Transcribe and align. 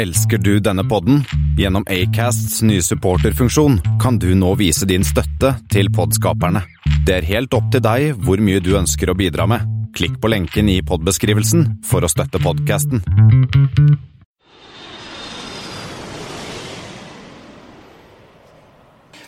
Elsker 0.00 0.38
du 0.38 0.54
denne 0.64 0.80
podden? 0.88 1.18
Gjennom 1.58 1.84
Acasts 1.84 2.62
nye 2.64 2.80
supporterfunksjon 2.80 3.74
kan 4.00 4.16
du 4.16 4.30
nå 4.32 4.54
vise 4.56 4.86
din 4.88 5.04
støtte 5.04 5.50
til 5.68 5.90
podskaperne. 5.92 6.62
Det 7.04 7.18
er 7.18 7.26
helt 7.28 7.52
opp 7.52 7.66
til 7.74 7.82
deg 7.84 8.14
hvor 8.24 8.40
mye 8.40 8.62
du 8.64 8.70
ønsker 8.78 9.12
å 9.12 9.16
bidra 9.18 9.44
med. 9.50 9.66
Klikk 9.92 10.16
på 10.22 10.30
lenken 10.32 10.72
i 10.72 10.78
podbeskrivelsen 10.80 11.66
for 11.84 12.00
å 12.00 12.08
støtte 12.08 12.40
podkasten. 12.40 13.04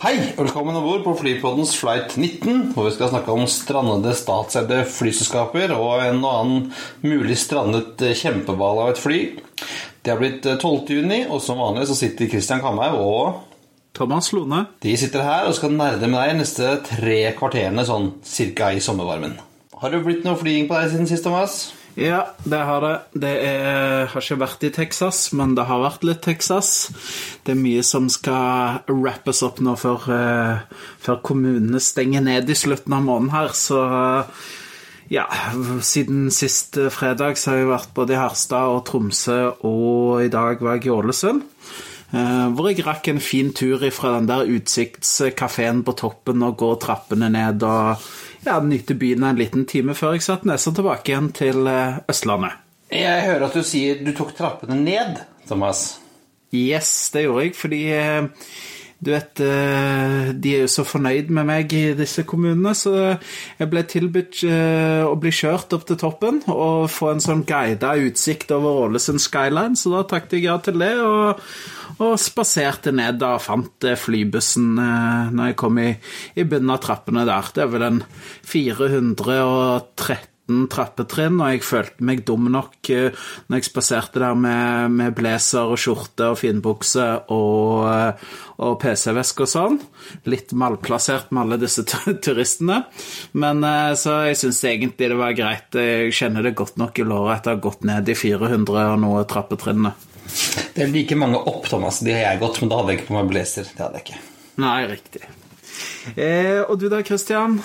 Hei, 0.01 0.17
velkommen 0.41 0.81
om 0.81 0.89
bord 0.89 1.05
på 1.05 1.19
Flypoddens 1.21 1.77
flight 1.77 2.17
19, 2.17 2.73
hvor 2.73 2.89
vi 2.89 2.97
skal 2.97 3.13
snakke 3.13 3.37
om 3.37 3.45
strandede 3.45 4.17
statseide 4.17 4.87
flyselskaper 4.89 5.77
og 5.77 6.01
en 6.09 6.25
og 6.25 6.33
annen 6.33 6.69
mulig 7.05 7.37
strandet 7.45 8.01
kjempehval 8.25 8.87
av 8.87 8.97
et 8.97 9.05
fly. 9.05 9.25
Det 10.03 10.11
har 10.11 10.19
blitt 10.19 10.43
12. 10.43 10.89
juni, 10.91 11.23
og 11.31 11.39
som 11.43 11.61
vanlig 11.63 11.87
så 11.87 11.95
sitter 11.95 12.31
Christian 12.31 12.63
Kamhaug 12.63 12.99
og 12.99 13.43
Thomas 13.95 14.33
Lone. 14.33 14.65
De 14.83 14.97
sitter 14.99 15.23
her 15.23 15.47
og 15.47 15.55
skal 15.55 15.75
nerde 15.77 16.09
med 16.11 16.19
deg 16.19 16.41
neste 16.41 16.73
tre 16.89 17.21
kvarterene 17.39 17.85
sånn 17.87 18.09
cirka 18.27 18.73
i 18.73 18.83
sommervarmen. 18.83 19.37
Har 19.83 19.93
det 19.93 20.03
blitt 20.03 20.27
noe 20.27 20.39
flying 20.41 20.67
på 20.71 20.79
deg 20.79 20.91
siden 20.91 21.09
sist, 21.11 21.27
Thomas? 21.27 21.61
Ja, 21.99 22.23
det 22.49 22.61
har 22.65 22.81
det. 22.81 22.93
Det 23.21 23.33
er, 23.45 24.07
har 24.09 24.25
ikke 24.25 24.41
vært 24.41 24.65
i 24.65 24.73
Texas, 24.73 25.27
men 25.37 25.53
det 25.59 25.67
har 25.69 25.83
vært 25.83 26.07
litt 26.09 26.23
Texas. 26.25 26.89
Det 27.45 27.53
er 27.53 27.61
mye 27.61 27.83
som 27.85 28.09
skal 28.11 28.81
rappes 28.89 29.43
opp 29.45 29.61
nå 29.61 29.77
før, 29.77 30.09
uh, 30.09 30.89
før 31.05 31.21
kommunene 31.27 31.83
stenger 31.85 32.25
ned 32.25 32.49
i 32.49 32.57
slutten 32.57 32.97
av 32.97 33.05
måneden 33.05 33.35
her, 33.35 33.53
så 33.53 33.83
ja, 35.13 35.27
siden 35.85 36.31
sist 36.33 36.79
fredag 36.95 37.37
så 37.41 37.53
har 37.53 37.63
jeg 37.63 37.71
vært 37.71 37.95
både 37.97 38.15
i 38.17 38.21
Harstad 38.21 38.73
og 38.73 38.85
Tromsø, 38.89 39.41
og 39.69 40.23
i 40.25 40.31
dag 40.33 40.63
var 40.65 40.79
jeg 40.79 40.89
i 40.89 40.95
Ålesund. 40.95 41.45
Uh, 42.13 42.51
hvor 42.53 42.69
jeg 42.69 42.85
rakk 42.85 43.09
en 43.09 43.23
fin 43.25 43.55
tur 43.57 43.81
ifra 43.89 44.19
den 44.19 44.27
der 44.29 44.49
utsiktskafeen 44.53 45.81
på 45.87 45.95
toppen 45.97 46.45
og 46.45 46.59
går 46.61 46.75
trappene 46.83 47.31
ned 47.33 47.65
og 47.65 48.03
ja, 48.45 48.59
nyte 48.61 48.99
byen 49.01 49.25
en 49.25 49.41
liten 49.41 49.65
time 49.65 49.97
før 49.97 50.19
jeg 50.19 50.27
satte 50.27 50.51
nesa 50.51 50.75
tilbake 50.77 51.09
igjen 51.09 51.31
til 51.37 51.65
uh, 51.65 52.03
Østlandet. 52.13 52.61
Jeg 52.93 53.25
hører 53.25 53.47
at 53.47 53.57
du 53.57 53.65
sier 53.65 54.03
du 54.05 54.13
tok 54.13 54.35
trappene 54.37 54.77
ned, 54.77 55.23
Thomas. 55.49 55.87
Yes, 56.53 57.09
det 57.15 57.25
gjorde 57.25 57.47
jeg, 57.47 57.57
fordi 57.57 57.83
du 59.03 59.11
vet, 59.11 59.41
de 59.43 60.55
er 60.55 60.63
jo 60.63 60.71
så 60.71 60.85
fornøyd 60.87 61.33
med 61.35 61.49
meg 61.49 61.73
i 61.75 61.83
disse 61.99 62.23
kommunene, 62.29 62.71
så 62.79 62.93
jeg 63.59 63.71
ble 63.73 63.83
tilbudt 63.91 64.45
å 64.47 65.15
bli 65.19 65.33
kjørt 65.35 65.75
opp 65.75 65.89
til 65.89 65.99
toppen 65.99 66.39
og 66.47 66.87
få 66.93 67.11
en 67.11 67.25
sånn 67.25 67.43
guida 67.49 67.97
utsikt 67.99 68.55
over 68.55 68.85
Ålesund 68.87 69.23
Skyline, 69.23 69.75
så 69.79 69.97
da 69.97 70.05
takket 70.07 70.39
jeg 70.39 70.47
ja 70.47 70.59
til 70.63 70.79
det. 70.83 70.95
og 71.03 71.41
og 72.01 72.19
spaserte 72.21 72.93
ned 72.95 73.19
da 73.21 73.37
fant 73.43 73.87
flybussen 74.01 74.75
når 74.75 75.51
jeg 75.51 75.59
kom 75.61 75.81
i, 75.83 75.91
i 76.35 76.47
bunnen 76.49 76.73
av 76.75 76.83
trappene 76.85 77.27
der. 77.29 77.51
Det 77.55 77.65
er 77.67 77.73
vel 77.73 77.89
en 77.89 78.03
413 80.53 80.69
trappetrinn, 80.73 81.41
og 81.41 81.53
jeg 81.53 81.65
følte 81.67 82.07
meg 82.07 82.23
dum 82.27 82.49
nok 82.53 82.91
når 82.93 83.59
jeg 83.59 83.67
spaserte 83.69 84.23
der 84.23 84.37
med, 84.39 84.93
med 84.95 85.15
blazer 85.17 85.71
og 85.73 85.81
skjorte 85.81 86.33
og 86.33 86.39
finbukse 86.41 87.07
og, 87.33 88.23
og 88.63 88.79
PC-veske 88.83 89.45
og 89.47 89.51
sånn. 89.51 89.79
Litt 90.31 90.55
malplassert 90.59 91.33
med 91.33 91.45
alle 91.45 91.61
disse 91.63 91.85
turistene. 91.87 92.83
Men 93.39 93.63
så 93.99 94.23
jeg 94.29 94.41
syns 94.43 94.63
egentlig 94.69 95.13
det 95.13 95.21
var 95.21 95.37
greit. 95.39 95.69
Jeg 95.77 96.15
kjenner 96.17 96.47
det 96.47 96.57
godt 96.59 96.81
nok 96.81 96.99
i 96.99 97.07
låret 97.07 97.41
etter 97.41 97.55
å 97.55 97.59
ha 97.59 97.65
gått 97.69 97.87
ned 97.89 98.09
i 98.09 98.19
400 98.19 98.89
og 98.95 98.99
noe 99.03 99.27
trappetrinnene. 99.29 99.95
Det 100.73 100.87
er 100.87 100.93
like 100.93 101.17
mange 101.19 101.41
opp, 101.41 101.67
Thomas. 101.69 102.01
De 102.05 102.15
har 102.15 102.33
jeg 102.33 102.43
gått, 102.43 102.63
men 102.63 102.73
da 102.73 102.81
hadde 102.81 102.95
jeg 102.95 103.03
ikke 103.03 103.11
på 103.11 103.19
meg 103.19 103.33
blazer. 103.33 103.69
Det 103.69 103.85
hadde 103.85 104.01
jeg 104.01 104.09
ikke. 104.09 104.21
Nei, 104.63 104.77
riktig. 104.91 105.25
Eh, 106.17 106.61
og 106.63 106.79
du 106.81 106.89
da, 106.93 107.03
Christian? 107.07 107.59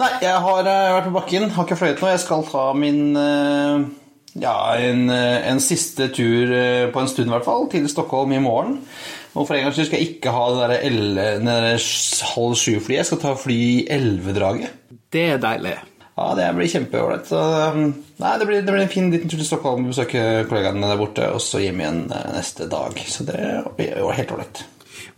Nei, 0.00 0.10
jeg 0.22 0.40
har 0.46 0.66
vært 0.66 1.08
på 1.08 1.14
bakken. 1.14 1.50
Har 1.54 1.68
ikke 1.68 1.78
fløyet 1.80 2.02
nå. 2.02 2.10
Jeg 2.12 2.22
skal 2.24 2.44
ta 2.48 2.64
min 2.76 3.16
uh, 3.16 3.86
ja, 4.36 4.56
en, 4.76 5.06
uh, 5.10 5.48
en, 5.50 5.62
siste 5.62 6.10
tur 6.14 6.52
på 6.92 7.02
en 7.02 7.10
stund, 7.12 7.30
i 7.30 7.34
hvert 7.34 7.46
fall, 7.46 7.68
til 7.72 7.88
Stockholm 7.90 8.34
i 8.36 8.42
morgen. 8.42 8.80
Og 9.36 9.44
for 9.44 9.56
en 9.56 9.66
gangs 9.66 9.76
skyld 9.76 9.90
skal 9.90 10.00
jeg 10.00 10.14
ikke 10.16 10.32
ha 10.32 10.46
det 10.54 10.78
der, 10.80 11.42
der 11.44 11.66
halv 12.32 12.56
sju-flyet. 12.56 13.02
Jeg 13.02 13.10
skal 13.10 13.20
ta 13.20 13.34
fly 13.38 13.58
i 13.58 13.84
elvedraget. 13.92 14.72
Det 15.12 15.28
er 15.34 15.42
deilig. 15.42 15.76
Ja, 16.16 16.30
det 16.32 16.46
blir 16.56 16.70
kjempeålreit. 16.72 17.28
Det, 17.28 18.46
blir, 18.48 18.62
det 18.64 18.72
blir 18.72 18.82
en 18.86 18.92
fin 18.92 19.10
liten 19.12 19.28
tur 19.28 19.36
til 19.36 19.48
Stockholm, 19.48 19.90
besøke 19.90 20.46
kollegaene 20.48 20.88
der 20.88 21.00
borte, 21.00 21.26
og 21.28 21.42
så 21.44 21.60
hjem 21.60 21.82
igjen 21.82 21.98
neste 22.32 22.70
dag. 22.72 22.96
Så 23.04 23.26
det 23.28 23.40
blir 23.76 24.00
helt 24.16 24.32
ålreit. 24.32 24.62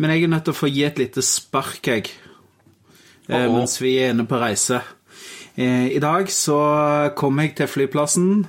Men 0.02 0.14
jeg 0.14 0.26
er 0.26 0.32
nødt 0.32 0.48
til 0.48 0.56
å 0.56 0.58
få 0.58 0.70
gi 0.74 0.82
et 0.88 0.98
lite 0.98 1.22
spark, 1.22 1.78
jeg, 1.86 2.10
oh. 3.28 3.56
mens 3.56 3.82
vi 3.82 3.98
er 4.02 4.14
inne 4.14 4.26
på 4.28 4.40
reise. 4.40 4.80
I 5.58 5.98
dag 5.98 6.28
så 6.30 6.56
kom 7.18 7.40
jeg 7.42 7.56
til 7.58 7.66
flyplassen. 7.66 8.44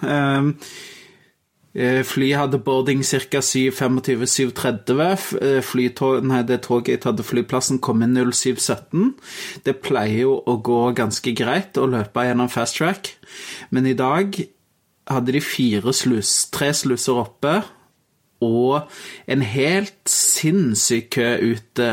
Flyet 2.06 2.38
hadde 2.38 2.60
boarding 2.62 3.02
ca. 3.06 3.40
7.25-7.30. 3.42 5.62
Flytog, 5.66 6.22
nei, 6.30 6.44
det 6.46 6.62
toget 6.68 7.00
jeg 7.00 7.08
hadde 7.08 7.26
flyplassen, 7.26 7.80
kom 7.82 8.04
inn 8.06 8.18
07.17. 8.18 9.16
Det 9.66 9.76
pleier 9.82 10.28
jo 10.28 10.36
å 10.46 10.58
gå 10.62 10.94
ganske 10.98 11.34
greit 11.34 11.78
å 11.82 11.90
løpe 11.90 12.28
gjennom 12.28 12.50
fast 12.54 12.78
track, 12.78 13.10
men 13.74 13.90
i 13.90 13.98
dag 13.98 14.38
hadde 15.10 15.34
de 15.34 15.42
fire 15.42 15.94
slus, 15.96 16.46
tre 16.54 16.70
sluser 16.78 17.18
oppe 17.24 17.64
og 18.46 18.86
en 19.28 19.42
helt 19.44 19.98
sinnssyk 20.08 21.10
kø 21.18 21.56
ute 21.56 21.90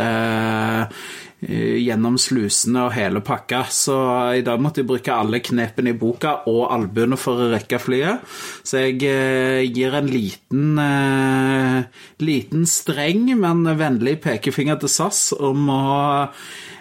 gjennom 1.46 2.16
slusene 2.18 2.86
og 2.88 2.94
hele 2.96 3.22
pakka. 3.24 3.62
Så 3.70 3.96
i 4.38 4.44
dag 4.46 4.60
måtte 4.62 4.82
jeg 4.82 4.88
bruke 4.90 5.14
alle 5.14 5.40
knepene 5.44 5.92
i 5.92 5.98
boka 5.98 6.40
og 6.50 6.66
albuene 6.74 7.18
for 7.20 7.42
å 7.42 7.50
rekke 7.52 7.80
flyet. 7.82 8.24
Så 8.66 8.82
jeg 8.82 9.00
eh, 9.06 9.62
gir 9.70 9.94
en 9.94 10.10
liten, 10.10 10.78
eh, 10.82 12.06
liten 12.22 12.66
streng, 12.70 13.28
men 13.38 13.66
vennlig 13.78 14.18
pekefinger 14.24 14.80
til 14.82 14.92
SAS 14.92 15.28
om 15.36 15.68
å 15.70 15.90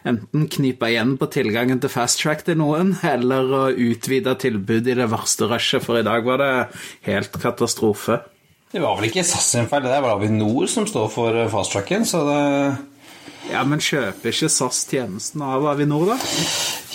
enten 0.06 0.46
knipe 0.54 0.90
igjen 0.92 1.16
på 1.18 1.30
tilgangen 1.34 1.80
til 1.82 1.90
fast 1.90 2.22
track 2.22 2.46
til 2.46 2.60
noen, 2.62 2.94
eller 3.06 3.50
å 3.50 3.64
utvide 3.72 4.36
tilbudet 4.42 4.94
i 4.94 5.00
det 5.00 5.10
verste 5.10 5.50
rushet, 5.50 5.86
for 5.86 5.98
i 5.98 6.06
dag 6.06 6.26
var 6.26 6.42
det 6.42 6.54
helt 7.10 7.38
katastrofe. 7.42 8.22
Det 8.70 8.82
var 8.84 8.98
vel 9.00 9.08
ikke 9.10 9.24
SAS 9.26 9.48
sin 9.54 9.70
feil, 9.72 9.86
det 9.86 10.02
var 10.04 10.18
Avinor 10.18 10.68
som 10.70 10.86
står 10.90 11.10
for 11.14 11.40
fast 11.54 11.74
tracken, 11.74 12.06
så 12.06 12.22
det 12.28 12.44
ja, 13.52 13.62
Men 13.68 13.84
kjøper 13.84 14.32
ikke 14.32 14.50
SAS 14.52 14.84
tjenesten 14.90 15.44
av 15.46 15.66
Avinor, 15.72 16.14
da? 16.14 16.18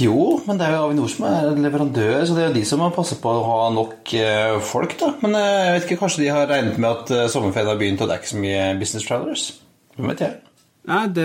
Jo, 0.00 0.40
men 0.46 0.60
det 0.60 0.66
er 0.66 0.76
jo 0.76 0.84
Avinor 0.88 1.10
som 1.12 1.26
er 1.28 1.50
leverandør, 1.60 2.18
så 2.26 2.36
det 2.36 2.44
er 2.44 2.50
jo 2.50 2.58
de 2.58 2.66
som 2.68 2.80
må 2.82 2.90
passe 2.94 3.18
på 3.20 3.32
å 3.32 3.46
ha 3.46 3.58
nok 3.76 4.14
folk, 4.66 4.98
da. 5.00 5.14
Men 5.22 5.36
jeg 5.38 5.74
vet 5.76 5.88
ikke, 5.88 6.00
kanskje 6.04 6.24
de 6.24 6.30
har 6.34 6.48
regnet 6.50 6.80
med 6.80 6.90
at 6.90 7.32
sommerferien 7.32 7.72
har 7.72 7.80
begynt, 7.80 8.00
og 8.02 8.08
det 8.10 8.16
er 8.16 8.22
ikke 8.24 8.34
så 8.34 8.44
mye 8.44 8.62
business 8.80 9.08
travelers? 9.08 9.50
Hvem 9.96 10.12
vet 10.14 10.24
jeg? 10.26 10.38
Nei, 10.90 11.04
det, 11.14 11.24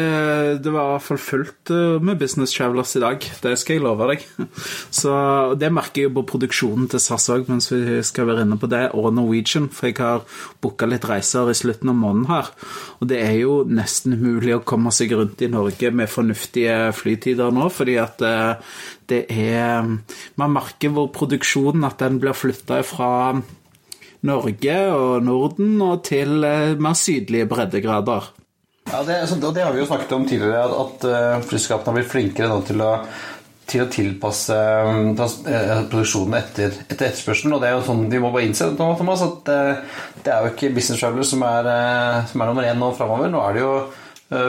det, 0.61 0.69
var 0.69 0.85
i 0.85 0.93
hvert 0.93 1.05
fall 1.07 1.17
fullt 1.17 1.71
med 2.05 2.19
business 2.21 2.51
travelers 2.53 2.91
i 2.99 3.01
dag. 3.01 3.23
Det 3.41 3.53
skal 3.57 3.79
jeg 3.79 3.81
love 3.81 4.05
deg. 4.11 4.25
Så 4.99 5.13
Det 5.57 5.71
merker 5.73 6.03
jeg 6.03 6.11
jo 6.11 6.19
på 6.19 6.25
produksjonen 6.35 6.85
til 6.91 7.01
SAS 7.01 7.25
òg, 7.33 7.49
mens 7.49 7.71
vi 7.73 7.97
skal 8.05 8.29
være 8.29 8.43
inne 8.45 8.59
på 8.61 8.69
det, 8.69 8.83
og 8.93 9.09
Norwegian. 9.17 9.71
For 9.73 9.89
jeg 9.89 9.97
har 9.97 10.21
booka 10.61 10.85
litt 10.89 11.07
reiser 11.09 11.49
i 11.49 11.57
slutten 11.57 11.89
av 11.89 11.97
måneden 11.97 12.29
her. 12.29 12.53
Og 12.99 13.09
det 13.09 13.23
er 13.25 13.33
jo 13.39 13.57
nesten 13.65 14.13
umulig 14.19 14.53
å 14.53 14.61
komme 14.61 14.93
seg 14.93 15.17
rundt 15.17 15.41
i 15.41 15.49
Norge 15.49 15.89
med 15.97 16.13
fornuftige 16.13 16.77
flytider 16.93 17.57
nå, 17.57 17.65
fordi 17.73 17.97
at 18.03 18.21
det 19.09 19.25
er 19.33 19.85
Man 20.37 20.53
merker 20.53 20.93
hvor 20.93 21.09
produksjonen 21.13 21.85
at 21.89 22.01
den 22.05 22.21
blir 22.21 22.37
flytta 22.37 22.83
fra 22.85 23.11
Norge 24.25 24.79
og 24.93 25.25
Norden 25.25 25.77
og 25.85 26.03
til 26.05 26.41
mer 26.41 26.97
sydlige 26.97 27.49
breddegrader. 27.49 28.33
Ja, 28.91 29.03
det, 29.03 29.15
det 29.55 29.63
har 29.65 29.73
vi 29.73 29.81
jo 29.81 29.87
snakket 29.89 30.11
om 30.15 30.27
tidligere, 30.29 30.61
at, 30.63 30.75
at 30.83 31.05
uh, 31.09 31.45
flyselskapene 31.47 31.91
har 31.91 31.97
blitt 31.99 32.11
flinkere 32.11 32.49
nå 32.51 32.59
til 32.67 32.83
å, 32.85 32.91
til 33.65 33.83
å 33.83 33.89
tilpasse 33.91 34.57
um, 34.85 35.13
produksjonen 35.17 36.37
etter, 36.39 36.75
etter 36.85 37.09
etterspørselen. 37.09 37.55
Og 37.57 37.63
det 37.63 37.71
er 37.71 37.77
jo 37.77 37.85
sånn 37.87 38.05
vi 38.11 38.21
må 38.21 38.31
bare 38.33 38.45
innse 38.47 38.69
Thomas, 38.77 39.23
at 39.25 39.53
det 40.21 40.33
er 40.33 40.45
jo 40.45 40.53
ikke 40.53 40.73
business 40.75 41.01
travelers 41.01 41.31
som 41.33 41.45
er, 41.47 41.71
som 42.29 42.43
er 42.45 42.51
nummer 42.51 42.67
én 42.69 42.77
nå 42.81 42.91
framover. 42.97 43.31
Nå 43.33 43.41
er 43.41 43.57
det 43.57 43.63
jo 43.65 43.71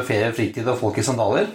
ferie, 0.09 0.35
fritid 0.37 0.69
og 0.69 0.79
folk 0.83 1.01
i 1.01 1.07
sandaler. 1.07 1.49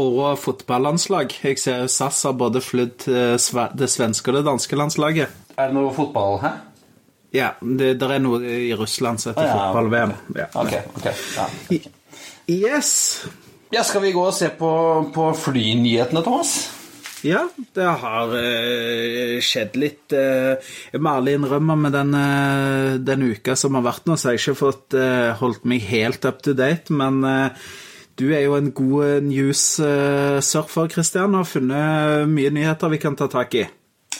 Og 0.00 0.22
fotballandslag. 0.40 1.32
Jeg 1.44 1.60
ser 1.62 1.84
jo 1.84 1.92
SAS 1.92 2.24
har 2.26 2.34
både 2.38 2.62
flydd 2.64 3.06
det 3.06 3.88
svenske 3.92 4.32
og 4.32 4.40
det 4.40 4.44
danske 4.48 4.78
landslaget. 4.78 5.38
Er 5.60 5.70
det 5.70 5.76
noe 5.76 5.94
fotball 5.94 6.38
her? 6.42 6.58
Ja, 7.30 7.52
det, 7.62 7.94
der 8.00 8.16
er 8.16 8.22
noe 8.22 8.40
i 8.42 8.72
Russland 8.74 9.22
som 9.22 9.30
heter 9.30 9.46
Ah, 9.46 9.50
ja, 9.50 9.58
fotball-VM. 9.68 10.14
Ja. 10.34 10.48
Ok, 10.58 10.72
ok. 10.98 11.08
Ja. 11.36 11.80
Yes. 12.50 13.22
ja, 13.70 13.84
skal 13.86 14.02
vi 14.02 14.10
gå 14.12 14.22
og 14.26 14.34
se 14.34 14.48
på, 14.58 14.70
på 15.14 15.30
flynyhetene, 15.38 16.22
Thomas? 16.26 16.54
Ja, 17.22 17.44
det 17.76 17.84
har 18.00 18.32
uh, 18.32 19.36
skjedd 19.44 19.76
litt. 19.78 20.08
Uh, 20.10 20.56
jeg 20.90 21.02
må 21.04 21.12
ærlig 21.12 21.36
innrømme 21.36 21.76
med 21.78 21.94
den, 21.94 22.16
uh, 22.16 22.96
den, 22.96 23.26
uka 23.30 23.54
som 23.60 23.76
har 23.78 23.84
vært 23.86 24.08
nå, 24.08 24.16
så 24.16 24.30
har 24.30 24.36
jeg 24.36 24.42
ikke 24.42 24.62
fått 24.62 24.96
holdt 25.40 25.68
meg 25.68 25.84
helt 25.90 26.26
up 26.26 26.40
to 26.42 26.56
date. 26.56 26.90
Men 26.90 27.20
du 28.18 28.26
er 28.32 28.46
jo 28.46 28.56
en 28.56 28.72
god 28.74 29.28
news-surfer, 29.28 30.90
Christian, 30.92 31.36
og 31.36 31.44
har 31.44 31.52
funnet 31.52 32.32
mye 32.32 32.54
nyheter 32.56 32.92
vi 32.92 33.02
kan 33.02 33.18
ta 33.20 33.28
tak 33.30 33.54
i. 33.60 33.66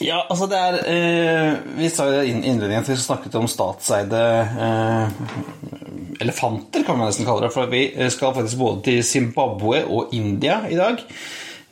Ja, 0.01 0.23
altså 0.31 0.47
det 0.49 0.57
er 0.57 1.59
Vi 1.77 1.89
sa 1.93 2.07
jo 2.09 2.21
i 2.23 2.31
innledningen 2.31 2.79
at 2.79 2.89
vi 2.89 2.95
snakket 2.97 3.35
om 3.37 3.49
statseide 3.51 4.21
elefanter, 6.21 6.85
kan 6.87 6.99
man 6.99 7.09
nesten 7.09 7.27
kalle 7.27 7.47
det. 7.47 7.53
For 7.55 7.71
vi 7.71 7.85
skal 8.13 8.35
faktisk 8.37 8.61
både 8.61 8.85
til 8.89 9.05
Zimbabwe 9.05 9.85
og 9.89 10.13
India 10.15 10.61
i 10.69 10.77
dag. 10.79 11.01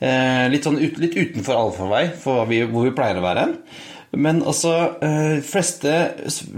Eh, 0.00 0.46
litt, 0.48 0.64
sånn 0.64 0.78
litt 0.80 1.12
utenfor 1.12 1.58
allfarvei 1.58 2.06
for 2.16 2.46
vi, 2.48 2.62
hvor 2.68 2.86
vi 2.86 2.96
pleier 2.96 3.20
å 3.20 3.24
være. 3.24 3.46
Men 4.16 4.40
altså, 4.42 4.72
de 4.98 5.08
eh, 5.36 5.42
fleste 5.46 5.92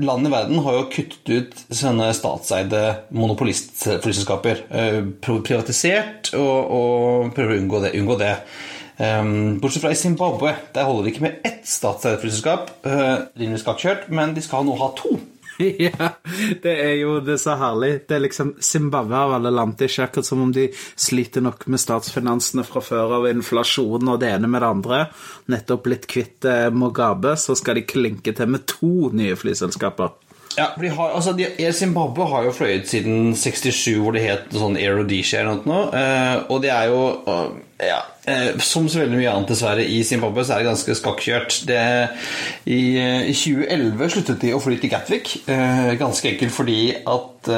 land 0.00 0.28
i 0.28 0.32
verden 0.32 0.62
har 0.64 0.78
jo 0.78 0.84
kuttet 0.92 1.32
ut 1.32 1.64
sånne 1.74 2.12
statseide 2.16 2.84
monopolistflyselskaper. 3.12 4.62
Eh, 4.70 5.00
privatisert 5.24 6.32
og, 6.38 6.60
og, 6.78 7.32
prøver 7.34 7.58
å 7.58 7.64
unngå 7.64 7.82
det. 7.82 7.96
Unngå 7.98 8.20
det. 8.22 8.36
Bortsett 9.02 9.82
fra 9.82 9.90
i 9.90 9.98
Zimbabwe. 9.98 10.54
Der 10.76 10.86
holder 10.86 11.08
det 11.08 11.14
ikke 11.16 11.26
med 11.26 11.46
ett 11.48 11.66
statseid 11.66 12.20
flyselskap. 12.22 12.70
Rimelig 12.86 13.64
skakkjørt, 13.64 14.06
men 14.14 14.36
de 14.36 14.44
skal 14.44 14.68
nå 14.68 14.76
ha 14.78 14.92
to. 14.94 15.16
ja, 15.86 16.08
det 16.62 16.72
er 16.72 16.94
jo 17.00 17.18
det 17.24 17.36
er 17.36 17.42
så 17.42 17.56
herlig. 17.60 17.92
Det 18.08 18.16
er 18.16 18.24
liksom 18.24 18.54
Zimbabwe 18.62 19.18
av 19.18 19.36
alle 19.36 19.52
land. 19.54 19.76
Det 19.78 19.86
er 19.86 19.92
ikke 19.92 20.08
akkurat 20.08 20.28
som 20.28 20.42
om 20.44 20.52
de 20.54 20.68
sliter 20.74 21.44
nok 21.44 21.66
med 21.72 21.82
statsfinansene 21.82 22.64
fra 22.66 22.82
før 22.84 23.16
av 23.18 23.28
inflasjon 23.30 24.10
og 24.12 24.20
det 24.22 24.32
ene 24.34 24.50
med 24.50 24.64
det 24.64 24.72
andre. 24.76 25.00
Nettopp 25.52 25.86
blitt 25.86 26.08
kvitt 26.10 26.48
eh, 26.48 26.68
Mugabe, 26.74 27.36
så 27.38 27.56
skal 27.58 27.78
de 27.78 27.86
klinke 27.88 28.34
til 28.36 28.52
med 28.52 28.66
to 28.70 29.12
nye 29.14 29.38
flyselskaper. 29.38 30.16
Ja, 30.58 30.68
for 30.74 30.96
har, 30.98 31.12
altså 31.16 31.32
de, 31.36 31.46
Zimbabwe 31.76 32.26
har 32.30 32.46
jo 32.46 32.54
fløyet 32.56 32.88
siden 32.90 33.32
67, 33.38 33.96
hvor 34.02 34.16
det 34.16 34.24
het 34.24 34.52
sånn 34.54 34.76
Air 34.80 35.00
eller 35.00 35.62
noe. 35.68 35.84
Uh, 35.92 36.50
og 36.52 36.62
det 36.64 36.72
er 36.74 36.90
jo 36.90 37.00
ja, 37.82 38.02
uh, 38.28 38.60
Som 38.62 38.88
så 38.92 39.02
veldig 39.02 39.18
mye 39.18 39.32
annet 39.32 39.54
dessverre 39.54 39.86
i 39.86 40.02
Zimbabwe, 40.06 40.44
så 40.44 40.56
er 40.56 40.62
det 40.62 40.70
ganske 40.70 40.98
skakkjørt. 41.00 41.62
Det, 41.70 41.80
i, 42.66 42.82
I 43.30 43.34
2011 43.34 44.12
sluttet 44.16 44.44
de 44.44 44.52
å 44.56 44.60
fly 44.62 44.78
til 44.82 44.92
Gatwick, 44.92 45.34
ganske 46.00 46.34
enkelt 46.34 46.54
fordi 46.54 46.80
at 47.00 47.50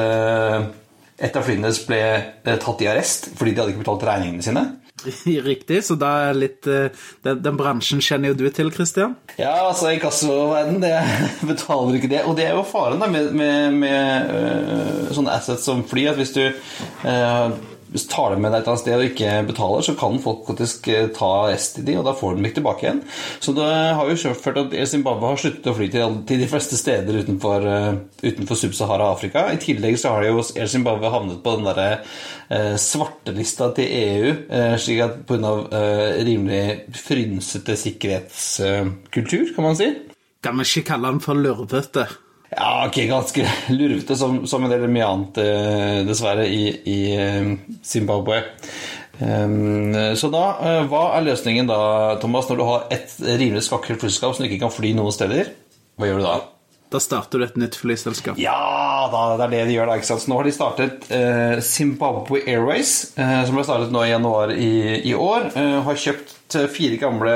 et 1.24 1.36
av 1.38 1.44
flyene 1.46 1.70
ble 1.86 2.56
tatt 2.62 2.82
i 2.82 2.88
arrest 2.90 3.28
fordi 3.38 3.52
de 3.52 3.62
hadde 3.62 3.74
ikke 3.74 3.84
betalt 3.84 4.08
regningene 4.08 4.44
sine. 4.44 4.64
Riktig, 5.50 5.80
så 5.84 5.96
da 5.98 6.10
er 6.28 6.36
litt 6.38 6.68
eh, 6.70 6.94
den, 7.26 7.40
den, 7.42 7.56
bransjen 7.58 8.02
kjenner 8.04 8.30
jo 8.30 8.38
du 8.38 8.46
til, 8.54 8.70
Christian? 8.74 9.16
Ja, 9.36 9.66
altså 9.66 9.90
i 9.90 10.00
kassoverden, 10.02 10.80
det 10.84 10.94
betaler 11.50 11.98
ikke 11.98 12.12
det. 12.12 12.22
Og 12.28 12.36
det 12.38 12.48
er 12.48 12.54
jo 12.56 12.64
faren 12.68 13.02
da 13.02 13.10
med, 13.10 13.32
med, 13.36 13.78
med 13.82 14.30
uh, 14.30 15.14
sånne 15.14 15.34
assets 15.34 15.66
som 15.66 15.84
fly, 15.88 16.06
at 16.12 16.20
hvis 16.20 16.34
du 16.36 16.44
uh, 16.46 17.56
hvis 17.94 18.08
du 18.08 18.10
tar 18.10 18.32
dem 18.34 18.42
med 18.42 18.50
deg 18.50 18.64
et 18.64 18.68
annet 18.72 18.80
sted 18.82 18.96
og 18.98 19.06
ikke 19.06 19.32
betaler, 19.46 19.84
så 19.86 19.92
kan 19.98 20.16
folk 20.22 20.40
faktisk 20.48 20.88
eh, 20.90 21.04
ta 21.14 21.28
rest 21.46 21.78
i 21.78 21.84
de, 21.86 21.94
og 22.00 22.08
da 22.08 22.14
får 22.18 22.34
de 22.34 22.48
ikke 22.48 22.58
tilbake 22.58 22.82
igjen. 22.88 23.02
Så 23.38 23.54
det 23.54 23.68
har 23.70 24.10
jo 24.10 24.32
ført 24.34 24.58
at 24.64 24.74
Zimbabwe 24.90 25.30
har 25.30 25.38
sluttet 25.38 25.68
å 25.70 25.76
fly 25.76 25.86
til, 25.92 26.16
de 26.26 26.48
fleste 26.50 26.78
steder 26.80 27.20
utenfor, 27.22 27.68
uh, 27.70 27.92
utenfor 28.24 28.58
Sub-Sahara 28.58 29.12
Afrika. 29.14 29.46
I 29.54 29.60
tillegg 29.62 30.00
så 30.02 30.16
har 30.16 30.26
jo 30.26 30.42
Air 30.42 30.72
Zimbabwe 30.72 31.12
havnet 31.14 31.38
på 31.44 31.54
den 31.54 31.68
derre 31.68 31.86
uh, 32.02 32.74
svartelista 32.82 33.70
til 33.78 33.94
EU, 34.00 34.34
uh, 34.50 34.74
slik 34.80 35.04
at 35.06 35.22
pga. 35.28 35.54
Uh, 35.70 36.18
rimelig 36.24 36.98
frynsete 36.98 37.76
sikkerhetskultur, 37.78 39.54
kan 39.54 39.68
man 39.68 39.78
si. 39.78 39.92
Kan 40.44 40.58
vi 40.58 40.66
ikke 40.66 40.88
kalle 40.90 41.14
den 41.14 41.22
for 41.22 41.38
lurvete? 41.38 42.08
Ja, 42.54 42.86
ok, 42.86 43.00
ganske 43.10 43.46
lurvete, 43.78 44.16
som, 44.18 44.42
som 44.46 44.64
en 44.64 44.72
del 44.72 44.86
mye 44.88 45.06
annet, 45.10 45.40
eh, 45.42 46.00
dessverre, 46.06 46.46
i, 46.46 46.68
i 46.90 46.98
eh, 47.18 47.54
Zimbabwe. 47.84 48.42
Um, 49.14 49.94
så 50.18 50.26
da, 50.26 50.42
hva 50.90 51.04
er 51.14 51.28
løsningen 51.28 51.68
da, 51.70 51.78
Thomas, 52.22 52.48
når 52.50 52.58
du 52.58 52.64
har 52.66 52.88
et 52.94 53.14
rimelig 53.22 53.62
skakkert 53.68 54.02
flyselskap 54.02 54.34
som 54.34 54.42
du 54.42 54.48
ikke 54.50 54.64
kan 54.64 54.74
fly 54.74 54.90
noen 54.98 55.14
steder? 55.14 55.52
Hva 55.94 56.10
gjør 56.10 56.18
du 56.18 56.26
da? 56.26 56.34
Da 56.92 57.00
starter 57.02 57.40
du 57.40 57.44
et 57.46 57.56
nytt 57.58 57.74
flyselskap. 57.80 58.36
Ja, 58.38 58.54
da, 59.10 59.22
det 59.40 59.46
er 59.48 59.52
det 59.54 59.62
de 59.70 59.76
gjør. 59.78 59.88
da, 59.90 59.96
ikke 59.98 60.06
sant? 60.06 60.22
Så 60.22 60.30
Nå 60.30 60.36
har 60.38 60.46
de 60.46 60.52
startet 60.54 61.08
Zimbabwe 61.66 62.42
Airways, 62.46 62.92
eh, 63.18 63.40
som 63.48 63.56
ble 63.56 63.64
startet 63.66 63.90
nå 63.94 64.04
i 64.06 64.12
januar 64.12 64.52
i, 64.54 64.70
i 65.10 65.14
år. 65.16 65.48
Eh, 65.58 65.78
har 65.88 65.98
kjøpt 66.04 66.58
fire 66.70 67.00
gamle 67.00 67.32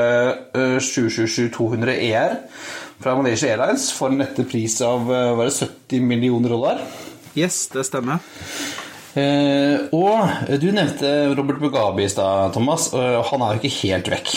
777-200 0.79 1.97
ER 2.13 2.37
fra 3.03 3.17
Malaysia 3.19 3.51
Airlines 3.51 3.89
for 3.95 4.11
en 4.13 4.21
nette 4.23 4.45
pris 4.47 4.79
av 4.85 5.09
eh, 5.11 5.33
var 5.39 5.49
det 5.51 5.57
70 5.59 6.07
millioner 6.07 6.55
dollar. 6.55 6.85
Yes, 7.39 7.65
det 7.75 7.85
stemmer. 7.89 8.23
Eh, 9.19 9.89
og 9.95 10.55
du 10.63 10.69
nevnte 10.75 11.11
Robert 11.35 11.61
Mugabe 11.63 12.05
i 12.05 12.11
stad, 12.11 12.53
Thomas. 12.55 12.91
Han 12.95 13.43
er 13.43 13.57
jo 13.59 13.63
ikke 13.65 13.77
helt 13.83 14.11
vekk. 14.15 14.33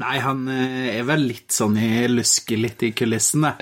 Nei, 0.00 0.16
han 0.22 0.46
eh, 0.48 0.96
er 0.96 1.04
vel 1.08 1.26
litt 1.28 1.52
sånn 1.52 1.76
i 1.80 2.06
lusker 2.08 2.60
litt 2.60 2.82
i 2.86 2.92
kulissene 2.96 3.52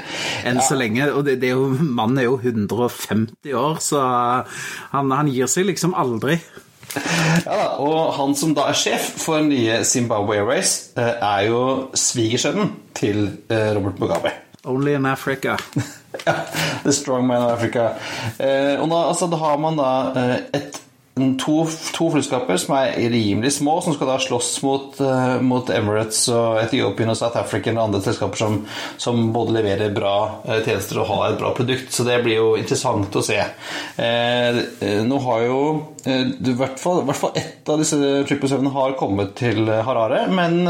enn 0.47 0.61
ja. 0.61 0.65
så 0.65 0.79
lenge. 0.79 1.09
Og 1.11 1.25
det, 1.27 1.39
det 1.43 1.51
er 1.51 1.59
jo, 1.59 1.69
mannen 1.83 2.23
er 2.23 2.29
jo 2.29 2.39
150 2.39 3.57
år, 3.59 3.79
så 3.83 4.05
han, 4.95 5.13
han 5.15 5.31
gir 5.33 5.51
seg 5.51 5.69
liksom 5.71 5.97
aldri. 5.99 6.39
Ja 7.45 7.53
da, 7.53 7.65
Og 7.85 8.15
han 8.17 8.33
som 8.39 8.55
da 8.57 8.71
er 8.71 8.79
sjef 8.79 9.11
for 9.21 9.45
nye 9.45 9.83
Zimbabwe 9.85 10.39
Airways, 10.39 10.95
eh, 10.97 11.15
er 11.19 11.49
jo 11.51 11.63
svigersønnen 11.99 12.75
til 12.97 13.25
eh, 13.51 13.71
Robert 13.77 14.01
Mugabe. 14.01 14.35
Only 14.69 14.95
in 14.99 15.07
Africa. 15.07 15.57
ja, 16.27 16.35
The 16.85 16.93
strong 16.95 17.27
man 17.27 17.45
of 17.45 17.57
Africa. 17.59 17.93
Og 18.39 18.91
da, 18.91 19.01
altså, 19.09 19.29
da 19.31 19.39
har 19.41 19.59
man 19.63 19.79
da 19.79 19.91
et 20.55 20.79
to, 21.41 21.57
to 21.95 22.09
flyskaper 22.13 22.59
som 22.61 22.75
er 22.79 22.97
rimelig 23.13 23.55
små, 23.59 23.79
som 23.85 23.95
skal 23.97 24.11
da 24.11 24.19
slåss 24.23 24.51
mot, 24.65 24.99
uh, 25.03 25.39
mot 25.45 25.71
Emirates 25.73 26.21
og 26.35 26.61
Etiopien 26.63 27.13
og 27.13 27.19
South 27.19 27.39
African 27.41 27.79
og 27.79 27.89
andre 27.89 28.03
selskaper 28.05 28.41
som, 28.41 28.59
som 29.01 29.29
både 29.35 29.57
leverer 29.59 29.95
bra 29.95 30.15
uh, 30.45 30.59
tjenester 30.67 31.01
og 31.03 31.11
har 31.11 31.25
et 31.31 31.41
bra 31.41 31.53
produkt. 31.57 31.91
Så 31.95 32.07
det 32.09 32.21
blir 32.25 32.41
jo 32.41 32.53
interessant 32.61 33.19
å 33.19 33.25
se. 33.25 33.41
Uh, 33.99 34.63
nå 35.09 35.21
har 35.27 35.45
jo 35.47 35.59
i 36.09 36.55
hvert 36.57 36.81
fall 36.81 37.03
ett 37.37 37.69
av 37.69 37.83
disse 37.83 37.99
777 37.99 38.71
har 38.73 38.97
kommet 38.99 39.35
til 39.39 39.67
Harare, 39.69 40.23
men 40.33 40.63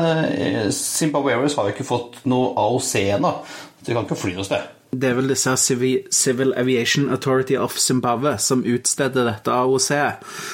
Zimbabwe 0.74 1.36
Airways 1.36 1.54
har 1.58 1.68
jo 1.68 1.76
ikke 1.76 1.86
fått 1.86 2.18
noe 2.30 2.54
AOC 2.58 2.90
ennå. 3.18 3.36
Så 3.78 3.86
de 3.86 3.94
kan 3.94 4.08
ikke 4.08 4.18
fly 4.18 4.34
noe 4.38 4.48
sted. 4.48 4.77
Det 4.90 5.10
er 5.10 5.16
vel 5.18 5.28
disse 5.28 5.52
Civil 5.60 6.54
Aviation 6.56 7.10
Authority 7.12 7.58
of 7.60 7.76
Zimbabwe 7.76 8.36
som 8.40 8.64
utsteder 8.64 9.28
dette 9.28 9.52
AOC. 9.52 9.90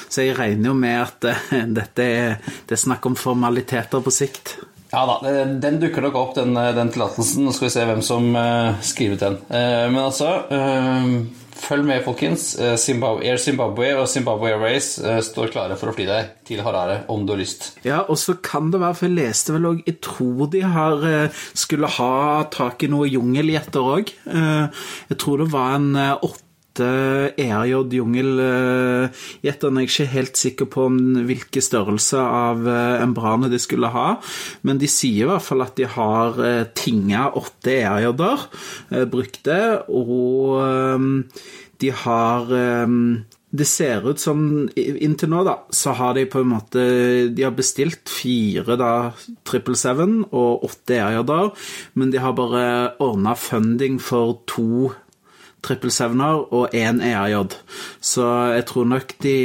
Så 0.09 0.25
jeg 0.25 0.35
regner 0.39 0.73
jo 0.73 0.77
med 0.77 1.01
at 1.05 1.27
eh, 1.31 1.67
dette 1.79 2.03
er, 2.03 2.55
det 2.67 2.75
er 2.75 2.83
snakk 2.83 3.05
om 3.07 3.15
formaliteter 3.19 4.03
på 4.03 4.13
sikt. 4.13 4.57
Ja 4.91 5.05
da, 5.09 5.31
den 5.59 5.79
dukker 5.81 6.05
nok 6.05 6.19
opp, 6.19 6.35
den, 6.37 6.55
den 6.55 6.91
tillatelsen. 6.93 7.43
Nå 7.43 7.55
skal 7.55 7.67
vi 7.67 7.73
se 7.73 7.87
hvem 7.87 8.03
som 8.05 8.29
uh, 8.37 8.77
skriver 8.85 9.17
ut 9.17 9.23
den. 9.25 9.39
Uh, 9.49 9.87
men 9.91 9.99
altså 10.03 10.29
uh, 10.51 11.09
Følg 11.65 11.85
med, 11.87 12.03
folkens. 12.05 12.51
Eh, 12.61 12.75
Zimbabwe, 12.77 13.25
Air 13.25 13.39
Zimbabwe 13.41 13.87
og 13.97 14.07
Zimbabwe 14.09 14.51
Airways 14.51 14.99
eh, 15.01 15.17
står 15.25 15.49
klare 15.53 15.77
for 15.79 15.89
å 15.89 15.95
fly 15.95 16.05
deg 16.05 16.31
til 16.45 16.61
Harare 16.65 16.99
om 17.09 17.25
du 17.25 17.33
har 17.33 17.41
lyst. 17.41 17.71
Ja, 17.85 18.03
og 18.05 18.19
så 18.21 18.37
kan 18.37 18.69
det 18.73 18.83
være, 18.83 18.97
for 18.99 19.09
jeg 19.09 19.17
leste 19.17 19.55
vel 19.55 19.69
òg 19.71 19.81
Jeg 19.87 19.97
tror 20.05 20.51
de 20.53 20.61
har 20.75 21.05
eh, 21.09 21.43
skulle 21.57 21.89
ha 21.97 22.45
tak 22.53 22.85
i 22.85 22.91
noe 22.91 23.09
jungeljetter 23.09 23.93
òg. 23.95 24.13
Jeg 24.25 25.17
tror 25.21 25.41
det 25.41 25.51
var 25.53 25.77
en 25.79 25.93
åtte 25.95 26.44
ERJ 26.83 27.93
jungelgjetterne. 27.99 29.83
Jeg 29.83 29.87
er 29.87 29.91
ikke 29.91 30.09
helt 30.15 30.39
sikker 30.39 30.69
på 30.71 30.87
hvilke 31.29 31.63
størrelse 31.63 32.19
av 32.19 32.65
embrane 33.01 33.51
de 33.51 33.59
skulle 33.61 33.91
ha, 33.93 34.07
men 34.67 34.81
de 34.81 34.89
sier 34.91 35.25
i 35.25 35.29
hvert 35.29 35.45
fall 35.45 35.65
at 35.65 35.77
de 35.79 35.87
har 35.95 36.41
tinga 36.77 37.29
åtte 37.37 37.79
ERJ-er, 37.79 38.45
brukte, 39.11 39.61
og 39.87 40.59
de 41.81 41.95
har 42.03 42.53
det 43.55 43.67
ser 43.67 44.05
ut 44.09 44.19
som 44.19 44.39
Inntil 44.75 45.31
nå, 45.31 45.43
da, 45.47 45.55
så 45.73 45.93
har 45.95 46.15
de 46.17 46.25
på 46.29 46.41
en 46.41 46.51
måte 46.55 46.83
De 47.35 47.45
har 47.45 47.55
bestilt 47.55 48.11
fire 48.11 48.77
da 48.79 48.91
777 49.45 50.25
og 50.35 50.65
åtte 50.67 50.99
Airder, 51.05 51.51
men 51.93 52.11
de 52.13 52.21
har 52.21 52.35
bare 52.37 52.65
ordna 53.03 53.35
funding 53.39 53.99
for 54.01 54.39
to 54.49 54.91
777-er 55.65 56.43
og 56.55 56.75
én 56.75 57.01
EAJ. 57.03 57.55
Så 58.03 58.25
jeg 58.53 58.65
tror 58.69 58.87
nok 58.89 59.15
de 59.23 59.35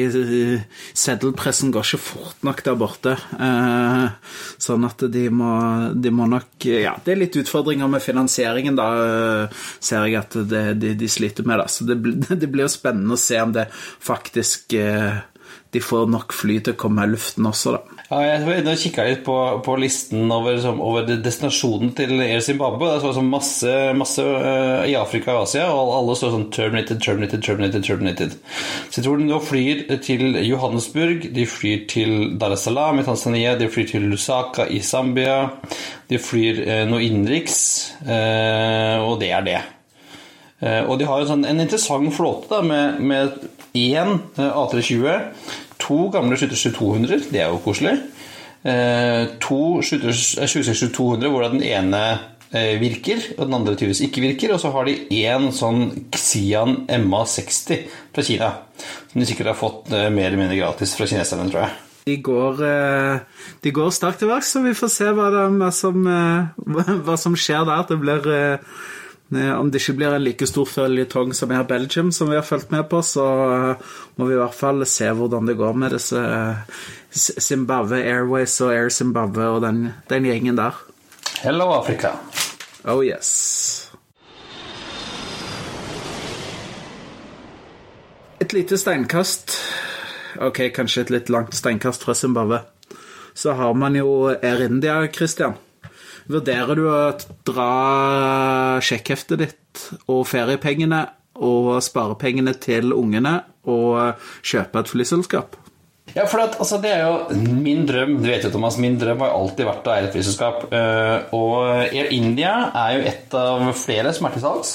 Seddelpressen 0.96 1.72
går 1.74 1.86
ikke 1.86 2.02
fort 2.02 2.44
nok 2.46 2.62
der 2.66 2.78
borte. 2.78 3.16
Eh, 3.16 4.36
sånn 4.60 4.86
at 4.88 5.06
de 5.12 5.24
må, 5.32 5.52
de 5.94 6.12
må 6.14 6.28
nok 6.30 6.68
Ja, 6.68 6.94
det 7.04 7.14
er 7.14 7.22
litt 7.24 7.40
utfordringer 7.40 7.90
med 7.90 8.04
finansieringen, 8.04 8.76
da, 8.78 9.48
ser 9.80 10.06
jeg 10.06 10.20
at 10.20 10.36
det, 10.50 10.64
de, 10.82 10.94
de, 10.98 11.10
sliter 11.10 11.46
med. 11.48 11.62
Da. 11.62 11.68
Så 11.72 11.88
det, 11.88 11.98
det, 12.30 12.50
blir 12.50 12.66
jo 12.68 12.72
spennende 12.72 13.16
å 13.16 13.20
se 13.20 13.40
om 13.40 13.54
det 13.56 13.68
faktisk 13.72 14.76
eh, 14.78 15.22
de 15.70 15.82
får 15.82 16.08
nok 16.10 16.34
fly 16.34 16.60
til 16.64 16.74
å 16.74 16.80
komme 16.80 17.06
i 17.06 17.12
luften 17.12 17.46
også, 17.46 17.78
da. 17.78 17.99
Ja, 18.10 18.24
jeg 18.26 18.64
har 18.66 18.74
kikka 18.74 19.04
litt 19.06 19.20
på, 19.22 19.34
på 19.62 19.74
listen 19.78 20.32
over, 20.34 20.56
som, 20.58 20.80
over 20.82 21.06
destinasjonen 21.06 21.92
til 21.94 22.16
Air 22.24 22.40
Zimbabwe. 22.42 22.88
Det 22.88 23.06
er 23.06 23.14
sånn 23.14 23.28
masse, 23.30 23.74
masse 23.94 24.24
uh, 24.24 24.82
i 24.82 24.96
Afrika 24.98 25.36
og 25.36 25.44
Asia, 25.44 25.68
og 25.70 25.92
alle 25.94 26.16
står 26.18 26.32
sånn 26.34 26.48
'terminated, 26.50 26.98
terminated, 27.04 27.44
terminated'. 27.46 27.86
terminated. 27.86 28.34
Så 28.88 28.98
jeg 28.98 29.06
tror 29.06 29.22
de 29.22 29.28
nå 29.28 29.38
flyr 29.46 29.84
til 30.02 30.40
Johannesburg, 30.42 31.28
de 31.38 31.46
flyr 31.46 31.86
til 31.94 32.34
Dar 32.42 32.56
es 32.56 32.66
Salaam 32.66 32.98
i 32.98 33.06
Tanzania, 33.06 33.54
de 33.54 33.70
flyr 33.70 33.92
til 33.92 34.10
Lusaka 34.10 34.66
i 34.66 34.82
Zambia, 34.82 35.38
de 36.10 36.18
flyr 36.18 36.64
uh, 36.66 36.82
noe 36.90 37.06
innenriks, 37.06 37.62
uh, 38.02 39.06
og 39.06 39.20
det 39.22 39.30
er 39.38 39.46
det. 39.52 39.60
og 40.60 40.98
de 41.00 41.06
har 41.08 41.22
en, 41.22 41.28
sånn, 41.30 41.44
en 41.48 41.62
interessant 41.62 42.10
flåte 42.12 42.50
da, 42.50 42.58
med 43.00 43.38
én 43.72 44.18
A320 44.36 45.69
to 45.90 46.08
gamle 46.14 46.38
skyttersky 46.38 46.70
200, 46.76 47.30
det 47.32 47.42
er 47.42 47.50
jo 47.50 47.62
koselig. 47.64 47.96
Eh, 48.62 49.24
to 49.42 49.80
skyttersky 49.82 50.90
200 50.94 51.32
hvor 51.32 51.46
den 51.48 51.64
ene 51.66 52.02
eh, 52.52 52.76
virker, 52.80 53.32
og 53.38 53.46
den 53.48 53.56
andre 53.58 53.74
tydeligvis 53.74 54.04
ikke 54.06 54.24
virker. 54.28 54.54
Og 54.54 54.62
så 54.62 54.70
har 54.74 54.86
de 54.86 54.98
én 55.18 55.50
sånn 55.54 55.88
Xian 56.14 56.84
MA60 56.86 57.86
fra 58.14 58.26
Kina, 58.26 58.50
som 59.10 59.22
de 59.22 59.28
sikkert 59.28 59.54
har 59.54 59.58
fått 59.58 59.90
eh, 59.90 60.10
mer 60.12 60.30
eller 60.30 60.44
mindre 60.44 60.60
gratis 60.60 60.94
fra 60.98 61.08
kineserne, 61.10 61.50
tror 61.50 61.66
jeg. 61.66 61.78
De 62.10 62.14
går, 62.24 62.60
de 63.60 63.70
går 63.76 63.90
sterkt 63.92 64.22
til 64.22 64.30
verks, 64.30 64.54
så 64.54 64.62
vi 64.64 64.72
får 64.74 64.90
se 64.90 65.10
hva, 65.14 65.68
som, 65.74 66.06
hva 67.06 67.16
som 67.20 67.36
skjer 67.38 67.66
der. 67.68 67.84
Det 67.90 67.98
blir 68.00 68.30
Eh, 68.30 68.58
om 69.30 69.68
det 69.70 69.78
ikke 69.78 69.94
blir 70.00 70.14
en 70.16 70.24
like 70.24 70.46
stor 70.50 70.66
føljetong 70.66 71.30
som 71.38 71.52
er 71.54 71.66
Belgium, 71.68 72.10
som 72.12 72.32
vi 72.32 72.38
har 72.38 72.46
fulgt 72.46 72.72
med 72.74 72.88
på, 72.90 72.98
så 73.06 73.26
eh, 73.54 73.92
må 74.18 74.26
vi 74.26 74.34
i 74.34 74.40
hvert 74.40 74.56
fall 74.58 74.82
se 74.90 75.06
hvordan 75.14 75.46
det 75.46 75.54
går 75.60 75.76
med 75.78 75.94
disse 75.94 76.18
eh, 76.18 76.80
Zimbabwe 77.14 78.00
Airways 78.02 78.56
og 78.64 78.74
Air 78.74 78.90
Zimbabwe 78.90 79.46
og 79.54 79.62
den, 79.62 79.84
den 80.10 80.26
gjengen 80.26 80.58
der. 80.58 80.74
Hello, 81.44 81.70
Afrika. 81.78 82.16
Oh 82.84 83.04
yes. 83.06 83.86
Et 88.40 88.52
lite 88.52 88.78
steinkast 88.80 89.58
Ok, 90.40 90.62
kanskje 90.74 91.02
et 91.04 91.10
litt 91.12 91.30
langt 91.30 91.54
steinkast 91.54 92.06
fra 92.06 92.14
Zimbabwe. 92.14 92.62
Så 93.34 93.52
har 93.52 93.74
man 93.74 93.96
jo 93.98 94.30
Air 94.30 94.62
India, 94.64 95.02
Christian. 95.12 95.58
Vurderer 96.30 96.78
du 96.78 96.84
å 96.86 96.98
dra 97.48 97.70
sjekkheftet 98.84 99.40
ditt 99.40 99.86
og 100.10 100.22
feriepengene 100.30 101.06
og 101.40 101.78
sparepengene 101.82 102.54
til 102.60 102.92
ungene 102.94 103.40
og 103.70 104.20
kjøpe 104.46 104.82
et 104.82 104.92
flyselskap? 104.92 105.56
Ja, 106.14 106.24
for 106.26 106.42
at, 106.42 106.56
altså, 106.58 106.80
det 106.82 106.90
er 106.90 107.04
jo 107.06 107.38
min 107.62 107.84
drøm. 107.86 108.16
Du 108.18 108.26
vet 108.26 108.44
jo, 108.44 108.50
Thomas, 108.50 108.78
min 108.82 108.98
drøm 108.98 109.22
har 109.22 109.34
alltid 109.34 109.66
vært 109.68 109.86
å 109.86 109.92
eie 109.94 110.06
et 110.08 110.14
flyselskap. 110.14 110.64
Uh, 110.72 111.34
og 111.36 111.58
Air 111.86 112.10
India 112.14 112.54
er 112.74 112.96
jo 112.96 113.04
et 113.12 113.36
av 113.38 113.66
flere 113.78 114.14
som 114.16 114.26
er 114.26 114.34
til 114.34 114.42
salgs. 114.42 114.72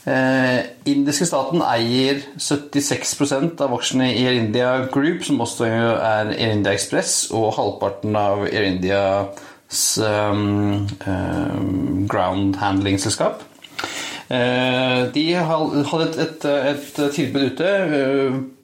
Uh, 0.00 0.64
indiske 0.88 1.28
staten 1.28 1.62
eier 1.62 2.22
76 2.40 3.14
av 3.60 3.76
aksjene 3.76 4.08
i 4.10 4.24
Air 4.26 4.40
India 4.40 4.72
Group, 4.90 5.22
som 5.26 5.42
også 5.44 5.68
er 5.68 6.34
Air 6.34 6.54
India 6.56 6.74
Express, 6.74 7.28
og 7.30 7.52
halvparten 7.58 8.18
av 8.18 8.46
Air 8.48 8.66
India 8.72 9.04
um, 9.28 9.49
um, 9.98 10.88
ground 12.10 12.56
handling-selskap. 12.56 13.44
Uh, 14.30 15.10
de 15.14 15.24
hadde 15.34 16.06
et, 16.06 16.18
et, 16.22 16.44
et, 16.70 17.00
tilbud 17.14 17.48
ute, 17.50 17.70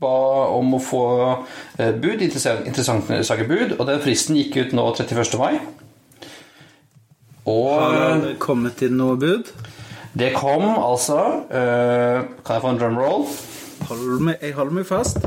ba 0.02 0.18
om 0.54 0.76
å 0.78 0.82
få 0.82 1.06
bud, 2.02 2.22
interessante 2.22 3.46
bud, 3.48 3.74
og 3.78 3.86
den 3.88 4.02
fristen 4.04 4.38
gikk 4.38 4.60
ut 4.60 4.76
nå 4.78 4.86
31. 4.94 5.34
mai. 5.42 5.58
Og 7.46 7.72
Har 7.78 8.22
det 8.22 8.36
kommet 8.42 8.82
inn 8.82 8.98
noe 8.98 9.18
bud? 9.18 9.50
Det 10.16 10.32
kom 10.34 10.64
altså 10.64 11.44
Kan 11.46 12.56
jeg 12.56 12.62
få 12.64 12.70
en 12.72 12.80
drum 12.80 12.96
roll? 12.98 13.26
Hold 13.86 14.22
meg, 14.26 14.40
jeg 14.42 14.54
holder 14.56 14.74
meg 14.80 14.86
fast. 14.88 15.18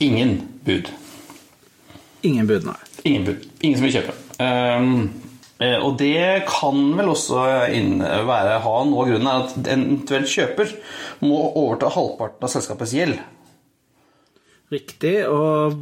Ingen 0.00 0.40
bud. 0.66 0.90
Ingen 2.22 2.46
bud, 2.46 2.66
nei. 2.68 2.76
Ingen 3.04 3.24
bud. 3.24 3.48
Ingen 3.62 3.78
som 3.78 3.86
vil 3.86 3.94
kjøpe. 4.00 4.25
Um, 4.38 4.90
og 5.56 5.94
det 5.96 6.44
kan 6.50 6.82
vel 6.98 7.08
også 7.14 7.38
være, 8.28 8.58
ha 8.60 8.74
noe 8.84 9.06
av 9.06 9.08
grunnen 9.08 9.30
at 9.30 9.54
en 9.72 9.86
eventuelt 9.86 10.28
kjøper 10.28 10.74
må 11.24 11.38
overta 11.48 11.88
halvparten 11.94 12.44
av 12.44 12.52
selskapets 12.52 12.92
gjeld. 12.92 13.16
Riktig. 14.72 15.16
Og 15.30 15.76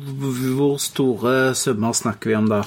hvor 0.54 0.78
store 0.82 1.54
summer 1.58 1.96
snakker 1.96 2.30
vi 2.30 2.38
om 2.38 2.50
da? 2.52 2.62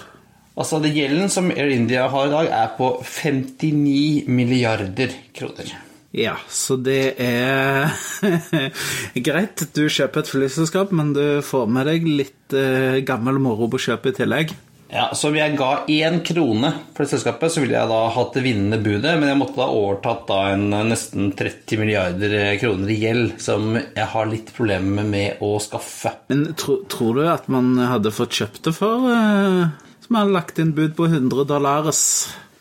Altså, 0.57 0.79
det 0.81 0.95
Gjelden 0.95 1.29
som 1.29 1.51
Air 1.53 1.69
India 1.69 2.07
har 2.09 2.27
i 2.27 2.33
dag, 2.33 2.47
er 2.49 2.71
på 2.79 2.95
59 3.05 4.25
milliarder 4.27 5.13
kroner. 5.37 5.75
Ja, 6.17 6.33
så 6.49 6.79
det 6.81 7.13
er 7.21 7.91
greit. 9.27 9.67
Du 9.75 9.83
kjøper 9.85 10.23
et 10.23 10.31
flyselskap, 10.31 10.93
men 10.95 11.11
du 11.13 11.43
får 11.45 11.67
med 11.69 11.91
deg 11.91 12.07
litt 12.09 12.55
eh, 12.57 13.03
gammel 13.05 13.37
moro 13.43 13.69
på 13.69 13.83
kjøpet 13.85 14.15
i 14.15 14.23
tillegg. 14.23 14.55
Ja, 14.89 15.09
Så 15.13 15.27
om 15.27 15.35
jeg 15.35 15.57
ga 15.59 15.83
én 15.91 16.21
krone 16.23 16.69
for 16.95 17.03
det 17.03 17.11
selskapet, 17.11 17.51
så 17.51 17.63
ville 17.63 17.75
jeg 17.75 17.91
da 17.91 17.99
hatt 18.15 18.37
det 18.37 18.43
vinnende 18.45 18.79
budet, 18.79 19.17
men 19.19 19.27
jeg 19.27 19.39
måtte 19.39 19.59
da 19.59 19.67
overtatt 19.67 20.23
da 20.29 20.39
en 20.53 20.69
nesten 20.87 21.33
30 21.35 21.81
milliarder 21.81 22.37
kroner 22.61 22.93
i 22.93 22.99
gjeld, 23.01 23.35
som 23.43 23.75
jeg 23.75 24.07
har 24.13 24.31
litt 24.31 24.53
problemer 24.55 25.07
med 25.07 25.43
å 25.43 25.57
skaffe. 25.63 26.13
Men 26.31 26.47
tro, 26.59 26.79
tror 26.87 27.19
du 27.19 27.27
at 27.27 27.51
man 27.51 27.75
hadde 27.81 28.15
fått 28.15 28.39
kjøpt 28.39 28.63
det 28.69 28.75
for 28.77 29.11
uh, 29.11 29.67
Som 30.05 30.21
hadde 30.21 30.35
lagt 30.35 30.59
inn 30.63 30.75
bud 30.77 30.95
på 30.95 31.09
100 31.11 31.47
dollares? 31.49 32.03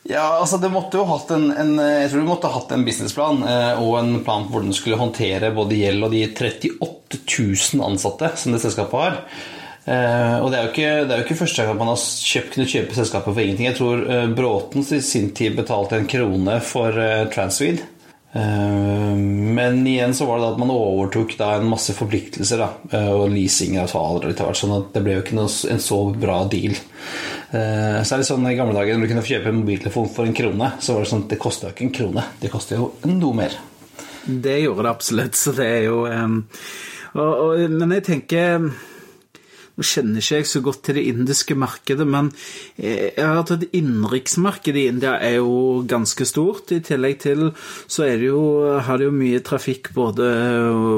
Ja, 0.07 0.37
altså 0.39 0.59
det 0.63 0.71
måtte 0.71 1.01
jo 1.01 1.07
hatt 1.09 1.31
en, 1.35 1.49
en 1.51 1.73
Jeg 1.79 2.11
tror 2.13 2.23
du 2.23 2.29
måtte 2.29 2.51
hatt 2.51 2.71
en 2.75 2.85
businessplan 2.87 3.41
eh, 3.43 3.81
og 3.83 3.97
en 3.99 4.13
plan 4.27 4.45
på 4.47 4.55
hvordan 4.55 4.71
du 4.71 4.77
skulle 4.79 4.99
håndtere 5.01 5.51
både 5.55 5.81
gjeld 5.81 6.07
og 6.07 6.15
de 6.15 6.23
38 6.29 7.23
000 7.23 7.83
ansatte 7.87 8.31
som 8.39 8.55
det 8.55 8.63
selskapet 8.63 9.03
har. 9.03 9.19
Uh, 9.87 10.43
og 10.43 10.49
det 10.51 10.59
er, 10.59 10.65
jo 10.65 10.71
ikke, 10.73 10.95
det 11.07 11.15
er 11.15 11.21
jo 11.21 11.25
ikke 11.29 11.39
første 11.45 11.63
gang 11.63 11.77
man 11.79 11.93
har 11.93 12.01
kjøpt, 12.01 12.55
kunne 12.57 12.71
kjøpe 12.71 12.97
selskapet 12.97 13.31
for 13.31 13.43
ingenting. 13.43 13.69
Jeg 13.69 13.79
tror 13.79 14.01
uh, 14.03 14.25
Bråten 14.35 14.83
i 14.83 15.03
sin 15.05 15.29
tid 15.37 15.55
betalte 15.55 16.01
en 16.01 16.09
krone 16.11 16.57
for 16.67 16.99
uh, 16.99 17.29
Transweed. 17.33 17.85
men 18.37 19.79
igjen 19.89 20.13
så 20.13 20.27
var 20.29 20.37
det 20.37 20.45
da 20.45 20.49
at 20.53 20.59
man 20.61 20.71
overtok 20.75 21.31
da 21.39 21.47
en 21.57 21.71
masse 21.71 21.95
forpliktelser 21.97 22.61
da, 22.61 22.67
og 23.15 23.31
leasingavtaler 23.33 24.27
og 24.29 24.59
sånn 24.59 24.75
at 24.77 24.91
det 24.93 25.01
ble 25.07 25.15
jo 25.15 25.23
ikke 25.23 25.39
noe, 25.39 25.49
en 25.73 25.81
så 25.81 26.01
bra 26.13 26.43
deal. 26.53 26.75
så 27.49 28.11
er 28.11 28.21
det 28.21 28.27
sånn 28.29 28.45
I 28.51 28.53
gamle 28.59 28.77
dager 28.77 28.99
når 28.99 29.07
du 29.07 29.13
kunne 29.15 29.25
kjøpe 29.31 29.49
en 29.49 29.63
mobiltelefon 29.63 30.11
for 30.13 30.29
en 30.29 30.37
krone, 30.37 30.69
så 30.85 30.99
var 30.99 31.07
det 31.07 31.11
sånn 31.15 31.25
at 31.25 31.33
det 31.33 31.41
kosta 31.47 31.71
ikke 31.73 31.87
en 31.87 31.95
krone. 31.97 32.27
Det 32.43 32.51
kosta 32.53 32.77
jo 32.77 32.91
noe 33.09 33.39
mer. 33.41 33.57
Det 34.27 34.59
gjorde 34.67 34.85
det 34.85 34.93
absolutt, 34.93 35.41
så 35.41 35.57
det 35.57 35.71
er 35.79 35.83
jo 35.87 36.03
um, 36.05 36.37
og, 37.15 37.33
og, 37.33 37.65
Men 37.73 37.97
jeg 37.97 38.07
tenker 38.11 38.69
nå 39.77 39.85
kjenner 39.85 40.23
ikke 40.23 40.39
jeg 40.41 40.49
så 40.49 40.63
godt 40.65 40.83
til 40.87 40.97
det 40.97 41.05
indiske 41.11 41.57
markedet, 41.59 42.07
men 42.09 42.31
jeg 42.81 43.13
har 43.19 43.43
hørt 43.43 43.53
at 43.57 43.67
innenriksmarkedet 43.77 44.81
i 44.81 44.87
India 44.93 45.17
er 45.21 45.37
jo 45.37 45.83
ganske 45.89 46.25
stort. 46.29 46.73
I 46.73 46.81
tillegg 46.85 47.19
til 47.27 47.51
så 47.85 48.07
det 48.09 48.31
jo, 48.31 48.41
har 48.81 48.97
det 48.97 49.11
jo 49.11 49.17
mye 49.17 49.43
trafikk 49.45 49.93
både 49.97 50.31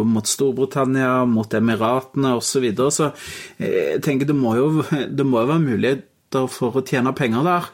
mot 0.06 0.30
Storbritannia, 0.30 1.24
mot 1.26 1.58
Emiratene 1.58 2.36
osv. 2.38 2.46
Så, 2.48 2.62
videre. 2.62 2.90
så 2.90 3.10
jeg 3.62 4.00
tenker 4.02 4.26
det 4.26 4.34
må 4.38 4.54
jo, 4.58 4.70
det 5.18 5.26
må 5.26 5.42
jo 5.42 5.50
være 5.52 5.66
muligheter 5.66 6.48
for 6.50 6.78
å 6.78 6.84
tjene 6.86 7.14
penger 7.18 7.46
der. 7.46 7.68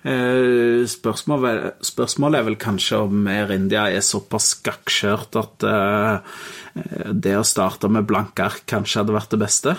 Eh, 0.00 0.86
spørsmålet, 0.88 1.82
spørsmålet 1.84 2.40
er 2.40 2.46
vel 2.46 2.56
kanskje 2.60 3.02
om 3.04 3.26
Air 3.28 3.52
India 3.52 3.84
er 3.92 4.04
såpass 4.04 4.54
skakkskjørt 4.54 5.36
at 5.36 5.66
uh, 5.68 6.38
det 7.12 7.34
å 7.36 7.44
starte 7.44 7.90
med 7.92 8.06
blanke 8.08 8.46
ark 8.46 8.62
kanskje 8.70 9.02
hadde 9.02 9.14
vært 9.16 9.34
det 9.34 9.40
beste? 9.42 9.74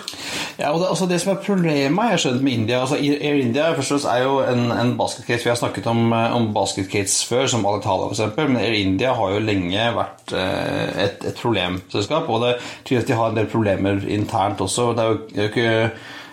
Ja, 0.60 0.70
og 0.70 0.78
det, 0.82 0.92
altså 0.92 1.08
det 1.10 1.18
som 1.22 1.32
er 1.32 1.40
Problemet 1.42 2.12
jeg 2.12 2.22
skjønt 2.22 2.44
med 2.44 2.54
India 2.54 2.82
altså 2.84 3.00
Air 3.00 3.40
India 3.40 3.72
først 3.74 4.06
er 4.06 4.22
jo 4.22 4.38
en, 4.44 4.68
en 4.70 4.94
basketcase. 4.98 5.42
Vi 5.42 5.50
har 5.50 5.58
snakket 5.58 5.90
om, 5.90 6.04
eh, 6.14 6.36
om 6.36 6.50
basketcase 6.54 7.26
før, 7.26 7.48
som 7.50 7.66
Alitalia 7.66 8.12
f.eks. 8.12 8.38
Men 8.38 8.62
Air 8.62 8.78
India 8.78 9.16
har 9.18 9.34
jo 9.34 9.42
lenge 9.42 9.90
vært 9.98 10.34
eh, 10.38 11.06
et, 11.08 11.28
et 11.32 11.42
problemselskap. 11.42 12.30
Og 12.30 12.44
det 12.46 12.56
tyder 12.86 13.02
at 13.02 13.10
de 13.10 13.18
har 13.18 13.32
en 13.32 13.40
del 13.40 13.50
problemer 13.50 14.04
internt 14.06 14.62
også. 14.62 14.92
Det 14.94 15.02
er 15.02 15.16
jo 15.16 15.50
ikke 15.50 15.70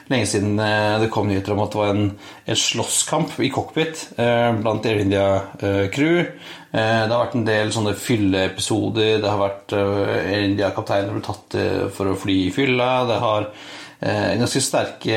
lenge 0.09 0.27
siden 0.29 0.59
eh, 0.59 0.99
det 1.03 1.09
kom 1.13 1.29
nyheter 1.29 1.53
om 1.53 1.63
at 1.63 1.73
det 1.73 1.79
var 1.79 1.91
en, 1.93 2.05
en 2.49 2.59
slåsskamp 2.59 3.35
i 3.45 3.51
cockpit 3.53 4.07
blant 4.17 4.87
Air 4.89 5.03
India-crew. 5.03 6.21
Eh, 6.23 7.01
det 7.05 7.13
har 7.13 7.25
vært 7.25 7.35
en 7.37 7.49
del 7.49 7.73
sånne 7.73 7.95
fylleepisoder. 7.97 9.19
Det 9.21 9.29
har 9.29 9.41
vært 9.41 9.75
Air 9.77 10.47
India-kapteiner 10.47 11.13
ble 11.13 11.25
tatt 11.25 11.59
for 11.95 12.09
å 12.09 12.17
fly 12.17 12.39
i 12.47 12.55
fylla. 12.55 12.89
Det 13.09 13.19
har 13.25 13.51
ganske 13.99 14.61
sterke 14.63 15.15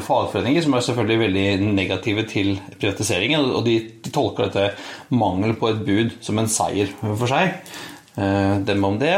fagforeninger 0.00 0.62
som 0.64 0.72
er 0.72 0.84
selvfølgelig 0.86 1.20
veldig 1.20 1.72
negative 1.76 2.22
til 2.30 2.54
privatiseringen. 2.80 3.50
Og 3.58 3.66
de, 3.66 3.74
de 4.00 4.12
tolker 4.14 4.48
dette 4.48 5.12
mangel 5.12 5.52
på 5.60 5.68
et 5.68 5.82
bud 5.84 6.14
som 6.24 6.40
en 6.40 6.48
seier 6.48 6.88
for 7.02 7.28
seg. 7.28 7.60
dem 8.16 8.88
om 8.88 8.96
det. 9.00 9.12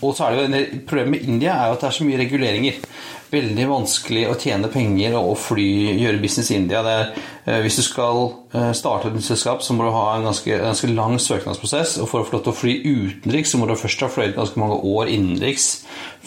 Og 0.00 0.16
så 0.16 0.24
er 0.24 0.38
det 0.38 0.62
jo 0.64 0.80
Problemet 0.88 1.12
med 1.18 1.28
India 1.28 1.52
er 1.58 1.68
jo 1.68 1.76
at 1.76 1.84
det 1.84 1.90
er 1.90 1.98
så 1.98 2.08
mye 2.08 2.22
reguleringer 2.22 2.80
veldig 3.32 3.66
vanskelig 3.68 4.24
å 4.28 4.36
tjene 4.40 4.70
penger 4.72 5.16
og 5.18 5.36
fly, 5.40 5.68
gjøre 6.00 6.20
business 6.22 6.50
i 6.52 6.56
India. 6.58 6.80
Er, 6.88 7.10
eh, 7.44 7.58
hvis 7.64 7.78
du 7.78 7.84
skal 7.84 8.22
eh, 8.52 8.70
starte 8.76 9.10
et 9.12 9.24
selskap, 9.24 9.62
så 9.64 9.76
må 9.76 9.86
du 9.86 9.92
ha 9.94 10.04
en 10.16 10.28
ganske, 10.28 10.60
ganske, 10.62 10.90
lang 10.92 11.18
søknadsprosess. 11.22 11.98
Og 12.02 12.10
for 12.10 12.22
å 12.22 12.28
få 12.28 12.36
lov 12.36 12.44
til 12.46 12.54
å 12.54 12.58
fly 12.58 12.76
utenriks, 12.84 13.52
så 13.52 13.60
må 13.60 13.68
du 13.68 13.76
først 13.78 14.04
ha 14.04 14.10
fløyet 14.12 14.36
ganske 14.38 14.60
mange 14.60 14.80
år 14.80 15.12
innenriks 15.12 15.68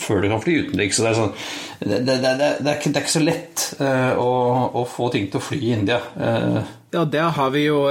før 0.01 0.21
du 0.23 0.29
kan 0.31 0.43
fly 0.43 0.59
utenriks. 0.65 1.01
Det 1.01 1.09
er, 1.09 1.17
sånn, 1.17 1.33
det, 1.79 2.03
det, 2.07 2.19
det, 2.21 2.35
det 2.61 2.69
er, 2.69 2.77
ikke, 2.77 2.93
er 2.93 3.01
ikke, 3.01 3.15
så 3.15 3.23
lett 3.23 3.65
uh, 3.81 4.13
å, 4.21 4.29
å, 4.81 4.85
få 4.89 5.09
ting 5.13 5.27
til 5.29 5.41
å 5.41 5.45
fly 5.45 5.59
i 5.61 5.73
India. 5.75 5.99
Ja, 6.91 7.03
der 7.07 7.29
har 7.37 7.51
vi 7.53 7.65
jo 7.67 7.83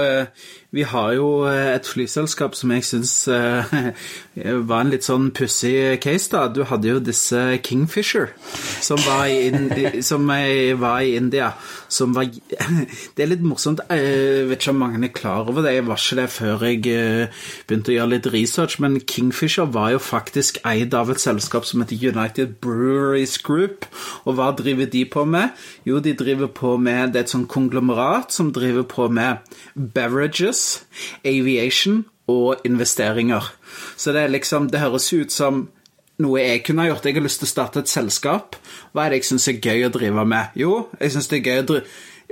Vi 0.71 0.85
har 0.87 1.12
jo 1.17 1.29
et 1.50 1.87
flyselskap 1.87 2.55
som 2.55 2.71
jeg 2.71 2.85
syns 2.87 3.15
var 4.71 4.77
en 4.81 4.93
litt 4.93 5.07
sånn 5.07 5.31
pussig 5.35 5.99
case, 6.03 6.31
da. 6.31 6.45
Du 6.47 6.62
hadde 6.69 6.93
jo 6.93 7.00
disse 7.03 7.59
Kingfisher, 7.67 8.31
som 8.79 9.00
var 9.03 9.27
i, 9.27 9.50
som 10.11 10.29
var 10.29 11.03
i 11.03 11.17
India. 11.19 11.53
Som 11.91 12.15
var 12.15 12.29
Det 13.17 13.25
er 13.25 13.33
litt 13.33 13.43
morsomt. 13.43 13.83
Jeg 13.91 14.47
vet 14.50 14.61
ikke 14.62 14.75
om 14.75 14.81
mange 14.85 15.03
er 15.09 15.15
klar 15.15 15.50
over 15.50 15.67
det. 15.67 15.75
Jeg 15.75 15.87
var 15.89 15.99
ikke 15.99 16.21
det 16.21 16.29
før 16.37 16.65
jeg 16.69 16.85
begynte 17.67 17.91
å 17.91 17.97
gjøre 17.97 18.12
litt 18.15 18.31
research, 18.31 18.79
men 18.83 19.00
Kingfisher 19.03 19.67
var 19.75 19.91
jo 19.97 20.03
faktisk 20.03 20.62
eid 20.69 20.95
av 20.95 21.11
et 21.11 21.23
selskap 21.23 21.67
som 21.67 21.83
heter 21.83 21.99
United 22.12 22.61
Breweries 22.62 23.39
Group. 23.43 23.89
Og 24.23 24.39
hva 24.39 24.53
driver 24.55 24.87
de 24.91 25.05
på 25.11 25.27
med? 25.27 25.50
Jo, 25.89 25.99
de 25.99 26.15
driver 26.15 26.47
på 26.47 26.77
med 26.79 27.12
Det 27.12 27.21
er 27.21 27.27
et 27.27 27.35
sånn 27.35 27.49
konglomerat 27.50 28.31
som 28.35 28.53
driver 28.55 28.87
på 28.87 29.09
med 29.11 29.43
beverages, 29.75 30.60
aviation 31.26 32.05
og 32.31 32.62
investeringer. 32.67 33.52
Så 33.97 34.14
det 34.14 34.25
er 34.25 34.35
liksom 34.35 34.71
Det 34.71 34.81
høres 34.81 35.12
ut 35.12 35.33
som 35.33 35.69
noe 36.21 36.40
jeg 36.40 36.64
kunne 36.67 36.85
ha 36.85 36.90
gjort. 36.90 37.07
Jeg 37.09 37.17
har 37.17 37.25
lyst 37.25 37.43
til 37.43 37.49
å 37.49 37.55
starte 37.55 37.83
et 37.83 37.90
selskap. 37.90 38.57
Hva 38.93 39.07
er 39.07 39.14
det 39.14 39.23
jeg 39.23 39.31
syns 39.31 39.49
er 39.49 39.61
gøy 39.61 39.87
å 39.88 39.93
drive 39.95 40.25
med? 40.29 40.57
Jo, 40.59 40.88
jeg 41.00 41.14
syns 41.14 41.31
det 41.31 41.40
er 41.40 41.47
gøy 41.49 41.62
å 41.64 41.69
drive 41.75 41.87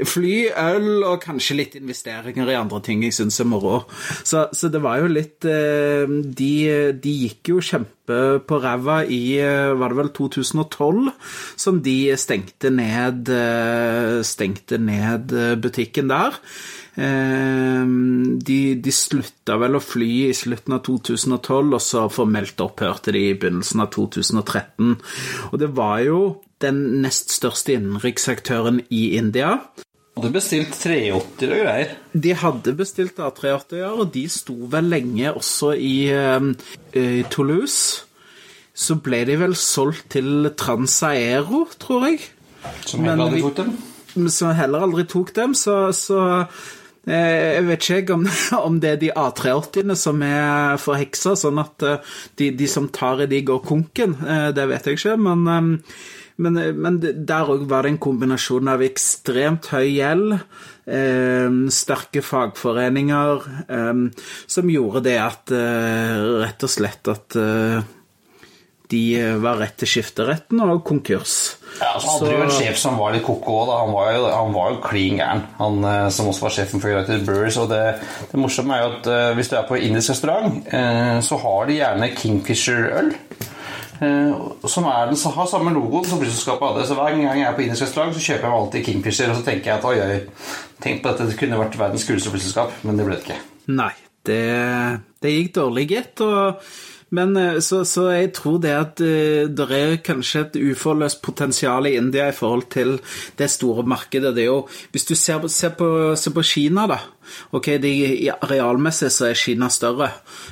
Fly, 0.07 0.53
øl 0.55 1.03
og 1.03 1.17
kanskje 1.25 1.57
litt 1.59 1.73
investeringer 1.75 2.53
i 2.53 2.55
andre 2.55 2.79
ting 2.87 3.01
jeg 3.03 3.17
syns 3.17 3.41
er 3.43 3.49
moro. 3.51 3.81
Så, 4.23 4.45
så, 4.55 4.71
det 4.71 4.79
var 4.85 5.01
jo 5.03 5.09
litt 5.11 5.43
eh, 5.49 6.07
de, 6.07 6.53
de 6.95 7.15
gikk 7.25 7.51
jo 7.51 7.59
kjempe 7.59 7.98
på 8.49 8.59
ræva 8.63 9.03
i 9.05 9.39
eh, 9.43 9.75
var 9.79 9.93
det 9.93 9.99
vel 10.01 10.11
2012 10.17 11.13
som 11.59 11.81
de 11.85 11.97
stengte 12.19 12.73
ned, 12.75 13.31
eh, 13.33 14.19
stengte 14.27 14.81
ned 14.83 15.35
butikken 15.63 16.13
der. 16.13 16.37
De, 16.99 18.57
de 18.83 18.91
slutta 18.91 19.55
vel 19.63 19.79
å 19.79 19.83
fly 19.85 20.09
i 20.33 20.35
slutten 20.35 20.75
av 20.75 20.81
2012, 20.83 21.77
og 21.77 21.83
så 21.85 22.01
formelt 22.11 22.59
opphørte 22.65 23.15
de 23.15 23.23
i 23.29 23.37
begynnelsen 23.39 23.85
av 23.85 23.93
2013. 23.95 24.97
Og 25.53 25.55
det 25.63 25.69
var 25.79 26.01
jo 26.03 26.19
den 26.59 26.81
nest 27.05 27.31
største 27.31 27.77
innenriksaktøren 27.77 28.83
i 28.91 29.13
India. 29.21 29.61
Hadde 30.19 30.33
bestilt 30.35 30.73
380 30.75 31.53
og 31.55 31.61
greier. 31.63 31.91
De 32.11 32.33
hadde 32.35 32.73
bestilt 32.75 33.21
A380, 33.23 33.77
ja, 33.79 33.91
og 33.95 34.09
de 34.11 34.25
sto 34.27 34.57
vel 34.73 34.89
lenge 34.91 35.31
også 35.31 35.77
i, 35.79 36.11
uh, 36.11 36.49
i 36.91 37.23
Toulouse. 37.31 38.03
Så 38.75 38.97
ble 39.03 39.21
de 39.29 39.37
vel 39.39 39.55
solgt 39.55 40.09
til 40.17 40.51
Transaero, 40.59 41.69
tror 41.79 42.09
jeg. 42.09 42.27
Som 42.83 43.07
heller 43.07 43.29
aldri 43.29 43.45
tok 43.47 43.57
dem? 43.61 44.29
Som 44.35 44.59
heller 44.59 44.89
aldri 44.89 45.07
tok 45.07 45.33
dem, 45.39 45.55
så, 45.55 45.79
så 45.95 46.21
eh, 47.07 47.55
jeg 47.55 47.65
vet 47.71 47.89
ikke 48.01 48.19
om, 48.19 48.29
om, 48.67 48.83
det 48.83 48.93
er 48.97 49.01
de 49.05 49.15
A380-ene 49.15 49.99
som 50.03 50.23
er 50.27 50.83
forheksa, 50.83 51.39
sånn 51.39 51.63
at 51.63 51.91
de, 52.35 52.51
de, 52.59 52.71
som 52.71 52.91
tar 52.91 53.23
i 53.23 53.31
de, 53.31 53.45
går 53.47 53.63
konken. 53.67 54.19
Det 54.55 54.67
vet 54.75 54.91
jeg 54.91 54.99
ikke, 54.99 55.19
men 55.31 55.71
men, 56.39 56.59
men 56.79 56.99
der 57.03 57.51
òg 57.51 57.65
var 57.71 57.83
det 57.83 57.95
en 57.95 58.03
kombinasjon 58.03 58.71
av 58.71 58.83
ekstremt 58.87 59.73
høy 59.73 59.89
gjeld, 59.97 60.37
eh, 60.87 61.59
sterke 61.75 62.23
fagforeninger, 62.23 63.47
eh, 63.67 64.03
som 64.47 64.71
gjorde 64.71 65.03
det 65.09 65.19
at 65.19 65.55
eh, 65.55 66.27
Rett 66.39 66.63
og 66.63 66.71
slett 66.71 67.11
at 67.11 67.39
eh, 67.39 67.81
de 68.89 69.03
var 69.43 69.59
rett 69.61 69.75
til 69.83 69.91
skifteretten 69.91 70.63
og 70.65 70.79
konkurs. 70.87 71.59
Ja, 71.77 71.91
så 72.01 72.15
hadde 72.15 72.31
jo 72.33 72.47
en 72.47 72.55
sjef 72.55 72.79
som 72.81 72.97
var 72.97 73.13
litt 73.13 73.27
koko 73.27 73.59
òg, 73.59 73.75
Han 73.75 73.93
var 73.93 74.15
jo, 74.15 74.23
han 74.33 74.55
var 74.55 74.71
jo 74.73 74.81
klin 74.87 75.19
gæren, 75.19 75.45
han 75.59 75.85
eh, 75.91 76.07
som 76.15 76.31
også 76.31 76.47
var 76.47 76.55
sjefen 76.55 76.81
for 76.81 76.95
United 76.95 77.27
Brewers. 77.27 77.59
Og 77.61 77.69
det, 77.75 77.83
det 78.31 78.41
morsomme 78.41 78.79
er 78.79 78.87
jo 78.87 78.95
at 78.95 79.37
hvis 79.37 79.51
du 79.51 79.59
er 79.59 79.69
på 79.69 79.83
indisk 79.83 80.15
restaurant, 80.15 80.63
så 81.27 81.43
har 81.43 81.69
de 81.69 81.81
gjerne 81.83 82.15
Kingfisher-øl. 82.15 83.17
Eh, 83.99 84.35
som 84.71 84.87
er 84.87 85.11
den, 85.11 85.19
har 85.35 85.49
samme 85.51 85.73
logo 85.75 86.03
som 86.07 86.21
flyselskapet 86.21 86.69
hadde. 86.69 86.87
Så 86.89 86.99
hver 86.99 87.15
gang 87.15 87.25
jeg 87.27 87.47
er 87.49 87.57
på 87.57 87.65
indisk 87.65 87.87
restaurant, 87.87 88.15
så 88.15 88.25
kjøper 88.25 88.47
jeg 88.47 88.59
alltid 88.59 88.85
Kingfisher. 88.87 89.33
Og 89.33 89.41
så 89.41 89.47
tenker 89.47 89.73
jeg 89.73 89.79
at 89.79 89.89
oi, 89.89 89.97
oi, 90.03 90.59
tenk 90.85 91.03
på 91.03 91.13
at 91.13 91.25
det 91.25 91.39
kunne 91.41 91.59
vært 91.61 91.79
verdens 91.81 92.07
kuleste 92.09 92.35
flyselskap, 92.35 92.77
men 92.87 93.01
det 93.01 93.09
ble 93.09 93.19
det 93.19 93.27
ikke. 93.27 93.41
Nei, 93.79 93.95
det, 94.29 94.43
det 95.25 95.35
gikk 95.35 95.57
dårlig, 95.59 95.89
gitt. 95.95 96.25
og 96.25 96.63
men 97.15 97.37
eh, 97.41 97.59
så, 97.65 97.83
så, 97.89 98.09
jeg 98.13 98.33
tror 98.37 98.59
det 98.63 98.73
at 98.77 99.01
uh, 99.01 99.49
det 99.49 99.67
er 99.75 99.95
kanskje 100.05 100.43
et 100.45 100.59
uforløst 100.71 101.23
potensial 101.25 101.89
i 101.89 101.97
India 101.97 102.29
i 102.29 102.37
forhold 102.37 102.67
til 102.73 102.97
det 103.39 103.49
store 103.53 103.87
markedet. 103.89 104.35
Det 104.37 104.45
er 104.45 104.51
jo, 104.51 104.63
hvis 104.93 105.09
du 105.09 105.15
ser, 105.17 105.47
ser, 105.53 105.73
på, 105.79 105.89
ser 106.21 106.35
på, 106.37 106.45
Kina, 106.45 106.87
da. 106.91 106.99
Ok, 107.53 107.71
de, 107.81 107.93
Arealmessig 108.33 109.11
så 109.13 109.29
er 109.29 109.39
Kina 109.41 109.71
større, 109.73 110.11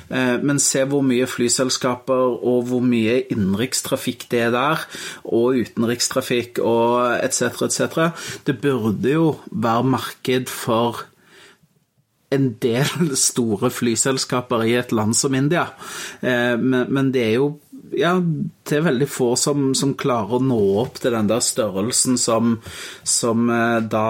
uh, 0.09 0.37
men 0.41 0.61
se 0.63 0.85
hvor 0.89 1.05
mye 1.05 1.27
flyselskaper 1.29 2.37
og 2.37 2.65
hvor 2.71 2.85
mye 2.85 3.19
innenrikstrafikk 3.33 4.27
det 4.33 4.47
er 4.47 4.55
der, 4.55 4.87
og 5.25 5.61
utenrikstrafikk 5.61 6.63
og 6.65 7.19
etc., 7.21 7.67
etc. 7.69 8.09
Det 8.47 8.57
burde 8.61 9.13
jo 9.13 9.29
være 9.51 9.93
marked 9.97 10.49
for 10.53 11.05
en 12.29 12.49
del 12.63 13.13
store 13.27 13.71
flyselskaper 13.73 14.67
i 14.67 14.75
et 14.79 14.91
land 14.95 15.15
som 15.17 15.35
India. 15.37 15.69
Eh, 16.21 16.57
men, 16.59 17.13
det 17.15 17.23
er 17.29 17.33
jo 17.39 17.55
ja, 17.95 18.17
det 18.19 18.75
er 18.75 18.83
veldig 18.83 19.05
få 19.07 19.29
som, 19.39 19.69
som, 19.77 19.93
klarer 19.95 20.35
å 20.35 20.43
nå 20.43 20.57
opp 20.81 20.97
til 20.99 21.13
den 21.15 21.29
der 21.29 21.39
størrelsen 21.39 22.17
som, 22.19 22.57
som 23.07 23.47
eh, 23.47 23.77
da 23.87 24.03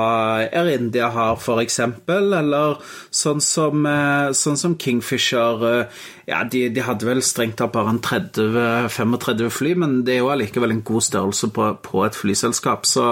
Air 0.47 0.71
India 0.73 1.11
har, 1.13 1.37
f.eks., 1.37 1.77
eller 2.09 2.79
sånn 3.13 3.43
som, 3.43 3.85
eh, 3.85 4.33
sånn 4.33 4.57
som, 4.57 4.73
Kingfisher. 4.81 5.85
Ja, 6.25 6.41
de, 6.41 6.65
de 6.73 6.87
hadde 6.87 7.05
vel 7.05 7.21
strengt 7.21 7.59
tatt 7.61 7.75
bare 7.75 7.93
en 7.93 8.01
30-35 8.01 9.53
fly, 9.53 9.75
men 9.77 9.99
det 10.07 10.17
er 10.17 10.23
jo 10.23 10.33
allikevel 10.33 10.73
en 10.73 10.83
god 10.87 11.05
størrelse 11.05 11.51
på, 11.53 11.69
på 11.85 12.01
et 12.07 12.17
flyselskap. 12.17 12.89
Så 12.89 13.05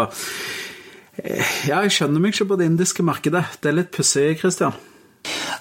ja, 1.21 1.77
jeg 1.85 1.93
skjønner 1.93 2.19
meg 2.19 2.33
ikke 2.33 2.49
på 2.49 2.59
det 2.59 2.73
indiske 2.73 3.05
markedet. 3.05 3.45
Det 3.61 3.69
er 3.69 3.81
litt 3.83 3.93
pussig, 3.93 4.33
Christian. 4.41 4.73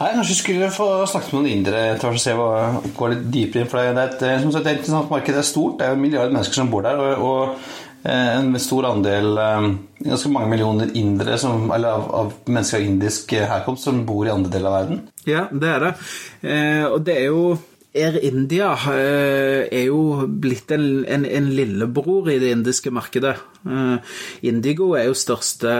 Nei, 0.01 0.11
Kanskje 0.17 0.33
vi 0.33 0.41
skulle 0.41 0.71
få 0.75 0.89
snakket 1.11 1.33
med 1.33 1.41
noen 1.41 1.53
indere 1.53 1.85
etter 1.93 2.09
hvert 2.09 2.21
og 2.21 2.25
se 2.25 2.37
hva, 2.39 2.51
gå 2.97 3.11
litt 3.13 3.25
dypere 3.33 3.65
inn. 3.65 3.71
for 3.71 3.81
Det 3.81 4.05
er 4.05 4.37
et, 4.37 4.43
som 4.43 4.53
sagt, 4.53 4.71
interessant 4.71 5.13
marked. 5.13 5.35
Det 5.35 5.43
er 5.43 5.49
stort. 5.49 5.79
Det 5.81 5.89
er 5.89 5.97
en 5.97 6.05
milliard 6.05 6.35
mennesker 6.35 6.61
som 6.61 6.71
bor 6.73 6.85
der. 6.87 7.01
og, 7.01 7.25
og 7.25 8.05
eh, 8.05 8.31
en 8.39 8.55
stor 8.61 8.91
andel, 8.91 9.31
eh, 9.39 9.69
ganske 10.09 10.33
mange 10.33 10.51
millioner 10.53 10.95
indere, 11.01 11.39
som, 11.41 11.71
eller 11.75 12.01
av, 12.01 12.09
av, 12.23 12.33
mennesker 12.47 12.81
av 12.81 12.89
indisk 12.89 13.37
herkomst, 13.39 13.87
som 13.89 14.03
bor 14.09 14.27
i 14.27 14.35
andre 14.35 14.53
deler 14.53 14.71
av 14.71 14.81
verden. 14.81 15.05
Ja, 15.29 15.47
det 15.53 15.71
er 15.77 15.87
det. 15.87 15.95
Eh, 16.43 16.85
og 16.91 17.01
det 17.07 17.21
er 17.21 17.31
jo 17.31 17.55
Air 17.95 18.17
India 18.27 18.73
eh, 18.91 19.69
er 19.71 19.85
jo 19.87 20.25
blitt 20.27 20.73
en, 20.75 21.05
en, 21.07 21.23
en, 21.23 21.51
lillebror 21.55 22.27
i 22.33 22.41
det 22.43 22.51
indiske 22.51 22.91
markedet. 22.91 23.37
Eh, 23.63 24.17
Indigo 24.51 24.89
er 24.99 25.07
jo 25.07 25.15
største, 25.15 25.71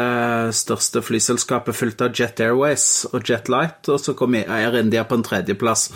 største 0.55 1.03
flyselskapet, 1.03 1.75
fulgt 1.75 2.05
av 2.07 2.15
Jet 2.15 2.39
Airways 2.45 2.87
og 3.11 3.27
Jet 3.27 3.51
Light, 3.51 3.91
og 3.91 3.99
så 3.99 4.15
kom 4.15 4.39
Air 4.39 4.79
India 4.79 5.03
på 5.11 5.19
en 5.19 5.27
tredjeplass. 5.27 5.89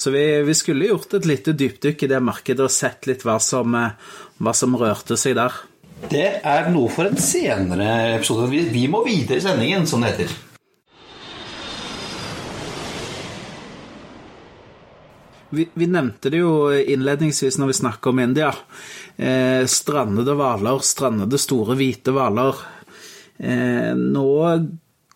Så 0.00 0.14
vi, 0.14 0.24
vi 0.48 0.56
skulle 0.56 0.88
gjort 0.88 1.18
et 1.20 1.28
lite 1.28 1.52
dypdykk 1.52 2.06
i 2.06 2.12
det 2.14 2.24
markedet 2.24 2.64
og 2.64 2.72
sett 2.72 3.04
litt 3.10 3.26
hva 3.28 3.36
som, 3.36 3.76
eh, 3.76 4.16
hva 4.40 4.56
som 4.56 4.80
rørte 4.80 5.20
seg 5.20 5.36
der. 5.36 5.60
Det 6.08 6.26
er 6.40 6.72
noe 6.72 6.88
for 6.92 7.08
en 7.08 7.20
senere 7.20 8.16
episode. 8.16 8.48
Vi, 8.48 8.64
vi 8.72 8.88
må 8.88 9.04
videre 9.04 9.42
i 9.42 9.44
sendingen, 9.44 9.84
som 9.88 10.00
det 10.00 10.14
heter. 10.14 10.36
Vi, 15.50 15.68
vi, 15.74 15.86
nevnte 15.86 16.30
det 16.32 16.40
jo 16.40 16.70
innledningsvis 16.74 17.58
når 17.60 17.70
vi 17.70 17.76
snakker 17.80 18.10
om 18.10 18.22
India. 18.22 18.50
Eh, 19.16 19.62
strandede 19.70 20.34
hvaler, 20.34 20.82
strandede 20.82 21.38
store, 21.38 21.76
hvite 21.78 22.14
hvaler. 22.14 22.58
Eh, 23.38 23.92
nå 23.94 24.32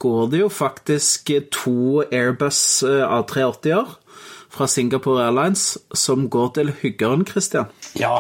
går 0.01 0.31
det 0.33 0.45
jo 0.45 0.53
faktisk 0.53 1.33
to 1.53 2.05
Airbus 2.07 2.61
eh, 2.87 3.03
A380-er 3.05 3.97
fra 4.51 4.67
Singapore 4.69 5.25
Airlines 5.29 5.79
som 5.95 6.27
går 6.31 6.49
til 6.57 6.73
hyggeren, 6.83 7.23
Christian? 7.27 7.71
Ja, 7.99 8.17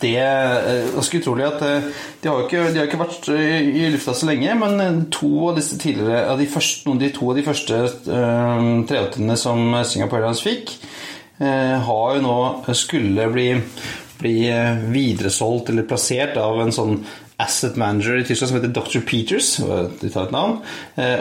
det 0.00 0.12
er 0.20 0.88
ganske 0.94 1.20
utrolig 1.20 1.46
at 1.48 1.62
de 1.62 2.30
har 2.30 2.44
ikke, 2.44 2.64
de 2.72 2.80
har 2.80 2.88
ikke 2.88 3.00
vært 3.00 3.28
i 3.32 3.86
lufta 3.92 4.14
så 4.16 4.28
lenge, 4.30 4.54
men 4.60 5.06
to 5.12 5.50
av 5.50 5.60
av 5.60 6.40
de, 6.40 6.48
første, 6.48 6.88
noen, 6.88 7.00
de 7.02 7.12
to 7.12 7.30
av 7.30 7.38
de 7.38 7.46
første 7.46 7.82
380-ene 8.08 9.36
som 9.40 9.64
Singapore 9.84 10.22
Airlines 10.22 10.44
fikk, 10.44 10.76
har 11.42 12.16
jo 12.16 12.24
nå 12.24 12.36
skulle 12.78 13.28
bli, 13.32 13.48
bli 14.20 14.36
videresolgt 14.92 15.72
eller 15.72 15.88
plassert 15.88 16.38
av 16.40 16.60
en 16.64 16.74
sånn 16.74 17.00
asset 17.42 17.78
manager 17.80 18.18
i 18.20 18.24
Tyskland 18.26 18.50
som 18.50 18.58
heter 18.58 18.72
Dr. 18.74 19.02
Peters. 19.06 19.54
De 20.00 20.10
tar 20.12 20.28
et 20.28 20.34
navn. 20.34 20.58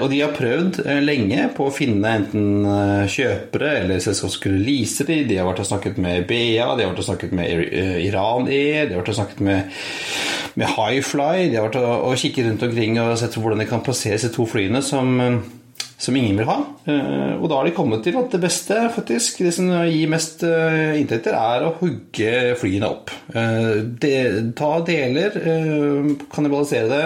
Og 0.02 0.08
de 0.12 0.22
har 0.22 0.36
prøvd 0.36 0.82
lenge 1.04 1.48
på 1.58 1.68
å 1.68 1.74
finne 1.74 2.16
enten 2.22 2.66
kjøpere 3.12 3.72
eller 3.84 4.04
selskap 4.04 4.34
som 4.34 4.44
kunne 4.46 4.64
lease 4.66 5.08
de. 5.08 5.22
De 5.30 5.40
har 5.40 5.50
vært 5.50 5.64
og 5.64 5.70
snakket 5.72 6.02
med 6.02 6.28
BA, 6.30 6.68
de 6.78 6.86
har 6.86 6.92
vært 6.92 7.04
og 7.04 7.10
snakket 7.10 7.36
med 7.38 7.72
Iran 8.06 8.50
Air, 8.52 8.88
de 8.88 8.96
har 8.96 9.02
vært 9.02 9.14
og 9.14 9.20
snakket 9.22 9.42
med, 9.48 9.80
med 10.62 10.76
Highfly. 10.76 11.48
De 11.50 11.58
har 11.60 11.68
vært 11.70 11.82
og, 11.82 11.96
og 12.12 12.22
kikket 12.22 12.50
rundt 12.50 12.68
omkring 12.70 13.02
og 13.02 13.16
sett 13.22 13.40
hvordan 13.40 13.64
de 13.64 13.70
kan 13.70 13.84
plassere 13.86 14.20
disse 14.20 14.34
to 14.36 14.48
flyene 14.50 14.84
som 14.86 15.18
som 16.02 16.16
ingen 16.18 16.40
vil 16.40 16.50
ha. 16.50 16.58
Og 17.38 17.44
da 17.46 17.60
har 17.60 17.68
de 17.68 17.74
kommet 17.78 18.02
til 18.06 18.16
at 18.18 18.34
det 18.34 18.42
beste, 18.42 18.78
faktisk, 18.96 19.44
det 19.46 19.52
som 19.54 19.70
gir 19.86 20.10
mest 20.10 20.42
inntekter, 20.42 21.38
er 21.38 21.68
å 21.68 21.76
hugge 21.78 22.56
flyene 22.58 22.90
opp. 22.90 23.14
De, 23.30 24.16
ta 24.58 24.72
deler, 24.88 25.38
kannibalisere 26.34 26.90
det 26.90 27.06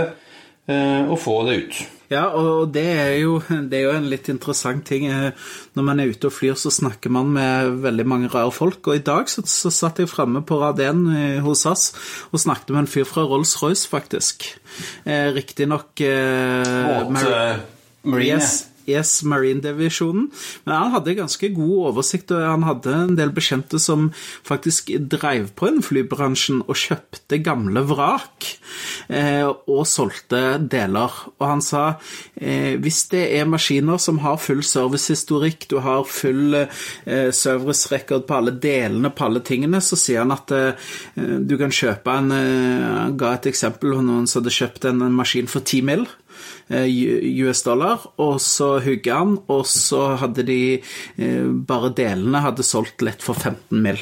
og 1.11 1.19
få 1.19 1.41
det 1.49 1.59
ut. 1.59 1.83
Ja, 2.11 2.25
og 2.37 2.69
det 2.75 2.85
er, 2.85 3.13
jo, 3.23 3.39
det 3.69 3.79
er, 3.79 3.87
jo, 3.87 3.93
en 3.97 4.09
litt 4.11 4.27
interessant 4.29 4.85
ting. 4.85 5.07
Når 5.09 5.85
man 5.87 6.01
er 6.01 6.11
ute 6.13 6.29
og 6.29 6.35
flyr, 6.35 6.57
så 6.59 6.71
snakker 6.73 7.13
man 7.13 7.31
med 7.33 7.79
veldig 7.85 8.05
mange 8.07 8.29
rare 8.33 8.53
folk. 8.53 8.85
Og 8.85 8.99
i 8.99 9.05
dag 9.05 9.29
så, 9.31 9.43
så 9.49 9.71
satt 9.73 10.01
jeg 10.01 10.11
framme 10.11 10.43
på 10.45 10.59
rad 10.61 10.81
1 10.83 11.41
hos 11.45 11.65
oss 11.69 11.87
og 12.31 12.41
snakket 12.41 12.75
med 12.75 12.83
en 12.83 12.91
fyr 12.91 13.09
fra 13.09 13.25
Rolls-Royce, 13.25 13.89
faktisk. 13.89 14.47
Eh, 15.05 15.31
Riktignok 15.35 16.05
eh, 16.05 17.09
Marine. 18.05 18.37
Yes. 18.37 18.74
Yes, 18.85 19.23
Marine-divisjonen. 19.25 20.27
Men 20.65 20.75
han 20.75 20.93
hadde 20.93 21.17
ganske 21.17 21.49
god 21.55 21.91
oversikt, 21.91 22.31
og 22.35 22.43
han 22.45 22.65
hadde 22.67 22.93
en 22.93 23.15
del 23.17 23.31
bekjente 23.35 23.79
som 23.81 24.11
faktisk 24.45 24.91
dreiv 25.11 25.51
på 25.57 25.69
innen 25.71 25.85
flybransjen 25.85 26.61
og 26.65 26.77
kjøpte 26.79 27.39
gamle 27.45 27.81
vrak 27.89 28.49
eh, 29.09 29.45
og 29.45 29.83
solgte 29.89 30.57
deler. 30.61 31.13
Og 31.39 31.47
han 31.49 31.63
sa 31.65 31.85
eh, 32.35 32.75
hvis 32.81 33.05
det 33.13 33.25
er 33.39 33.49
maskiner 33.49 34.01
som 34.01 34.21
har 34.25 34.37
full 34.41 34.61
servicehistorikk, 34.65 35.67
du 35.71 35.79
har 35.85 36.05
full 36.09 36.59
eh, 36.59 37.31
service-record 37.33 38.27
på 38.29 38.37
alle 38.37 38.53
delene 38.61 39.09
på 39.09 39.27
alle 39.29 39.41
tingene, 39.45 39.81
så 39.81 39.97
sier 39.99 40.21
han 40.21 40.33
at 40.35 40.51
du 41.15 41.53
kan 41.59 41.73
kjøpe 41.73 42.11
en 42.11 42.31
Han 42.35 43.15
ga 43.17 43.33
et 43.35 43.47
eksempel 43.49 43.95
på 43.95 44.03
noen 44.03 44.27
som 44.29 44.41
hadde 44.41 44.53
kjøpt 44.53 44.87
en 44.89 45.03
maskin 45.15 45.49
for 45.49 45.65
ti 45.65 45.81
mill. 45.85 46.05
US 46.69 47.61
dollar, 47.65 48.05
og 48.21 48.39
så 48.41 48.75
hugget 48.83 49.13
han, 49.13 49.35
og 49.51 49.65
så 49.69 50.15
hadde 50.21 50.45
de 50.47 50.59
bare 51.67 51.91
delene 51.95 52.41
hadde 52.41 52.65
solgt 52.65 53.05
lett 53.05 53.23
for 53.25 53.37
15 53.37 53.81
mill. 53.83 54.01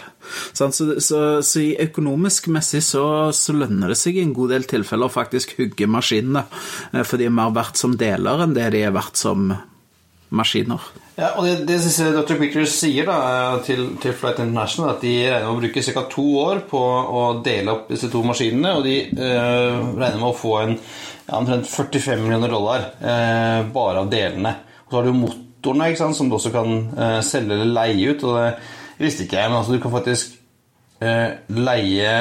Så, 0.55 0.69
så, 0.71 1.19
så 1.43 1.65
økonomisk 1.83 2.47
messig 2.53 2.83
så, 2.87 3.05
så, 3.35 3.55
lønner 3.57 3.91
det 3.91 3.99
seg 3.99 4.17
i 4.17 4.23
en 4.23 4.33
god 4.35 4.55
del 4.55 4.67
tilfeller 4.69 5.11
å 5.11 5.13
faktisk 5.13 5.57
hugge 5.59 5.89
maskinene, 5.91 6.45
for 7.03 7.19
de 7.19 7.27
er 7.27 7.35
mer 7.35 7.53
verdt 7.55 7.79
som 7.81 7.97
deler 7.99 8.45
enn 8.45 8.55
det 8.55 8.71
de 8.77 8.85
er 8.87 8.95
verdt 8.95 9.19
som 9.19 9.51
maskiner. 10.33 10.81
Ja, 11.13 11.35
og 11.37 11.45
Det, 11.45 11.67
det 11.67 12.13
Dr. 12.15 12.37
Pickers 12.39 12.73
sier 12.73 13.05
da, 13.05 13.17
til, 13.65 13.85
til, 14.01 14.15
Flight 14.17 14.39
International, 14.41 14.95
at 14.95 15.03
de 15.05 15.13
regner 15.27 15.45
med 15.45 15.51
å 15.51 15.59
bruke 15.61 15.83
ca. 15.85 16.05
to 16.09 16.25
år 16.41 16.63
på 16.69 16.81
å 16.81 17.23
dele 17.45 17.75
opp 17.75 17.91
disse 17.93 18.09
to 18.09 18.23
maskinene, 18.25 18.73
og 18.79 18.87
de 18.87 18.95
øh, 19.13 19.93
regner 19.93 20.17
med 20.17 20.29
å 20.31 20.37
få 20.37 20.55
en 20.63 20.73
ja, 21.27 21.39
omtrent 21.39 21.69
45 21.69 22.21
millioner 22.23 22.53
dollar 22.53 22.87
eh, 22.99 23.63
bare 23.73 24.03
av 24.03 24.11
delene. 24.11 24.55
Og 24.85 24.93
så 24.93 24.99
har 24.99 25.09
du 25.09 25.17
motorene, 25.17 25.89
ikke 25.91 26.03
sant, 26.03 26.17
som 26.19 26.29
du 26.29 26.37
også 26.37 26.53
kan 26.53 26.73
eh, 26.93 27.19
selge 27.25 27.57
eller 27.57 27.73
leie 27.73 28.13
ut. 28.13 28.23
og 28.27 28.39
det 28.93 29.07
visste 29.07 29.25
ikke 29.25 29.39
jeg, 29.39 29.51
men 29.51 29.59
altså, 29.59 29.75
du 29.75 29.83
kan 29.83 29.93
faktisk 29.93 30.39
leie, 31.03 32.11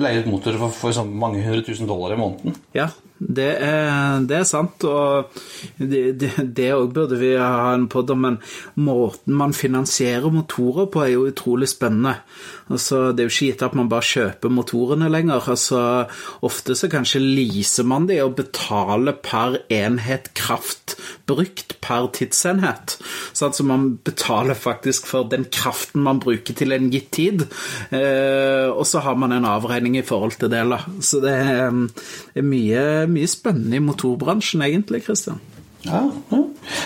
leie 0.00 0.20
ut 0.22 0.28
motorer 0.30 0.56
for, 0.56 0.72
for 0.72 0.94
sånn 0.96 1.10
mange 1.20 1.42
hundre 1.44 1.66
tusen 1.66 1.90
dollar 1.90 2.14
i 2.14 2.16
måneden. 2.16 2.54
Ja, 2.72 2.86
det 3.22 3.50
er, 3.62 4.22
det 4.26 4.36
er, 4.40 4.46
sant, 4.48 4.84
og 4.88 5.30
det 5.78 6.68
òg 6.74 6.92
burde 6.94 7.18
vi 7.20 7.32
ha 7.38 7.72
en 7.74 7.86
podd 7.92 8.10
om. 8.14 8.26
Men 8.26 8.38
måten 8.82 9.36
man 9.38 9.54
finansierer 9.56 10.32
motorer 10.34 10.88
på, 10.92 11.04
er 11.04 11.14
jo 11.14 11.28
utrolig 11.30 11.70
spennende. 11.70 12.16
Altså, 12.72 13.10
det 13.12 13.22
er 13.22 13.28
jo 13.28 13.34
ikke 13.34 13.50
gitt 13.50 13.64
at 13.66 13.76
man 13.78 13.90
bare 13.92 14.08
kjøper 14.08 14.52
motorene 14.52 15.10
lenger. 15.12 15.50
Altså, 15.54 15.82
ofte 16.46 16.76
så 16.78 16.90
kanskje 16.92 17.22
leaser 17.22 17.86
man 17.88 18.08
de 18.10 18.18
og 18.24 18.36
betaler 18.40 19.18
per 19.22 19.60
enhet 19.72 20.32
kraft 20.38 20.96
brukt 21.28 21.76
per 21.82 22.08
tidsenhet. 22.14 22.96
Så 23.32 23.46
altså 23.48 23.64
man 23.66 23.98
betaler 24.04 24.54
faktisk 24.58 25.06
for 25.10 25.28
den 25.28 25.46
kraften 25.52 26.02
man 26.04 26.20
bruker 26.22 26.56
til 26.56 26.72
en 26.74 26.90
gitt 26.92 27.10
tid, 27.14 27.46
eh, 27.92 28.68
og 28.70 28.86
så 28.88 29.02
har 29.04 29.16
man 29.18 29.32
en 29.32 29.48
avregning 29.48 29.96
i 29.98 30.06
forhold 30.06 30.38
til 30.40 30.50
det. 30.52 30.62
Så 31.04 31.20
det 31.22 31.32
er, 31.32 31.70
er 33.12 33.18
mye, 33.20 33.30
spennende 33.30 33.78
i 33.78 33.84
motorbransjen, 33.84 34.66
egentlig, 34.66 35.04
Christian. 35.06 35.38
Ja, 35.82 36.04
ja. 36.30 36.38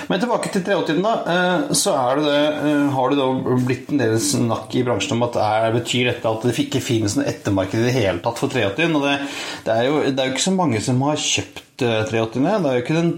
Men 0.09 0.21
tilbake 0.23 0.49
til 0.53 0.62
380-en, 0.65 1.03
da. 1.05 1.12
Så 1.77 1.93
det 2.17 2.25
det, 2.25 2.39
har 2.95 3.07
det 3.12 3.19
da 3.19 3.57
blitt 3.67 3.91
en 3.93 4.01
del 4.01 4.15
snakk 4.23 4.73
i 4.79 4.85
bransjen 4.87 5.17
om 5.19 5.27
at 5.27 5.35
det 5.37 5.75
betyr 5.81 6.05
dette 6.11 6.31
at 6.31 6.43
det 6.47 6.55
ikke 6.65 6.85
finnes 6.85 7.17
noe 7.19 7.29
ettermarked 7.29 7.79
i 7.83 7.87
det 7.89 7.97
hele 7.97 8.21
tatt 8.25 8.41
for 8.41 8.49
380-en. 8.53 8.97
Og 8.97 9.03
det, 9.05 9.15
det, 9.67 9.73
er 9.75 9.83
jo, 9.91 9.95
det 10.09 10.17
er 10.17 10.27
jo 10.31 10.35
ikke 10.37 10.49
så 10.49 10.57
mange 10.57 10.79
som 10.85 11.05
har 11.05 11.17
kjøpt 11.21 11.85
380-ene. 11.85 12.61
Det 12.65 12.71
er 12.71 12.77
jo 12.79 12.85
ikke 12.87 13.01
den 13.01 13.12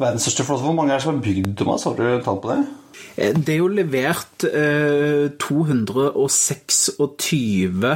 verdens 0.00 0.24
største 0.26 0.44
flåte. 0.48 0.66
Hvor 0.66 0.78
mange 0.80 0.90
er 0.92 0.96
det 0.98 1.06
som 1.06 1.14
har 1.14 1.26
bygd, 1.28 1.50
Thomas? 1.60 1.86
Har 1.86 1.94
du 1.98 2.04
tall 2.26 2.40
på 2.42 2.50
det? 2.50 2.60
Det 3.20 3.52
er 3.54 3.60
jo 3.60 3.70
levert 3.70 4.38
eh, 4.48 5.26
226 5.38 7.94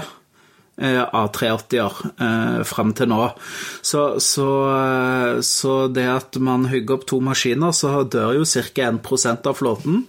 A380-er 0.82 1.98
eh, 2.18 2.62
fram 2.66 2.92
til 2.96 3.10
nå. 3.12 3.20
Så, 3.84 4.18
så, 4.22 4.48
så, 5.46 5.74
det 5.94 6.06
at 6.10 6.38
man 6.42 6.66
hugger 6.70 6.98
opp 6.98 7.06
to 7.10 7.20
maskiner, 7.24 7.74
så 7.76 8.02
dør 8.02 8.40
jo 8.40 8.48
ca. 8.48 8.90
1 8.90 9.46
av 9.46 9.54
flåten. 9.58 10.02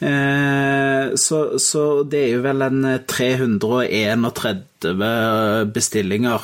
Eh, 0.00 1.14
så, 1.14 1.44
så, 1.62 1.84
det 2.02 2.24
er 2.24 2.34
jo 2.34 2.42
vel 2.48 2.66
en 2.66 2.82
331 3.06 4.66
bestillinger. 4.80 6.40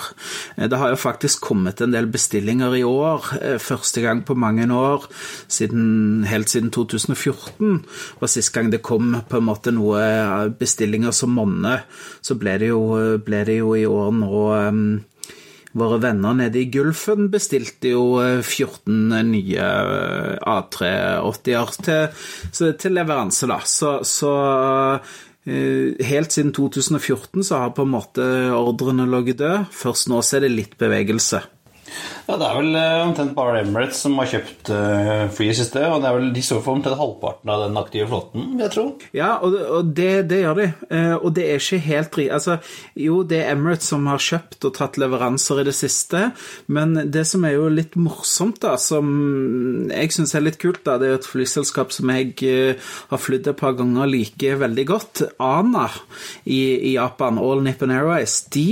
Det 0.57 0.77
har 0.77 0.91
jo 0.93 0.97
faktisk 1.01 1.41
kommet 1.41 1.81
en 1.81 1.93
del 1.93 2.07
bestillinger 2.07 2.77
i 2.77 2.83
år, 2.85 3.25
eh, 3.41 3.59
første 3.59 4.01
gang 4.01 4.25
på 4.25 4.35
mange 4.35 4.67
år, 4.73 5.07
siden, 5.49 6.25
helt 6.25 6.49
siden 6.49 6.71
2014. 6.71 7.85
var 8.21 8.29
sist 8.29 8.53
gang 8.53 8.71
det 8.71 8.83
kom 8.83 9.23
på 9.29 9.37
en 9.37 9.45
måte 9.45 9.73
noe 9.73 10.51
bestillinger 10.59 11.13
som 11.13 11.31
monner. 11.31 11.85
Så 12.21 12.39
ble 12.39 12.59
det, 12.59 12.69
jo, 12.69 13.19
ble 13.19 13.45
det 13.45 13.59
jo 13.59 13.75
i 13.75 13.87
år 13.87 14.13
nå 14.13 15.03
Våre 15.77 15.99
venner 16.01 16.33
nede 16.33 16.63
i 16.63 16.71
Gulfen 16.73 17.27
bestilte 17.29 17.91
jo 17.93 18.17
14 18.41 19.11
nye 19.29 19.67
A380-er 20.41 21.75
til, 21.85 22.73
til, 22.81 22.95
leveranse, 22.97 23.49
da. 23.51 23.59
Så, 23.61 23.99
så 24.09 24.33
Helt 25.47 26.35
siden 26.35 26.51
2014 26.57 27.45
så 27.47 27.61
har 27.63 27.75
på 27.77 27.85
en 27.87 27.93
måte 27.93 28.25
ordrene 28.57 29.07
ligget 29.07 29.39
død. 29.39 29.69
Først 29.71 30.11
nå 30.11 30.19
så 30.25 30.41
er 30.41 30.47
det 30.47 30.57
litt 30.57 30.75
bevegelse. 30.81 31.45
Ja, 32.27 32.35
Det 32.41 32.47
er 32.47 32.57
vel 32.59 32.75
uh, 32.75 33.07
omtrent 33.07 33.35
bare 33.37 33.61
Emirates 33.63 34.01
som 34.03 34.17
har 34.19 34.27
kjøpt 34.27 34.71
uh, 34.75 35.27
fly 35.31 35.47
i 35.53 35.55
siste. 35.55 35.83
Og 35.87 36.01
det 36.03 36.09
er 36.09 36.17
vel, 36.17 36.33
de 36.35 36.43
står 36.43 36.63
for 36.65 36.75
omtrent 36.75 36.99
halvparten 36.99 37.53
av 37.55 37.63
den 37.63 37.79
aktive 37.79 38.09
flåten, 38.11 38.49
jeg 38.59 38.73
tro. 38.75 38.87
Ja, 39.15 39.37
og, 39.47 39.55
og 39.55 39.93
det, 39.95 40.27
det, 40.33 40.41
gjør 40.43 40.59
de. 40.59 40.67
Uh, 40.91 41.15
og 41.21 41.29
det 41.37 41.45
er 41.47 41.63
ikke 41.63 41.79
helt 41.87 42.19
ri... 42.19 42.27
Altså, 42.35 42.59
jo, 42.99 43.21
det 43.31 43.45
er 43.45 43.53
Emirates 43.55 43.93
som 43.93 44.09
har 44.11 44.23
kjøpt 44.23 44.67
og 44.67 44.75
tatt 44.75 44.99
leveranser 44.99 45.63
i 45.63 45.67
det 45.69 45.77
siste, 45.79 46.25
men 46.67 46.97
det 47.15 47.23
som 47.31 47.47
er 47.47 47.55
jo 47.55 47.71
litt 47.71 47.95
morsomt, 48.01 48.59
da, 48.65 48.75
som 48.81 49.07
jeg 49.93 50.17
syns 50.17 50.35
er 50.35 50.47
litt 50.49 50.59
kult, 50.63 50.83
da, 50.87 50.97
det 50.99 51.07
er 51.07 51.15
jo 51.15 51.21
et 51.21 51.31
flyselskap 51.31 51.95
som 51.95 52.11
jeg 52.11 52.35
har 52.41 53.23
flydd 53.23 53.53
et 53.53 53.61
par 53.61 53.77
ganger 53.79 54.11
like 54.11 54.57
veldig 54.59 54.87
godt, 54.89 55.23
ANA 55.43 55.87
i, 56.43 56.59
i 56.91 56.97
Japan, 56.97 57.39
All 57.39 57.63
Nippon 57.63 57.95
Airways, 57.95 58.41
de 58.55 58.67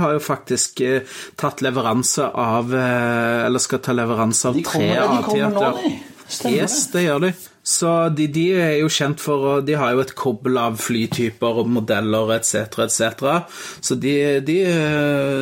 har 0.00 0.16
jo 0.16 0.24
faktisk 0.24 0.80
tatt 1.40 1.60
leveranse 1.64 2.30
av 2.30 2.72
eller 3.46 3.62
skal 3.62 3.82
ta 3.84 3.94
leveranse 3.96 4.50
av 4.50 4.60
tre 4.66 4.90
A-teater. 5.02 5.82
Yes, 6.48 6.86
det 6.92 7.04
gjør 7.04 7.26
de. 7.26 7.34
Så 7.64 7.90
de, 8.12 8.26
de, 8.28 8.44
er 8.60 8.74
jo 8.82 8.90
kjent 8.92 9.22
for 9.24 9.62
De 9.64 9.76
har 9.80 9.94
jo 9.96 10.02
et 10.02 10.12
kobbel 10.18 10.58
av 10.60 10.76
flytyper 10.84 11.62
og 11.62 11.70
modeller 11.72 12.34
etc., 12.36 12.76
etc. 12.84 13.24
Så 13.80 13.96
de, 14.00 14.14
de, 14.44 14.58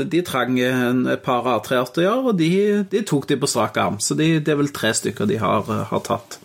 de 0.07 0.23
trang 0.27 0.59
et 0.63 1.25
par 1.27 1.49
A380-er, 1.57 2.23
og 2.23 2.39
de, 2.39 2.53
de, 2.93 3.03
tok 3.09 3.27
de 3.31 3.41
på 3.43 3.51
strak 3.51 3.79
arm. 3.83 3.99
Så 3.99 4.19
det 4.19 4.47
er 4.47 4.61
vel 4.61 4.71
tre 4.75 4.95
stykker 4.95 5.31
de 5.31 5.41
har, 5.43 5.67
har 5.91 6.07
tatt. 6.07 6.39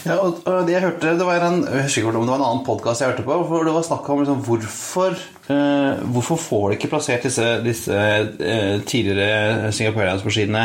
Ja, 0.00 0.16
og, 0.16 0.40
og 0.48 0.64
det 0.64 0.74
jeg 0.74 0.84
hørte, 0.86 1.12
det 1.18 1.26
var 1.28 1.42
en, 1.44 1.60
jeg 1.66 2.06
om 2.08 2.14
det 2.14 2.32
var 2.32 2.38
en 2.38 2.46
annen 2.46 2.64
podkast 2.64 3.02
jeg 3.02 3.12
hørte 3.12 3.24
på, 3.26 3.36
hvor 3.50 3.66
det 3.66 3.74
var 3.74 3.84
snakk 3.84 4.06
om 4.08 4.22
liksom, 4.22 4.40
hvorfor, 4.46 5.16
eh, 5.52 6.00
hvorfor 6.14 6.40
får 6.40 6.64
de 6.70 6.78
ikke 6.78 6.90
plassert 6.94 7.26
disse, 7.28 7.48
disse 7.66 7.98
eh, 8.00 8.80
tidligere 8.88 9.68
Singapore 9.76 10.06
Airlines-maskinene 10.06 10.64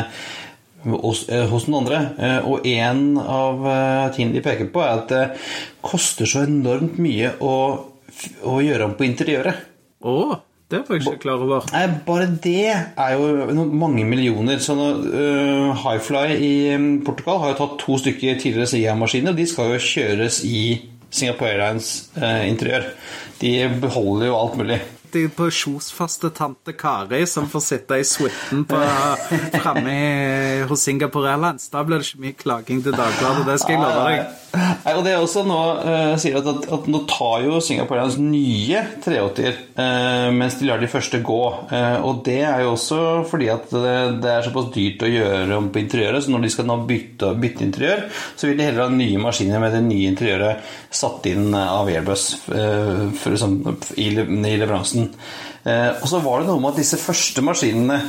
hos, 0.93 1.25
eh, 1.27 1.43
hos 1.51 1.67
noen 1.67 1.81
andre. 1.83 2.01
Eh, 2.15 2.47
og 2.47 2.67
en 2.71 3.03
av 3.19 3.67
eh, 3.73 4.07
tingene 4.15 4.37
de 4.37 4.45
peker 4.45 4.71
på, 4.71 4.83
er 4.85 5.01
at 5.01 5.11
det 5.11 5.23
koster 5.85 6.29
så 6.29 6.45
enormt 6.45 6.99
mye 7.01 7.35
å, 7.43 7.55
å 8.47 8.57
gjøre 8.63 8.87
om 8.87 8.95
på 8.95 9.07
interiøret. 9.09 9.65
Å, 10.05 10.17
det 10.75 10.89
var 10.89 10.99
jeg 10.99 11.05
ikke 11.07 11.21
klar 11.25 11.43
over. 11.45 11.67
Nei, 11.73 11.85
bare 12.07 12.27
det 12.43 12.55
er 12.73 13.13
jo 13.15 13.65
mange 13.71 14.03
millioner. 14.07 14.59
Så 14.63 14.75
nå, 14.77 14.87
øh, 15.07 15.69
Highfly 15.83 16.25
i 16.35 16.53
mm, 16.77 16.89
Portugal 17.07 17.39
har 17.43 17.53
jo 17.53 17.59
tatt 17.61 17.77
to 17.85 17.97
stykker 18.01 18.39
tidligere 18.41 18.67
Sia-maskiner. 18.73 19.31
og 19.33 19.39
De 19.39 19.47
skal 19.47 19.71
jo 19.75 19.79
kjøres 19.81 20.41
i 20.47 20.65
Singapore 21.15 21.53
Airlines 21.53 22.09
uh, 22.17 22.43
interiør. 22.47 22.89
De 23.41 23.53
beholder 23.81 24.27
jo 24.27 24.35
alt 24.41 24.57
mulig. 24.59 24.81
De 25.15 25.29
kjosfaste 25.31 26.27
tante 26.35 26.73
Kari 26.75 27.21
som 27.29 27.45
får 27.47 27.61
sitte 27.63 27.99
i 28.01 28.03
suiten 28.03 28.65
på- 28.67 28.81
framme 29.63 29.93
hos 30.67 30.83
Singapore 30.83 31.29
Airlines. 31.31 31.69
Da 31.71 31.85
blir 31.87 32.01
det 32.03 32.09
ikke 32.09 32.23
mye 32.25 32.35
klaging 32.41 32.81
til 32.83 32.97
Dagbladet, 32.97 33.45
det 33.47 33.59
skal 33.61 33.77
jeg 33.77 33.83
love 33.85 34.09
deg. 34.09 34.25
Nei, 34.55 34.93
og 34.95 35.03
det 35.05 35.13
er 35.13 35.23
også 35.23 35.45
nå 35.47 35.59
uh, 35.81 36.15
sier 36.21 36.39
at, 36.39 36.49
at, 36.51 36.67
at 36.77 36.89
nå 36.91 37.03
tar 37.09 37.45
jo 37.45 37.61
Singapore 37.63 38.03
Airlines 38.03 38.19
nye 38.21 38.83
380-er 39.03 39.59
uh, 39.77 40.29
mens 40.35 40.59
de 40.59 40.69
lar 40.69 40.81
de 40.81 40.89
første 40.91 41.21
gå. 41.25 41.41
Uh, 41.71 41.97
og 42.07 42.23
det 42.27 42.41
er 42.47 42.65
jo 42.65 42.73
også 42.75 43.01
fordi 43.29 43.49
at 43.53 43.69
det, 43.73 43.95
det 44.23 44.31
er 44.31 44.47
såpass 44.47 44.71
dyrt 44.75 45.05
å 45.05 45.11
gjøre 45.11 45.59
om 45.59 45.71
på 45.73 45.81
interiøret, 45.83 46.23
så 46.25 46.33
når 46.33 46.45
de 46.45 46.53
skal 46.53 46.69
nå 46.69 46.79
bytte, 46.87 47.33
bytte 47.41 47.65
interiør, 47.65 48.05
så 48.35 48.49
vil 48.49 48.59
de 48.59 48.67
heller 48.67 48.87
ha 48.87 48.93
nye 48.93 49.21
maskiner 49.21 49.61
med 49.63 49.75
det 49.75 49.83
nye 49.85 50.11
interiøret 50.11 50.75
satt 50.95 51.25
inn 51.29 51.49
av 51.55 51.89
Airbus 51.91 52.27
eh, 52.55 53.07
for, 53.17 53.35
liksom, 53.35 53.57
i, 53.99 54.07
i 54.13 54.55
leveransen. 54.59 55.09
Eh, 55.65 55.91
og 55.99 56.07
så 56.09 56.21
var 56.23 56.41
det 56.41 56.51
noe 56.51 56.61
med 56.61 56.73
at 56.73 56.81
disse 56.81 56.99
første 57.01 57.43
maskinene 57.45 57.99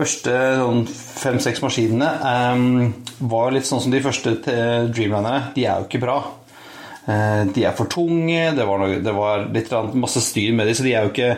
første 0.00 0.34
sånn 0.58 0.84
fem-seks 0.90 1.62
maskinene 1.62 2.10
um, 2.56 2.92
var 3.30 3.54
litt 3.54 3.68
sånn 3.68 3.84
som 3.84 3.92
de 3.92 4.02
første 4.02 4.38
Dreamlinerne. 4.42 5.52
De 5.54 5.68
er 5.68 5.78
jo 5.78 5.90
ikke 5.90 6.02
bra. 6.02 6.20
Eh, 7.10 7.42
de 7.54 7.64
er 7.64 7.74
for 7.76 7.88
tunge, 7.90 8.42
det 8.56 8.66
var, 8.68 8.80
noe, 8.82 9.00
det 9.02 9.14
var 9.16 9.46
litt 9.54 9.72
masse 9.98 10.20
styr 10.22 10.52
med 10.56 10.68
dem, 10.68 10.76
så 10.76 10.84
de 10.84 10.92
er 10.94 11.06
jo 11.06 11.12
ikke, 11.14 11.30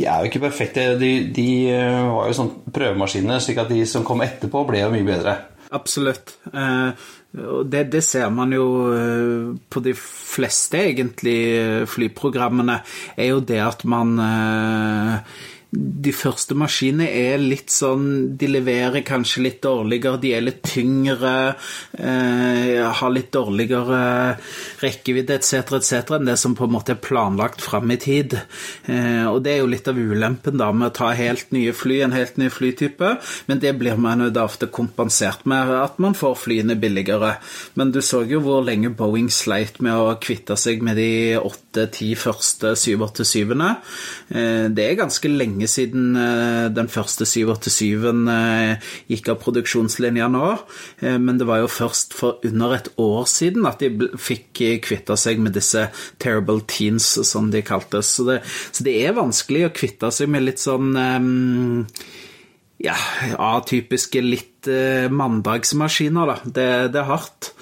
er 0.00 0.24
jo 0.24 0.30
ikke 0.30 0.42
perfekte. 0.46 0.86
De, 1.00 1.12
de 1.36 1.48
eh, 1.74 2.00
var 2.08 2.30
jo 2.30 2.38
sånn 2.40 2.52
prøvemaskiner, 2.72 3.42
slik 3.42 3.60
at 3.62 3.70
de 3.70 3.84
som 3.88 4.06
kom 4.06 4.24
etterpå, 4.24 4.64
ble 4.68 4.82
jo 4.82 4.92
mye 4.94 5.06
bedre. 5.06 5.36
Absolutt. 5.76 6.34
Eh, 6.50 7.08
det, 7.70 7.84
det 7.92 8.02
ser 8.02 8.32
man 8.34 8.50
jo 8.56 8.64
på 9.70 9.82
de 9.84 9.92
fleste, 9.94 10.80
egentlig, 10.88 11.36
flyprogrammene, 11.92 12.80
er 13.14 13.30
jo 13.30 13.44
det 13.46 13.60
at 13.62 13.84
man 13.86 14.16
de 15.70 16.10
første 16.10 16.56
maskinene 16.58 17.06
er 17.14 17.38
litt 17.38 17.70
sånn 17.70 18.06
De 18.38 18.48
leverer 18.50 19.04
kanskje 19.06 19.44
litt 19.44 19.60
dårligere, 19.62 20.18
de 20.18 20.32
er 20.34 20.42
litt 20.42 20.62
tyngre, 20.66 21.54
eh, 21.94 22.80
har 22.82 23.12
litt 23.14 23.30
dårligere 23.32 24.36
rekkevidde 24.82 25.36
etc., 25.38 25.76
etc. 25.78 26.16
enn 26.16 26.26
det 26.26 26.36
som 26.40 26.56
på 26.58 26.66
en 26.66 26.74
måte 26.74 26.96
er 26.96 27.02
planlagt 27.02 27.62
fram 27.62 27.90
i 27.90 27.98
tid. 28.02 28.34
Eh, 28.86 29.26
og 29.30 29.44
det 29.44 29.52
er 29.54 29.60
jo 29.62 29.70
litt 29.70 29.86
av 29.88 29.98
ulempen 29.98 30.58
da 30.58 30.72
med 30.72 30.90
å 30.90 30.96
ta 30.96 31.12
helt 31.14 31.52
nye 31.54 31.72
fly, 31.72 32.00
en 32.02 32.16
helt 32.18 32.36
ny 32.40 32.50
flytype, 32.50 33.12
men 33.46 33.62
det 33.62 33.76
blir 33.78 33.98
man 34.00 34.26
jo 34.26 34.30
da 34.34 34.48
ofte 34.48 34.66
kompensert 34.66 35.46
med 35.46 35.70
at 35.70 36.02
man 36.02 36.18
får 36.18 36.34
flyene 36.48 36.78
billigere. 36.80 37.36
Men 37.78 37.94
du 37.94 38.00
så 38.02 38.24
jo 38.26 38.42
hvor 38.42 38.64
lenge 38.66 38.90
Boeing 38.90 39.30
sleit 39.30 39.78
med 39.80 39.94
å 39.94 40.18
kvitte 40.18 40.58
seg 40.58 40.82
med 40.82 40.98
de 40.98 41.38
åtte-ti 41.38 42.14
første 42.18 42.74
787-ene. 42.74 43.70
Eh, 44.34 44.66
det 44.74 44.88
er 44.88 45.00
ganske 45.04 45.30
lenge 45.30 45.59
siden 45.68 46.14
eh, 46.16 46.68
den 46.72 46.88
første 46.92 47.26
787-en 47.28 48.28
eh, 48.32 48.90
gikk 49.10 49.32
av 49.32 49.40
produksjonslinja 49.42 50.28
nå, 50.32 50.50
eh, 51.02 51.18
men 51.20 51.40
det 51.40 51.48
var 51.48 51.62
jo 51.62 51.70
først 51.72 52.16
for 52.16 52.40
under 52.46 52.76
et 52.76 52.90
år 53.00 53.26
siden 53.30 53.68
at 53.68 53.82
de 53.82 54.10
fikk 54.20 54.62
kvitta 54.86 55.16
seg 55.20 55.42
med 55.42 55.56
disse 55.56 55.88
terrible 56.22 56.64
teens, 56.70 57.12
som 57.28 57.50
de 57.52 57.64
kaltes. 57.66 58.14
Så 58.16 58.28
det, 58.28 58.40
så 58.70 58.86
det 58.86 58.96
er 59.02 59.18
vanskelig 59.18 59.66
å 59.68 59.74
kvitte 59.74 60.12
seg 60.14 60.30
med 60.32 60.46
litt 60.46 60.62
sånn 60.62 60.94
ja, 62.80 62.96
atypiske 63.36 64.22
litt 64.24 64.49
eh, 64.68 65.08
mandagsmaskiner, 65.08 66.34
da. 66.34 66.36
Det, 66.44 66.68
det 66.92 67.00
er 67.00 67.08
hardt. 67.08 67.52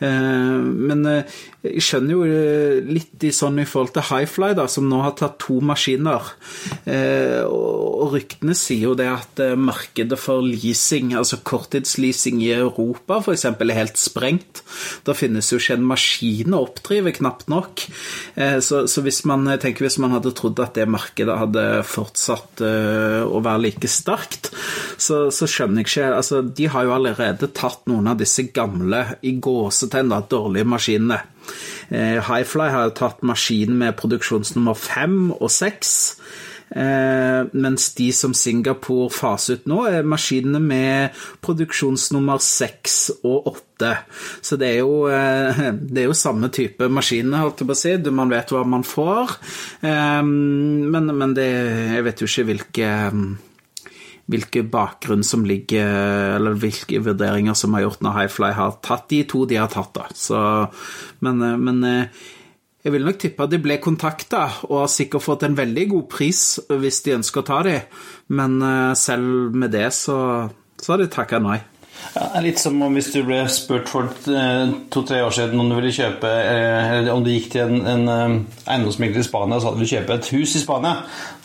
Eh, 0.00 0.58
men 0.88 1.06
eh, 1.06 1.38
jeg 1.58 1.82
skjønner 1.82 2.14
jo 2.14 2.20
eh, 2.22 2.76
litt 2.86 3.24
i 3.26 3.32
sånn 3.34 3.58
i 3.58 3.66
forhold 3.66 3.90
til 3.96 4.04
Highfly, 4.06 4.52
da, 4.54 4.68
som 4.70 4.86
nå 4.86 5.00
har 5.02 5.16
tatt 5.18 5.40
to 5.42 5.56
maskiner. 5.64 6.28
Eh, 6.86 7.42
og, 7.42 8.12
ryktene 8.12 8.54
sier 8.56 8.86
jo 8.86 8.92
det 8.96 9.08
at 9.10 9.42
eh, 9.42 9.56
markedet 9.58 10.16
for 10.22 10.44
leasing, 10.44 11.16
altså 11.18 11.40
korttidsleasing 11.42 12.38
i 12.46 12.52
Europa 12.54 13.18
f.eks., 13.24 13.48
er 13.50 13.74
helt 13.74 13.98
sprengt. 13.98 14.62
Da 15.04 15.16
finnes 15.18 15.50
jo 15.50 15.58
ikke 15.58 15.80
en 15.80 15.88
maskin 15.90 16.54
å 16.54 16.62
oppdrive, 16.68 17.16
knapt 17.18 17.50
nok. 17.50 17.82
Så, 18.62 18.84
så 18.90 19.02
hvis 19.04 19.20
man 19.28 19.46
tenker 19.60 19.84
hvis 19.84 19.98
man 20.00 20.12
hadde 20.14 20.32
trodd 20.36 20.60
at 20.62 20.76
det 20.78 20.86
markedet 20.90 21.34
hadde 21.40 21.64
fortsatt 21.86 22.62
å 22.62 23.40
være 23.44 23.64
like 23.64 23.90
sterkt, 23.90 24.50
så, 25.00 25.26
så 25.34 25.48
skjønner 25.50 25.82
jeg 25.82 25.90
ikke 25.90 26.08
altså, 26.20 26.42
De 26.56 26.68
har 26.72 26.86
jo 26.86 26.94
allerede 26.96 27.50
tatt 27.56 27.86
noen 27.90 28.10
av 28.12 28.20
disse 28.20 28.48
gamle, 28.54 29.04
i 29.22 29.36
gåsetegn, 29.42 30.14
dårlige 30.30 30.68
maskinene. 30.68 31.22
Eh, 31.88 32.18
Highfly 32.24 32.68
har 32.72 32.88
jo 32.88 32.98
tatt 32.98 33.24
maskinen 33.26 33.78
med 33.80 33.96
produksjonsnummer 34.00 34.76
fem 34.78 35.30
og 35.32 35.50
seks. 35.52 35.96
Eh, 36.68 37.46
mens 37.56 37.94
de 37.96 38.10
som 38.12 38.34
Singapore 38.36 39.08
faser 39.14 39.56
ut 39.56 39.68
nå, 39.70 39.78
er 39.88 40.04
maskinene 40.08 40.60
med 40.60 41.16
produksjonsnummer 41.44 42.42
seks 42.44 42.98
og 43.22 43.48
åtte. 43.54 43.94
Så 44.44 44.58
det 44.60 44.74
er 44.74 44.78
jo, 44.82 45.08
eh, 45.08 45.62
det 45.80 46.04
er 46.04 46.10
jo 46.10 46.18
samme 46.18 46.52
type 46.52 46.90
maskiner, 46.92 47.40
holdt 47.40 47.64
jeg 47.64 47.70
på 47.70 47.76
å 47.76 47.82
si. 47.82 47.96
Man 48.10 48.32
vet 48.32 48.52
hva 48.52 48.66
man 48.68 48.84
får. 48.84 49.38
Eh, 49.80 50.22
men 50.22 51.12
men 51.18 51.34
det, 51.34 51.48
jeg 51.96 52.04
vet 52.04 52.20
jo 52.20 52.28
ikke 52.28 52.48
hvilke 52.52 52.88
hvilke 54.28 54.64
bakgrunn 54.68 55.24
som 55.24 55.46
ligger, 55.48 56.36
eller 56.36 56.58
hvilke 56.60 57.00
vurderinger 57.04 57.56
som 57.56 57.74
har 57.76 57.86
gjort 57.86 58.02
når 58.04 58.16
Highfly 58.18 58.50
har 58.58 58.76
tatt 58.84 59.08
de 59.12 59.22
to 59.28 59.44
de 59.48 59.60
har 59.60 59.70
tatt. 59.72 59.94
da. 59.96 60.08
Så, 60.14 60.40
men, 61.24 61.40
eh, 61.42 61.56
men 61.56 61.80
eh, 61.88 62.26
jeg 62.84 62.94
vil 62.94 63.08
nok 63.08 63.18
tippe 63.20 63.44
at 63.44 63.52
de 63.52 63.60
ble 63.62 63.78
kontakta 63.82 64.44
og 64.68 64.84
har 64.84 64.92
sikkert 64.92 65.24
fått 65.24 65.48
en 65.48 65.56
veldig 65.58 65.88
god 65.94 66.06
pris 66.12 66.42
hvis 66.68 67.02
de 67.06 67.16
ønsker 67.16 67.42
å 67.42 67.48
ta 67.48 67.62
de, 67.66 67.74
men 68.36 68.60
eh, 68.62 68.92
selv 69.00 69.56
med 69.56 69.72
det 69.74 69.88
så, 69.96 70.18
så 70.76 70.94
har 70.94 71.02
de 71.02 71.10
takka 71.12 71.40
nei. 71.42 71.58
Ja, 72.14 72.40
litt 72.42 72.58
som 72.58 72.78
om 72.82 72.94
hvis 72.96 73.10
du 73.12 73.18
ble 73.26 73.42
spurt 73.52 73.88
for 73.90 74.08
eh, 74.32 74.70
to-tre 74.90 75.18
år 75.22 75.34
siden 75.34 75.60
om 75.60 75.68
du 75.70 75.74
ville 75.76 75.92
kjøpe 75.92 76.26
eh, 76.30 76.94
Eller 76.98 77.10
om 77.12 77.22
du 77.22 77.28
gikk 77.30 77.50
til 77.52 77.62
en, 77.68 77.82
en 77.86 78.08
eh, 78.12 78.34
eiendomsmegler 78.72 79.22
i 79.22 79.26
Spania 79.26 79.58
og 79.58 79.62
sa 79.62 79.70
at 79.72 79.76
du 79.76 79.82
ville 79.82 79.92
kjøpe 79.92 80.16
et 80.16 80.30
hus 80.34 80.54
i 80.56 80.62
Spania, 80.62 80.94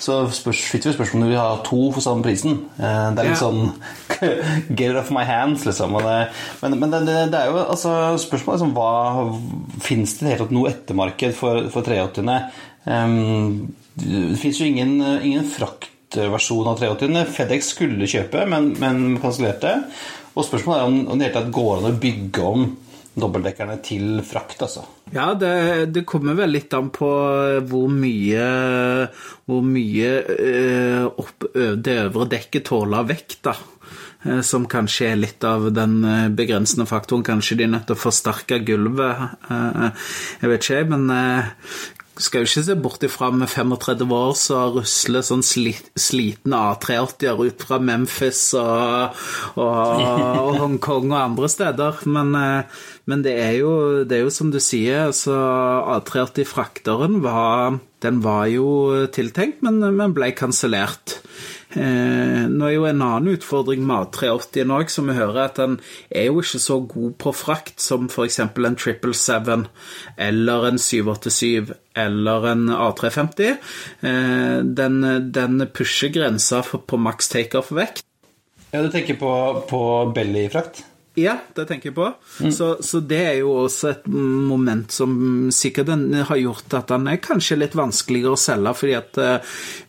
så 0.01 0.21
spørs, 0.33 0.61
fikk 0.71 0.87
vi 0.87 0.93
spørsmål 0.95 1.19
om 1.19 1.25
du 1.25 1.29
ville 1.33 1.43
ha 1.43 1.57
to 1.67 1.81
for 1.93 2.05
samme 2.05 2.25
prisen. 2.25 2.61
Eh, 2.79 3.03
Det 3.13 3.23
er 3.25 3.29
litt 3.29 3.35
Ja. 3.35 3.41
sånn 3.43 3.73
Get 4.77 4.87
it 4.93 4.99
off 5.01 5.11
my 5.13 5.25
hands, 5.27 5.65
liksom. 5.67 5.97
Men 5.99 6.79
men 6.79 6.95
det, 6.95 7.03
det, 7.33 7.39
er 7.43 7.51
jo 7.51 7.59
altså 7.65 7.93
spørsmålet 8.23 8.61
liksom, 8.61 8.73
hva 8.77 9.81
Fins 9.83 10.15
det 10.17 10.23
i 10.23 10.25
det 10.25 10.33
hele 10.33 10.43
tatt 10.45 10.55
noe 10.55 10.71
ettermarked 10.71 11.35
for, 11.37 11.69
for 11.73 11.85
380-ene? 11.85 12.37
Um, 12.85 13.73
det 13.99 14.39
fins 14.41 14.57
jo 14.59 14.65
ingen, 14.67 14.95
ingen 15.21 15.45
fraktversjon 15.47 16.67
av 16.71 16.79
380-ene. 16.81 17.27
FedEx 17.29 17.73
skulle 17.75 18.09
kjøpe, 18.09 18.45
men, 18.49 18.73
men 18.81 19.17
kansellerte. 19.23 19.77
Og 20.33 20.45
spørsmålet 20.47 20.79
er 20.81 20.87
om, 20.89 20.97
om 21.13 21.19
det 21.21 21.31
tatt 21.35 21.51
går 21.53 21.77
an 21.81 21.91
å 21.91 21.97
bygge 22.01 22.47
om 22.49 22.63
dobbeltdekkerne 23.13 23.75
til 23.85 24.23
frakt, 24.25 24.63
altså. 24.65 24.81
Ja, 25.13 25.27
det, 25.37 25.91
det 25.93 26.01
kommer 26.09 26.33
vel 26.33 26.55
litt 26.55 26.73
an 26.73 26.87
på 26.89 27.05
hvor 27.69 27.91
mye 27.93 28.45
Hvor 29.45 29.61
mye 29.67 30.07
ø, 30.33 31.03
opp, 31.21 31.45
ø- 31.53 31.75
det 31.77 31.99
øvre 32.07 32.25
dekket 32.31 32.65
tåler 32.71 33.05
vekt, 33.11 33.37
da. 33.45 33.53
Eh, 34.25 34.41
Som 34.45 34.67
kanskje 34.71 35.11
er 35.11 35.19
litt 35.19 35.43
av 35.47 35.69
den 35.75 35.99
eh, 36.07 36.29
begrensende 36.33 36.87
faktoren. 36.89 37.25
Kanskje 37.27 37.59
de 37.59 37.67
er 37.67 37.73
nødt 37.75 37.89
til 37.89 37.97
å 37.97 38.03
forsterke 38.03 38.61
gulvet. 38.65 39.35
eh, 39.49 40.07
Jeg 40.41 40.53
vet 40.53 40.63
ikke, 40.69 40.85
men 40.93 41.11
skal 42.13 42.43
jo 42.43 42.45
ikke 42.45 42.61
se 42.67 42.73
bort 42.77 43.03
ifra 43.03 43.31
med 43.33 43.49
35 43.49 44.11
år 44.13 44.35
så 44.37 44.57
rusler 44.75 45.23
sånn 45.25 45.41
sli, 45.41 45.71
slitne 45.97 46.59
A380-er 46.75 47.41
ut 47.41 47.63
fra 47.65 47.79
Memphis 47.81 48.51
og, 48.53 49.17
og, 49.57 50.03
og 50.43 50.59
Hongkong 50.61 51.09
og 51.09 51.17
andre 51.17 51.49
steder. 51.49 52.03
Men, 52.05 52.37
men 53.09 53.25
det, 53.25 53.33
er 53.41 53.57
jo, 53.63 53.73
det 54.05 54.19
er 54.19 54.27
jo 54.27 54.35
som 54.35 54.53
du 54.53 54.59
sier, 54.61 55.07
altså 55.09 55.33
A380-frakteren 55.97 57.17
var, 57.25 57.79
den 58.05 58.21
var 58.21 58.45
jo 58.53 58.69
tiltenkt, 59.09 59.65
men, 59.65 59.81
men 59.97 60.13
ble 60.13 60.29
kansellert. 60.37 61.12
Eh, 61.73 62.43
nå 62.49 62.67
er 62.67 62.75
jo 62.75 62.85
en 62.89 63.01
annen 63.01 63.33
utfordring 63.33 63.83
med 63.87 64.11
A380 64.13 64.73
òg, 64.77 64.91
som 64.93 65.09
vi 65.09 65.17
hører, 65.17 65.39
at 65.47 65.59
den 65.61 65.79
er 66.09 66.29
jo 66.29 66.43
ikke 66.43 66.61
så 66.61 66.79
god 66.93 67.17
på 67.23 67.33
frakt 67.35 67.81
som 67.81 68.07
f.eks. 68.11 68.39
en 68.43 68.77
777 68.77 69.65
eller 70.17 70.69
en 70.69 70.79
787 70.79 71.73
eller 72.05 72.47
en 72.53 72.69
A350. 72.69 73.53
Eh, 74.05 74.57
den, 74.81 75.03
den 75.33 75.67
pusher 75.73 76.13
grensa 76.13 76.63
på 76.63 76.97
maks 76.97 77.29
takeoff-vekt. 77.33 78.05
Ja, 78.73 78.81
Du 78.81 78.89
tenker 78.89 79.17
på, 79.19 79.31
på 79.69 79.83
bellyfrakt? 80.15 80.85
Ja, 81.13 81.35
det 81.53 81.67
tenker 81.69 81.91
jeg 81.91 81.93
på. 81.93 82.07
Mm. 82.41 82.49
Så, 82.55 82.71
så, 82.81 82.97
det 83.05 83.19
er 83.21 83.35
jo 83.43 83.51
også 83.67 83.91
et 83.91 84.07
moment 84.09 84.89
som 84.91 85.51
sikkert 85.53 85.87
har 86.25 86.37
gjort 86.41 86.73
at 86.73 86.87
den 86.89 87.07
er 87.11 87.19
kanskje 87.21 87.57
litt 87.59 87.75
vanskeligere 87.77 88.33
å 88.33 88.39
selge, 88.41 88.73
fordi 88.79 88.95
at 88.97 89.17
eh, 89.21 89.37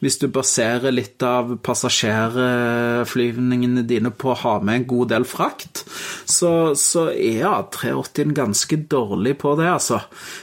hvis 0.04 0.18
du 0.20 0.28
baserer 0.28 0.92
litt 0.92 1.22
av 1.24 1.56
passasjerflyvningene 1.64 3.82
dine 3.88 4.10
på 4.12 4.28
å 4.34 4.40
ha 4.42 4.60
med 4.60 4.74
en 4.82 4.88
god 4.90 5.08
del 5.14 5.24
frakt, 5.28 5.84
så, 6.28 6.74
så 6.76 7.10
er 7.14 7.44
A380 7.48 8.34
ganske 8.37 8.76
dårlig 8.92 9.38
på 9.40 9.56
det, 9.56 9.68
altså. 9.72 10.00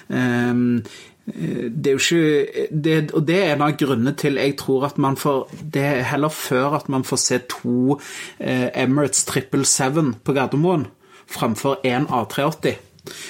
Um, 0.09 0.81
det 1.25 1.87
er 1.87 1.91
jo 1.91 1.99
ikke 2.01 2.67
det, 2.71 3.11
Og 3.13 3.27
det 3.27 3.35
er 3.37 3.53
en 3.53 3.61
av 3.61 3.75
grunnene 3.77 4.15
til 4.17 4.39
jeg 4.41 4.55
tror 4.57 4.87
at 4.87 4.97
man 4.97 5.15
får 5.17 5.51
Det 5.73 5.83
er 5.85 6.07
heller 6.09 6.33
før 6.33 6.75
at 6.79 6.89
man 6.89 7.03
får 7.03 7.17
se 7.21 7.37
to 7.49 7.99
eh, 8.39 8.69
Emirates 8.73 9.25
777 9.29 10.15
på 10.23 10.33
Gardermoen 10.33 10.87
framfor 11.31 11.79
én 11.85 12.09
A380. 12.09 12.75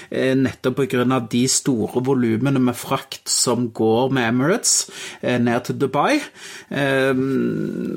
Eh, 0.09 0.33
nettopp 0.35 0.81
pga. 0.81 1.19
de 1.31 1.47
store 1.47 2.01
volumene 2.03 2.59
med 2.59 2.75
frakt 2.75 3.29
som 3.31 3.69
går 3.71 4.11
med 4.11 4.27
Emirates 4.27 4.89
eh, 5.21 5.39
ned 5.39 5.63
til 5.65 5.77
Dubai. 5.79 6.19
Eh, 6.69 7.13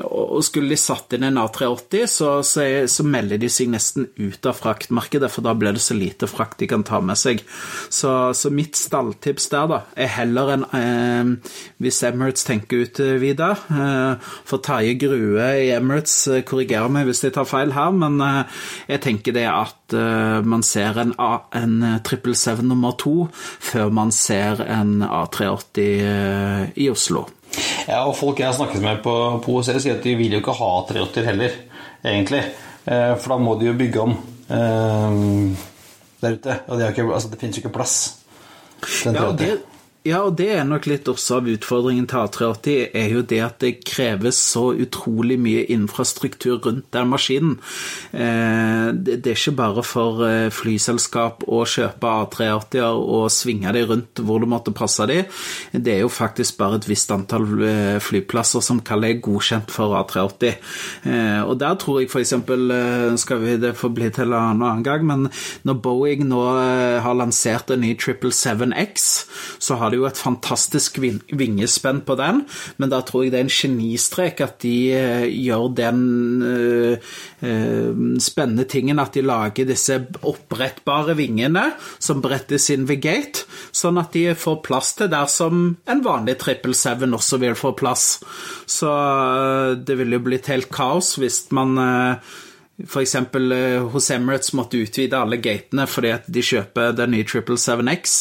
og 0.04 0.44
skulle 0.46 0.70
de 0.70 0.78
satt 0.78 1.16
inn 1.16 1.26
en 1.26 1.40
A380, 1.42 2.06
så, 2.10 2.30
så, 2.46 2.66
så 2.90 3.06
melder 3.06 3.40
de 3.42 3.50
seg 3.50 3.72
nesten 3.72 4.06
ut 4.18 4.46
av 4.46 4.58
fraktmarkedet, 4.60 5.30
for 5.32 5.46
da 5.46 5.54
blir 5.58 5.74
det 5.74 5.82
så 5.82 5.96
lite 5.98 6.28
frakt 6.30 6.60
de 6.62 6.70
kan 6.70 6.87
ta 6.87 7.00
med 7.02 7.18
seg. 7.18 7.42
Så, 7.90 8.32
så 8.38 8.52
mitt 8.54 8.78
stalltips 8.78 9.50
der 9.50 9.68
da, 9.70 9.80
er 9.98 10.12
heller 10.14 10.54
en 10.54 10.66
eh, 10.74 11.50
Hvis 11.82 12.02
Emirates 12.06 12.46
tenker 12.46 12.84
ut 12.84 12.98
videre 13.20 13.56
eh, 13.72 14.30
For 14.46 14.62
Terje 14.64 14.94
Grue 15.00 15.48
i 15.64 15.70
Emirates 15.74 16.44
korrigerer 16.46 16.92
meg 16.92 17.08
hvis 17.08 17.24
jeg 17.26 17.34
tar 17.34 17.48
feil 17.48 17.74
her, 17.74 17.92
men 17.94 18.20
eh, 18.22 18.62
jeg 18.94 19.02
tenker 19.08 19.34
det 19.37 19.46
at 19.50 19.72
man 19.94 20.64
ser 20.66 20.96
en, 20.98 21.12
en 21.54 21.63
en 21.64 21.77
777 22.05 22.53
eh, 22.53 22.64
nummer 22.68 22.94
to 23.00 23.14
før 23.35 23.92
man 23.94 24.12
ser 24.14 24.62
en 24.64 25.03
A380 25.05 25.81
eh, 25.85 26.62
i 26.85 26.88
Oslo. 26.92 27.27
Ja, 27.87 28.05
og 28.05 28.16
folk 28.18 28.40
jeg 28.40 28.48
har 28.48 28.57
snakket 28.57 28.83
med 28.83 29.03
på, 29.05 29.14
på 29.44 29.59
OC 29.59 29.74
sier 29.77 29.98
at 29.98 30.07
de 30.07 30.16
vil 30.18 30.35
jo 30.35 30.42
ikke 30.42 30.57
ha 30.59 30.70
A380 30.81 31.29
heller, 31.29 31.59
egentlig. 32.03 32.42
Eh, 32.85 33.12
for 33.18 33.35
da 33.35 33.40
må 33.42 33.59
de 33.61 33.70
jo 33.70 33.79
bygge 33.79 34.03
om 34.05 34.16
der 36.24 36.35
ute. 36.37 36.59
Og 36.68 36.79
det, 36.79 36.90
ikke, 36.90 37.07
altså, 37.14 37.31
det 37.33 37.40
finnes 37.40 37.59
jo 37.59 37.64
ikke 37.64 37.77
plass. 37.79 37.96
Ja, 39.07 39.31
det, 39.33 39.55
ja, 40.04 40.18
og 40.20 40.34
det 40.36 40.50
er 40.52 40.66
nok 40.68 40.84
litt 40.84 41.08
også 41.08 41.38
av 41.38 41.46
utfordringen 41.48 42.04
til 42.10 42.18
A380, 42.20 42.90
er 42.92 43.12
jo 43.14 43.22
det 43.24 43.38
at 43.40 43.54
det 43.62 43.70
kreves 43.88 44.36
så 44.36 44.66
utrolig 44.76 45.38
mye 45.40 45.62
infrastruktur 45.72 46.58
rundt 46.66 46.90
den 46.92 47.08
maskinen. 47.08 47.54
Eh, 48.12 48.90
det 48.92 49.22
er 49.24 49.32
ikke 49.32 49.54
bare 49.56 49.84
for 49.86 50.20
eh, 50.26 50.50
flyselskap 50.52 51.46
å 51.48 51.62
kjøpe 51.64 52.10
A380-er 52.26 53.00
og 53.00 53.32
svinge 53.32 53.72
dem 53.72 53.88
rundt 53.94 54.20
hvor 54.20 54.44
du 54.44 54.48
måtte 54.50 54.74
passe 54.76 55.06
dem. 55.08 55.24
Det 55.72 55.94
er 55.94 56.04
jo 56.04 56.12
faktisk 56.12 56.60
bare 56.60 56.82
et 56.82 56.90
visst 56.90 57.14
antall 57.16 57.48
eh, 57.64 57.96
flyplasser 58.04 58.60
som 58.60 58.84
kaller 58.84 59.14
det 59.14 59.24
godkjent 59.24 59.72
for 59.72 59.96
A380. 60.02 60.60
Og 61.48 61.56
der 61.60 61.80
tror 61.80 62.02
jeg 62.02 62.10
f.eks. 62.10 62.34
skal 63.20 63.40
vi 63.40 63.56
det 63.60 63.72
få 63.76 63.88
bli 63.94 64.12
til 64.12 64.32
en 64.32 64.60
annen 64.60 64.84
gang, 64.84 65.04
men 65.08 65.26
når 65.64 65.80
Boeing 65.84 66.24
nå 66.28 66.40
har 67.04 67.16
lansert 67.16 67.72
en 67.72 67.82
ny 67.84 67.94
777X, 67.96 69.08
så 69.64 69.80
har 69.80 69.93
de 69.93 69.93
jo 69.96 70.07
et 70.09 70.20
fantastisk 70.20 70.98
vingespenn 71.00 72.02
på 72.07 72.16
den, 72.18 72.42
men 72.78 72.92
da 72.92 73.00
tror 73.07 73.24
jeg 73.24 73.35
det 73.35 73.40
er 73.40 73.46
en 73.46 73.54
genistrek 73.54 74.42
at 74.44 74.59
de 74.64 74.74
uh, 74.94 75.26
gjør 75.28 75.66
den 75.78 76.00
uh, 76.44 77.11
uh, 77.44 78.02
spennende 78.22 78.66
tingen 78.70 79.02
at 79.02 79.16
de 79.16 79.24
lager 79.24 79.68
disse 79.68 79.98
opprettbare 80.22 81.16
vingene 81.18 81.66
som 81.98 82.22
brettes 82.24 82.70
inn 82.74 82.88
ved 82.90 83.02
gate, 83.04 83.44
sånn 83.74 84.00
at 84.02 84.14
de 84.16 84.26
får 84.38 84.62
plass 84.66 84.94
til 84.98 85.12
der 85.12 85.28
som 85.30 85.66
en 85.90 86.04
vanlig 86.04 86.38
777 86.42 87.14
også 87.14 87.40
vil 87.42 87.54
få 87.59 87.74
plass. 87.78 88.07
Så 88.70 88.90
det 89.87 89.96
ville 89.98 90.18
jo 90.18 90.24
blitt 90.26 90.50
helt 90.50 90.70
kaos 90.74 91.14
hvis 91.20 91.44
man 91.54 91.78
F.eks. 92.82 93.14
Eh, 93.14 93.82
hos 93.92 94.10
Emirates 94.10 94.52
måtte 94.58 94.80
utvide 94.82 95.20
alle 95.20 95.38
gatene 95.38 95.87
fordi 95.87 96.10
at 96.16 96.26
de 96.26 96.42
kjøper 96.42 96.96
den 96.98 97.12
nye 97.14 97.26
777X, 97.28 98.14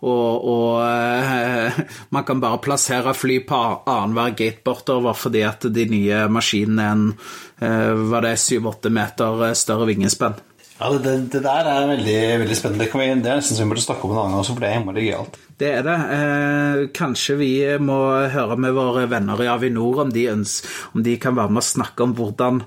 og, 0.00 0.46
og 0.48 0.80
eh, 0.86 1.80
man 2.16 2.24
kan 2.28 2.40
bare 2.40 2.62
plassere 2.64 3.12
fly 3.16 3.42
på 3.48 3.58
annenhver 3.84 4.32
gate 4.38 4.64
bortover 4.64 5.16
fordi 5.18 5.44
at 5.44 5.68
de 5.74 5.88
nye 5.92 6.24
maskinene 6.32 6.86
er 6.86 6.94
en 6.96 7.08
eh, 7.12 8.06
var 8.08 8.24
det 8.24 8.38
7-8 8.40 8.94
meter 8.94 9.50
større 9.58 9.90
vingespenn. 9.90 10.38
Ja, 10.78 10.92
det, 10.94 11.12
det, 11.32 11.42
der 11.42 11.66
er 11.66 11.88
veldig, 11.90 12.18
veldig 12.44 12.56
spennende. 12.56 12.86
Det, 12.86 12.94
vi, 12.94 13.10
det 13.18 13.32
er 13.32 13.40
nesten 13.40 13.58
så 13.58 13.64
vi 13.64 13.72
burde 13.74 13.82
snakke 13.82 14.06
om 14.06 14.14
en 14.14 14.20
annen 14.22 14.36
gang 14.36 14.44
også, 14.44 14.54
for 14.54 14.62
det 14.62 14.68
er 14.70 14.78
innmari 14.78 15.06
gøyalt. 15.08 15.38
Det 15.58 15.70
er 15.74 15.84
det. 15.84 15.96
Eh, 16.14 16.82
kanskje 16.94 17.38
vi 17.40 17.52
må 17.82 17.98
høre 18.30 18.56
med 18.62 18.76
våre 18.76 19.04
venner 19.10 19.42
i 19.42 19.50
Avinor 19.50 20.04
om 20.06 20.12
de, 20.14 20.28
ønsker, 20.30 20.76
om 20.94 21.02
de 21.04 21.16
kan 21.20 21.36
være 21.36 21.52
med 21.52 21.64
og 21.64 21.70
snakke 21.74 22.06
om 22.06 22.14
hvordan 22.16 22.62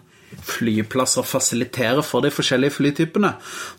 flyplasser 0.45 1.25
fasiliterer 1.27 2.04
for 2.06 2.23
de 2.25 2.32
forskjellige 2.34 2.75
flytypene. 2.77 3.32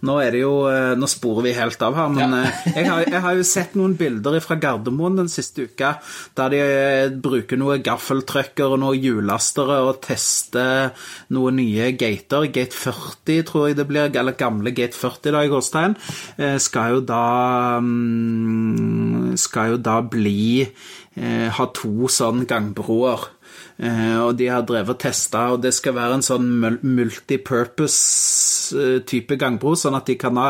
Nå 0.07 0.17
er 0.23 0.35
det 0.35 0.43
jo, 0.43 0.53
eh, 0.71 0.95
nå 0.99 1.09
sporer 1.11 1.47
vi 1.49 1.55
helt 1.57 1.83
av 1.83 1.97
her, 1.99 2.13
men 2.13 2.37
ja. 2.37 2.43
Eh, 2.43 2.69
jeg, 2.77 2.89
har, 2.89 3.05
jeg, 3.07 3.23
har, 3.25 3.37
jo 3.39 3.47
sett 3.47 3.77
noen 3.79 3.97
bilder 3.99 4.39
fra 4.45 4.59
Gardermoen 4.61 5.19
den 5.21 5.31
siste 5.33 5.67
uka 5.69 5.95
der 6.39 6.53
de 6.53 6.63
eh, 6.63 7.15
bruker 7.25 7.61
noe 7.61 7.79
gaffeltrucker 7.85 8.75
og 8.77 8.83
noen 8.83 9.03
hjulastere 9.03 9.81
og 9.87 10.01
tester 10.05 10.93
noen 11.35 11.59
nye 11.61 11.93
gater. 11.99 12.49
Gate 12.53 12.77
40, 12.77 13.45
tror 13.49 13.69
jeg 13.69 13.79
det 13.81 13.89
blir, 13.91 14.11
eller 14.11 14.39
gamle 14.39 14.75
Gate 14.75 14.97
40 14.99 15.37
da 15.37 15.45
i 15.45 15.51
Gåstein, 15.53 15.95
skal 16.63 16.97
jo 16.97 17.05
da 17.07 17.23
mm, 17.83 19.35
skal 19.41 19.75
jo 19.75 19.79
da 19.83 19.99
bli 20.05 20.67
ha 21.57 21.67
to 21.77 22.09
sånn 22.13 22.47
gangbroer. 22.49 23.27
Eh, 23.83 24.19
og 24.23 24.37
de 24.39 24.47
har 24.47 24.63
drevet 24.67 24.95
og 24.95 24.99
testa, 25.03 25.39
og 25.53 25.63
det 25.65 25.73
skal 25.75 25.95
være 25.97 26.15
en 26.19 26.25
sånn 26.25 26.49
multipurpose-type 26.87 29.37
gangbro, 29.41 29.75
sånn 29.79 29.97
at 29.99 30.07
de 30.11 30.15
kan 30.21 30.37
ha 30.39 30.49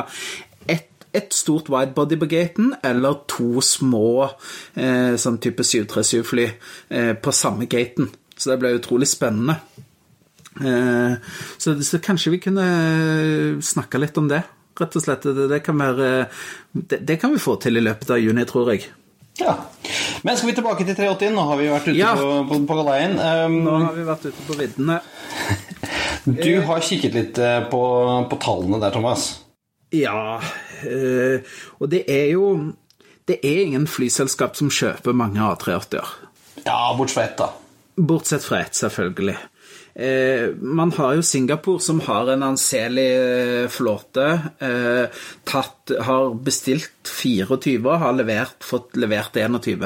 ett 0.69 0.89
et 1.13 1.35
stort 1.37 1.69
widebody 1.69 2.17
på 2.17 2.25
gaten 2.25 2.73
eller 2.89 3.29
to 3.29 3.61
små 3.61 4.33
eh, 4.81 5.13
sånn 5.21 5.37
type 5.45 5.61
737-fly 5.61 6.57
eh, 6.89 7.13
på 7.21 7.29
samme 7.37 7.69
gaten. 7.69 8.09
Så 8.33 8.49
det 8.49 8.57
ble 8.63 8.73
utrolig 8.79 9.05
spennende. 9.11 9.61
Så, 10.57 11.85
så, 11.85 11.99
kanskje 12.05 12.31
vi 12.35 12.41
kunne 12.45 12.67
snakke 13.65 13.99
litt 14.01 14.17
om 14.21 14.29
det, 14.29 14.43
rett 14.81 14.97
og 14.97 15.03
slett. 15.05 15.23
Det, 15.25 15.49
det, 15.53 15.61
kan 15.65 15.77
være, 15.81 16.09
det, 16.73 16.99
det, 17.09 17.17
kan 17.21 17.33
vi 17.33 17.45
få 17.45 17.53
til 17.61 17.77
i 17.77 17.85
løpet 17.85 18.11
av 18.13 18.21
juni, 18.21 18.45
tror 18.49 18.69
jeg. 18.73 18.81
Ja. 19.41 19.57
Men 20.23 20.37
skal 20.37 20.51
vi 20.51 20.55
tilbake 20.55 20.85
til 20.87 20.97
380? 20.97 21.33
Nå 21.35 21.45
har 21.49 21.61
vi 21.61 21.71
vært 21.73 21.89
ute 21.89 21.99
ja. 21.99 22.13
på, 22.19 22.35
på, 22.49 22.59
på 22.69 22.77
galeien. 22.79 23.17
Um, 23.19 23.57
Nå 23.65 23.79
har 23.87 23.97
vi 23.97 24.05
vært 24.07 24.27
ute 24.29 24.45
på 24.47 24.59
viddene. 24.59 24.99
du 26.45 26.53
har 26.69 26.85
kikket 26.85 27.17
litt 27.17 27.41
eh, 27.43 27.63
på, 27.73 27.83
på, 28.31 28.39
tallene 28.43 28.81
der, 28.83 28.95
Thomas. 28.95 29.31
Ja, 29.93 30.39
øh, 30.89 31.57
og 31.81 31.91
det 31.93 32.07
er 32.09 32.31
jo 32.33 32.73
Det 33.29 33.37
er 33.45 33.59
ingen 33.67 33.85
flyselskap 33.87 34.57
som 34.59 34.71
kjøper 34.73 35.15
mange 35.15 35.39
A380-er. 35.39 36.09
Ja, 36.65 36.79
bortsett 36.99 37.15
fra 37.15 37.25
ett, 37.25 37.37
da. 37.39 37.51
Bortsett 37.97 38.45
fra 38.45 38.63
ett, 38.65 38.75
selvfølgelig. 38.75 39.37
Eh, 39.95 40.55
man 40.57 40.93
har 40.97 41.19
jo 41.19 41.23
Singapore, 41.23 41.81
som 41.81 42.01
har 42.01 42.31
en 42.33 42.45
anselig 42.47 43.09
eh, 43.13 43.69
flåte. 43.69 44.29
Eh, 44.59 45.25
tatt, 45.45 45.93
har 46.07 46.33
bestilt 46.41 47.11
24 47.11 47.77
og 47.77 48.01
har 48.01 48.17
levert, 48.17 48.57
fått 48.65 48.97
levert 48.97 49.37
21. 49.37 49.85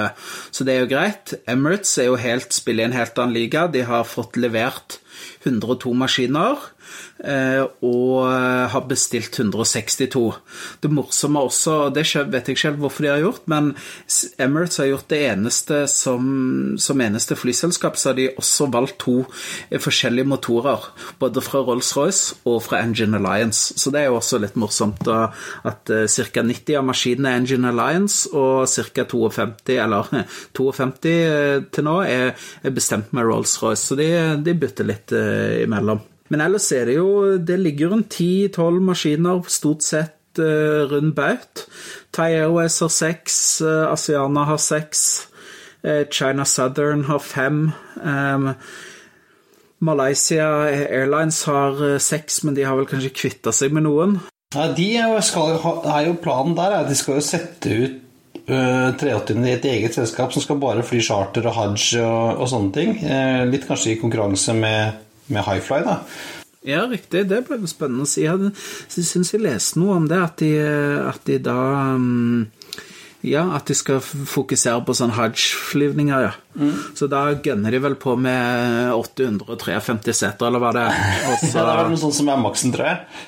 Så 0.54 0.66
det 0.66 0.76
er 0.76 0.84
jo 0.84 0.92
greit. 0.92 1.34
Emirates 1.50 1.96
er 1.98 2.10
jo 2.10 2.20
helt, 2.20 2.54
spiller 2.54 2.86
i 2.86 2.90
en 2.90 2.98
helt 3.00 3.18
annen 3.18 3.34
liga. 3.34 3.66
De 3.66 3.82
har 3.88 4.06
fått 4.06 4.38
levert 4.38 5.00
102 5.42 5.94
maskiner. 5.96 6.70
Eh, 7.16 7.62
og 7.86 8.28
har 8.72 8.84
bestilt 8.88 9.38
162. 9.38 10.34
Det 10.82 10.90
morsomme 10.92 11.40
også, 11.48 11.76
og 11.86 11.94
det 11.96 12.04
vet 12.32 12.50
jeg 12.50 12.60
helt 12.62 12.80
hvorfor 12.82 13.06
de 13.06 13.10
har 13.10 13.22
gjort, 13.22 13.46
men 13.48 13.70
Emirates 14.42 14.76
har 14.82 14.90
gjort 14.90 15.08
det 15.08 15.22
eneste 15.30 15.82
som, 15.88 16.26
som 16.78 17.00
eneste 17.00 17.38
flyselskap, 17.38 17.96
så 17.96 18.10
har 18.10 18.18
de 18.18 18.28
også 18.36 18.68
valgt 18.72 18.98
to 19.00 19.16
forskjellige 19.70 20.28
motorer. 20.28 20.90
Både 21.20 21.42
fra 21.44 21.62
Rolls-Royce 21.64 22.36
og 22.44 22.60
fra 22.66 22.82
Engine 22.84 23.16
Alliance. 23.16 23.74
Så 23.80 23.92
det 23.94 24.02
er 24.02 24.10
jo 24.10 24.18
også 24.20 24.40
litt 24.42 24.58
morsomt 24.60 25.08
at 25.08 25.88
ca. 25.88 26.42
90 26.42 26.76
av 26.76 26.84
maskinene 26.86 27.32
er 27.32 27.40
Engine 27.40 27.72
Alliance, 27.72 28.28
og 28.36 28.68
ca. 28.68 29.06
52, 29.06 29.78
eller 29.80 30.12
52 30.56 31.16
til 31.72 31.88
nå, 31.88 31.96
er 32.04 32.76
bestemt 32.76 33.16
med 33.16 33.28
Rolls-Royce. 33.28 33.88
Så 33.88 33.98
de, 33.98 34.10
de 34.44 34.58
bytter 34.58 34.88
litt 34.92 35.16
imellom. 35.64 36.04
Men 36.32 36.42
ellers 36.42 36.68
er 36.74 36.88
det 36.88 36.96
jo 36.98 37.36
Det 37.38 37.58
ligger 37.60 37.92
rundt 37.94 38.18
10-12 38.18 38.80
maskiner 38.90 39.42
stort 39.52 39.86
sett 39.86 40.16
uh, 40.38 40.86
rundt 40.90 41.14
baut. 41.16 41.66
Thai 42.12 42.32
Airways 42.42 42.78
har 42.80 42.92
seks, 42.92 43.62
uh, 43.64 43.92
Asiana 43.92 44.46
har 44.48 44.60
seks, 44.60 45.28
uh, 45.84 46.04
China 46.10 46.44
Southern 46.44 47.04
har 47.04 47.18
fem. 47.18 47.70
Malaysia 49.78 50.46
Airlines 50.68 51.42
har 51.44 51.98
seks, 52.00 52.42
men 52.44 52.56
de 52.56 52.64
har 52.64 52.76
vel 52.78 52.88
kanskje 52.88 53.12
kvitta 53.12 53.52
seg 53.52 53.74
med 53.76 53.84
noen? 53.84 54.18
Ja, 54.54 54.70
de 54.72 54.88
skal, 55.24 55.58
er 55.60 56.06
jo 56.08 56.16
Planen 56.22 56.56
der 56.56 56.78
er 56.78 56.88
de 56.88 56.96
skal 56.96 57.18
jo 57.18 57.24
sette 57.24 57.72
ut 57.76 58.02
380 58.46 59.42
i 59.42 59.52
et 59.52 59.64
eget 59.68 59.96
selskap 59.96 60.32
som 60.32 60.44
skal 60.44 60.60
bare 60.62 60.84
fly 60.86 61.00
charter 61.02 61.48
og 61.50 61.56
hajj 61.58 61.98
og, 62.00 62.40
og 62.40 62.48
sånne 62.48 62.72
ting. 62.72 62.94
Litt 63.50 63.66
kanskje 63.68 63.92
i 63.92 63.98
konkurranse 64.00 64.54
med 64.56 65.05
med 65.32 65.46
Highfly, 65.46 65.84
da. 65.86 66.00
Ja, 66.66 66.82
riktig. 66.90 67.28
Det 67.30 67.44
ble 67.46 67.60
spennende 67.70 68.06
å 68.06 68.10
si. 68.10 68.24
Jeg 68.26 68.50
syns 68.90 69.32
jeg 69.32 69.44
leste 69.44 69.78
noe 69.78 70.00
om 70.00 70.08
det, 70.10 70.18
at 70.18 70.40
de, 70.42 70.52
at 71.06 71.22
de 71.28 71.38
da 71.46 71.58
um, 71.94 72.48
ja, 73.26 73.42
at 73.56 73.66
de 73.66 73.74
skal 73.74 74.00
fokusere 74.02 74.82
på 74.86 74.94
sånn 74.94 75.14
hajj-flyvninger, 75.16 76.26
ja. 76.26 76.34
Mm. 76.58 76.74
Så 76.98 77.08
da 77.10 77.24
gønner 77.34 77.74
de 77.74 77.80
vel 77.82 77.96
på 78.00 78.14
med 78.18 78.92
853 78.94 80.14
seter, 80.14 80.48
eller 80.48 80.62
hva 80.62 80.72
det 80.76 80.84
er. 80.86 81.00
Også... 81.32 81.52
ja, 81.52 81.62
det 81.62 81.72
er 81.72 81.80
vel 81.80 81.92
noe 81.94 82.02
sånt 82.02 82.18
som 82.18 82.30
er 82.30 82.42
maksen, 82.42 82.74
tror 82.74 82.90
jeg. 82.90 83.24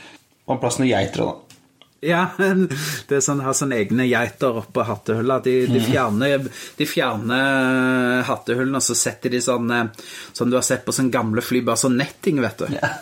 Og 0.48 0.60
plass 0.62 0.78
noen 0.80 0.90
geiter 0.90 1.24
da. 1.24 1.34
Ja, 2.00 2.28
det 2.38 3.16
er 3.16 3.22
sånn, 3.24 3.42
har 3.42 3.56
sånne 3.58 3.80
egne 3.82 4.06
geiter 4.06 4.60
oppå 4.60 4.84
hattehulla. 4.86 5.40
De, 5.42 5.54
de, 5.66 5.80
mhm. 5.80 5.86
fjerner, 5.88 6.46
de 6.78 6.86
fjerner 6.86 8.22
hattehullene, 8.28 8.78
og 8.78 8.86
så 8.86 8.94
setter 8.98 9.34
de 9.34 9.42
sånn 9.42 9.72
Som 10.32 10.50
du 10.50 10.58
har 10.58 10.66
sett 10.66 10.86
på 10.86 10.94
sånne 10.94 11.14
gamle 11.14 11.42
fly, 11.42 11.64
bare 11.66 11.82
sånn 11.82 11.98
netting, 11.98 12.42
vet 12.44 12.62
du. 12.62 12.70
Ja. 12.76 12.94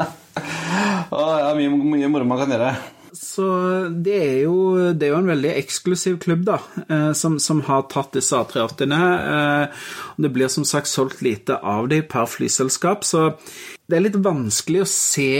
oh, 1.16 1.36
ja, 1.40 1.52
mye, 1.56 1.70
mye 1.72 2.10
moro 2.12 2.28
man 2.28 2.42
kan 2.42 2.56
gjøre. 2.56 2.74
Så 3.16 3.44
det 3.90 4.16
er, 4.16 4.36
jo, 4.44 4.92
det 4.94 5.08
er 5.08 5.14
jo 5.14 5.20
en 5.20 5.30
veldig 5.32 5.50
eksklusiv 5.58 6.20
klubb, 6.22 6.44
da, 6.46 6.60
eh, 6.86 7.10
som, 7.18 7.40
som 7.42 7.62
har 7.66 7.88
tatt 7.90 8.14
disse 8.14 8.38
A380-ene. 8.38 9.00
Eh, 9.34 9.86
det 10.22 10.30
blir 10.34 10.52
som 10.52 10.66
sagt 10.68 10.90
solgt 10.90 11.24
lite 11.26 11.56
av 11.58 11.88
dem 11.90 12.06
per 12.10 12.28
flyselskap, 12.30 13.04
så 13.04 13.32
det 13.90 13.98
er 13.98 14.06
litt 14.06 14.20
vanskelig 14.22 14.84
å 14.84 14.88
se 14.88 15.32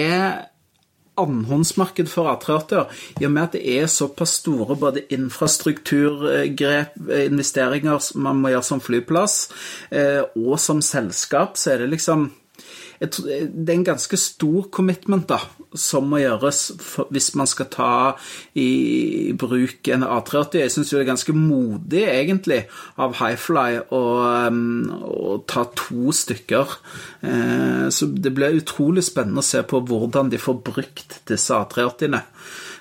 annenhåndsmarked 1.21 2.11
for 2.11 2.31
A380-er, 2.33 3.01
i 3.21 3.29
og 3.29 3.35
med 3.35 3.49
at 3.49 3.57
det 3.59 3.63
er 3.77 3.91
såpass 3.91 4.39
store 4.43 4.77
både 4.81 5.05
infrastrukturgrep, 5.15 6.99
eh, 7.09 7.25
investeringer 7.29 8.11
man 8.21 8.43
må 8.43 8.55
gjøre 8.55 8.69
som 8.71 8.85
flyplass, 8.85 9.41
eh, 9.91 10.23
og 10.37 10.59
som 10.61 10.83
selskap, 10.85 11.57
så 11.57 11.75
er 11.75 11.85
det 11.85 11.95
liksom 11.97 12.31
det 13.01 13.71
er 13.73 13.79
en 13.79 13.85
ganske 13.87 14.17
stor 14.21 14.67
commitment 14.69 15.25
da, 15.31 15.39
som 15.77 16.09
må 16.11 16.21
gjøres 16.23 16.61
for, 16.83 17.11
hvis 17.15 17.31
man 17.39 17.49
skal 17.51 17.69
ta 17.71 17.91
i 18.59 19.33
bruk 19.39 19.91
en 19.93 20.07
A380. 20.07 20.59
Jeg 20.65 20.75
syns 20.75 20.91
det 20.91 21.01
er 21.01 21.11
ganske 21.11 21.35
modig, 21.37 22.03
egentlig, 22.11 22.65
av 23.01 23.15
Highfly 23.21 23.85
å, 23.95 24.03
um, 24.49 24.89
å 25.07 25.39
ta 25.51 25.67
to 25.79 26.15
stykker. 26.17 26.75
Eh, 27.23 27.87
så 27.95 28.11
det 28.11 28.35
blir 28.35 28.59
utrolig 28.59 29.05
spennende 29.07 29.45
å 29.45 29.47
se 29.47 29.63
på 29.63 29.83
hvordan 29.87 30.33
de 30.33 30.43
får 30.43 30.61
brukt 30.67 31.21
disse 31.31 31.55
A380-ene. 31.55 32.25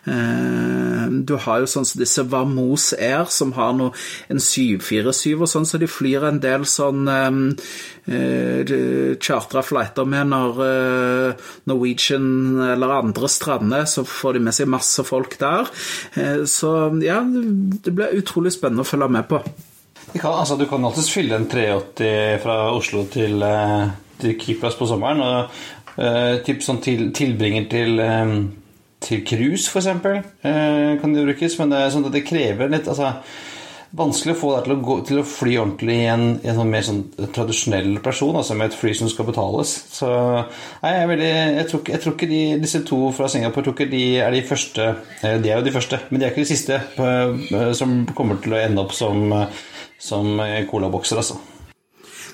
Eh, 0.10 1.05
du 1.10 1.36
har 1.43 1.62
jo 1.62 1.70
sånn 1.70 1.86
som 1.88 2.01
disse 2.01 2.24
Vamos 2.30 2.89
Air, 2.97 3.30
som 3.34 3.53
har 3.57 3.74
noe, 3.78 3.93
en 4.32 4.41
747 4.41 5.38
og 5.38 5.49
sånn, 5.49 5.68
så 5.70 5.80
de 5.82 5.89
flyr 5.89 6.26
en 6.30 6.41
del 6.43 6.66
sånn 6.70 7.07
um, 7.10 7.39
uh, 8.10 8.74
chartra 9.22 9.64
flighter 9.66 10.07
med 10.10 10.32
når 10.32 10.62
uh, 10.62 11.47
Norwegian 11.70 12.60
eller 12.72 12.95
andre 12.99 13.30
strander, 13.32 13.88
så 13.89 14.05
får 14.07 14.38
de 14.38 14.43
med 14.47 14.57
seg 14.57 14.72
masse 14.72 15.05
folk 15.07 15.38
der. 15.41 15.70
Uh, 16.18 16.45
så 16.49 16.76
ja, 17.05 17.22
det 17.26 17.93
blir 17.95 18.22
utrolig 18.22 18.53
spennende 18.55 18.86
å 18.86 18.89
følge 18.89 19.12
med 19.14 19.30
på. 19.30 19.41
Kan, 20.16 20.34
altså, 20.34 20.57
du 20.57 20.66
kan 20.70 20.86
alltids 20.86 21.12
fylle 21.14 21.38
en 21.38 21.49
380 21.49 22.39
fra 22.41 22.62
Oslo 22.74 23.03
til, 23.14 23.43
til 24.22 24.39
Keeplass 24.41 24.80
på 24.80 24.88
sommeren. 24.89 25.22
og 25.22 25.60
uh, 25.99 26.39
typ 26.45 26.64
sånn 26.66 26.82
til, 26.84 27.10
tilbringer 27.16 27.70
til 27.72 28.01
um, 28.01 28.39
til 29.04 29.24
cruise, 29.28 29.70
f.eks., 29.70 29.88
eh, 29.88 30.97
kan 31.00 31.16
det 31.16 31.28
brukes. 31.28 31.56
Men 31.62 31.72
det 31.74 31.80
er 31.84 31.95
sånn 31.95 32.10
at 32.10 32.16
det 32.16 32.28
krever 32.28 32.72
litt 32.72 32.89
altså, 32.89 33.16
Vanskelig 33.89 34.36
å 34.36 34.38
få 34.38 34.50
deg 34.54 34.68
til 34.68 34.74
å, 34.78 34.95
til 35.02 35.18
å 35.18 35.26
fly 35.26 35.54
ordentlig 35.58 35.95
i 36.04 36.10
en, 36.14 36.26
i 36.43 36.50
en 36.52 36.60
sånn 36.60 36.68
mer 36.70 36.84
sånn 36.86 37.00
tradisjonell 37.34 37.95
person, 38.06 38.36
altså 38.38 38.54
med 38.54 38.70
et 38.70 38.78
fly 38.78 38.91
som 38.93 39.10
skal 39.10 39.26
betales. 39.26 39.72
Så 39.95 40.06
nei, 40.12 40.91
jeg, 40.93 41.08
veldig, 41.10 41.32
jeg, 41.32 41.66
tror, 41.72 41.82
jeg, 41.95 42.02
tror, 42.04 42.14
ikke 42.14 42.30
de, 42.30 42.41
disse 42.62 42.84
to 42.86 43.00
fra 43.18 43.32
Singapore 43.34 43.66
tror 43.66 43.74
ikke 43.74 43.89
de 43.89 44.04
er 44.22 44.38
de 44.38 44.43
første 44.45 44.91
eh, 44.93 45.39
De 45.41 45.50
er 45.50 45.58
jo 45.58 45.66
de 45.66 45.74
første, 45.74 46.04
men 46.12 46.22
de 46.22 46.28
er 46.28 46.36
ikke 46.36 46.45
de 46.45 46.52
siste 46.52 46.78
eh, 46.78 47.74
som 47.82 48.04
kommer 48.14 48.38
til 48.43 48.54
å 48.54 48.62
ende 48.62 48.86
opp 48.86 48.93
som, 48.93 49.34
som 49.97 50.38
colabokser, 50.70 51.24
altså. 51.24 51.41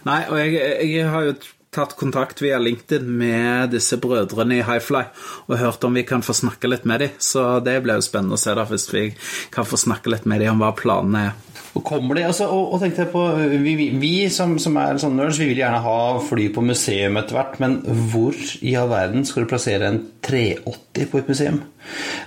Nei, 0.06 0.26
og 0.28 0.42
jeg, 0.44 0.60
jeg 0.92 1.08
har 1.08 1.30
jo 1.30 1.38
tatt 1.76 1.96
kontakt 2.00 2.42
via 2.44 2.60
LinkedIn 2.62 3.10
med 3.20 3.76
disse 3.76 4.00
brødrene 4.02 4.60
i 4.60 4.66
Highfly 4.66 5.04
og 5.48 5.58
hørt 5.60 5.84
om 5.88 5.98
vi 6.00 6.06
kan 6.08 6.24
få 6.26 6.36
snakke 6.38 6.72
litt 6.72 6.88
med 6.88 7.04
dem. 7.04 7.18
Så 7.20 7.60
det 7.66 7.82
blir 7.84 8.00
jo 8.00 8.08
spennende 8.08 8.40
å 8.40 8.42
se 8.42 8.56
da, 8.56 8.66
hvis 8.70 8.88
vi 8.94 9.10
kan 9.54 9.68
få 9.68 9.80
snakke 9.80 10.14
litt 10.14 10.26
med 10.30 10.44
dem 10.44 10.56
om 10.56 10.64
hva 10.64 10.72
planene 10.78 11.28
er. 11.30 11.36
Og 11.76 11.84
kommer 11.84 12.16
de, 12.16 12.24
altså, 12.24 12.48
og, 12.56 12.70
og 12.74 12.80
tenkte 12.80 13.04
jeg 13.04 13.12
på, 13.12 13.22
Vi, 13.52 13.74
vi, 13.76 13.88
vi 14.00 14.14
som, 14.32 14.56
som, 14.64 14.78
er 14.80 15.00
sånn 15.02 15.18
nerds, 15.20 15.40
vi 15.42 15.50
vil 15.50 15.60
gjerne 15.60 15.84
ha 15.84 15.98
fly 16.24 16.48
på 16.56 16.64
museum 16.64 17.20
etter 17.20 17.36
hvert, 17.36 17.58
men 17.60 17.82
hvor 18.14 18.38
i 18.64 18.76
all 18.80 18.88
verden 18.92 19.28
skal 19.28 19.44
du 19.44 19.52
plassere 19.52 19.90
en 19.92 20.00
380 20.24 21.10
på 21.12 21.20
et 21.20 21.32
museum? 21.34 21.60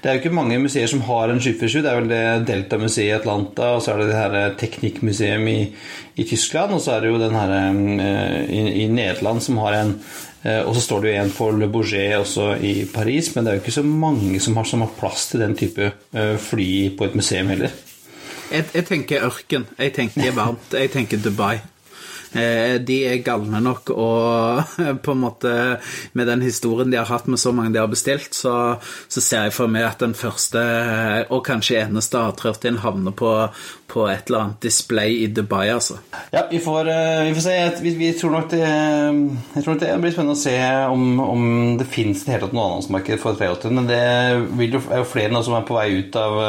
Det 0.03 0.11
er 0.11 0.19
jo 0.19 0.23
ikke 0.23 0.37
mange 0.37 0.59
museer 0.63 0.91
som 0.91 1.01
har 1.09 1.33
en 1.33 1.41
747. 1.41 1.81
Det 1.81 1.91
er 1.91 1.97
vel 1.99 2.13
det 2.13 2.51
Delta-museet 2.51 3.09
i 3.09 3.17
Atlanta, 3.17 3.73
og 3.75 3.83
så 3.83 3.95
er 3.95 4.03
det 4.03 4.11
det 4.11 4.21
her 4.21 4.55
Teknikkmuseum 4.61 5.49
i, 5.51 5.59
i, 6.15 6.27
Tyskland, 6.29 6.77
og 6.77 6.85
så 6.85 6.95
er 6.95 7.07
det 7.07 7.15
jo 7.15 7.23
den 7.23 7.39
her 7.39 7.55
eh, 7.57 8.45
i, 8.53 8.63
i 8.85 8.87
Nederland 8.93 9.38
som 9.45 9.59
har 9.65 9.79
en 9.79 9.93
eh, 10.43 10.63
og 10.63 10.75
så 10.77 10.85
står 10.85 11.05
det 11.05 11.13
jo 11.13 11.23
en 11.23 11.35
på 11.35 11.51
Le 11.57 11.69
Bourget 11.73 12.17
også 12.19 12.53
i 12.63 12.73
Paris, 12.93 13.33
men 13.35 13.45
det 13.45 13.53
er 13.53 13.59
jo 13.59 13.65
ikke 13.65 13.79
så 13.81 13.87
mange 13.87 14.41
som 14.41 14.57
har, 14.59 14.69
som 14.69 14.85
har 14.85 14.95
plass 14.99 15.31
til 15.33 15.45
den 15.45 15.57
type 15.59 15.93
fly 16.49 16.71
på 16.99 17.09
et 17.09 17.17
museum 17.19 17.51
heller. 17.53 17.75
Jeg, 18.49 18.65
jeg 18.75 18.87
tenker 18.89 19.25
ørken. 19.27 19.67
Jeg 19.79 19.93
tenker 19.93 20.33
varmt. 20.37 20.73
Jeg 20.73 20.91
tenker 20.95 21.21
Dubai. 21.21 21.59
Eh, 22.33 22.77
de 22.85 22.99
er 23.09 23.23
galne 23.25 23.61
nok, 23.65 23.93
og 23.95 24.77
på 25.05 25.15
en 25.15 25.23
måte 25.23 25.53
med 26.19 26.29
den 26.29 26.45
historien 26.45 26.91
de 26.93 26.99
har 27.01 27.09
hatt 27.09 27.29
med 27.31 27.41
så 27.41 27.55
mange 27.57 27.73
de 27.73 27.81
har 27.81 27.91
bestilt, 27.91 28.35
så, 28.37 28.77
så 29.09 29.23
ser 29.25 29.49
jeg 29.49 29.57
for 29.57 29.73
meg 29.73 29.87
at 29.89 30.03
den 30.05 30.17
første, 30.19 30.63
og 31.33 31.45
kanskje 31.47 31.81
eneste 31.85 32.21
A380 32.21 32.83
havner 32.85 33.17
på, 33.17 33.33
på, 33.89 34.05
et 34.13 34.29
eller 34.29 34.45
annet 34.45 34.67
display 34.69 35.23
i 35.23 35.31
Dubai, 35.33 35.69
altså. 35.73 36.01
Ja, 36.35 36.45
vi 36.51 36.61
får, 36.63 36.93
eh, 36.93 37.23
vi 37.31 37.35
får 37.39 37.47
se. 37.49 37.57
Vi, 37.85 37.95
vi, 38.03 38.13
tror 38.19 38.37
nok 38.37 38.53
det, 38.53 38.61
jeg 38.61 39.65
tror 39.65 39.73
nok 39.73 39.83
det 39.85 39.95
blir 40.03 40.15
spennende 40.17 40.37
å 40.37 40.43
se 40.43 40.59
om, 40.93 41.09
om 41.25 41.49
det 41.81 41.89
fins 41.89 42.27
det 42.27 42.37
hele 42.37 42.47
tatt 42.47 42.59
noe 42.59 42.69
annonsemarked 42.69 43.25
for 43.25 43.41
380, 43.41 43.81
men 43.81 43.89
det 43.89 44.05
jo, 44.69 44.85
er 44.85 45.03
jo 45.03 45.09
flere 45.09 45.33
nå 45.33 45.45
som 45.47 45.57
er 45.57 45.67
på 45.69 45.79
vei 45.79 45.91
ut 46.03 46.21
av 46.21 46.41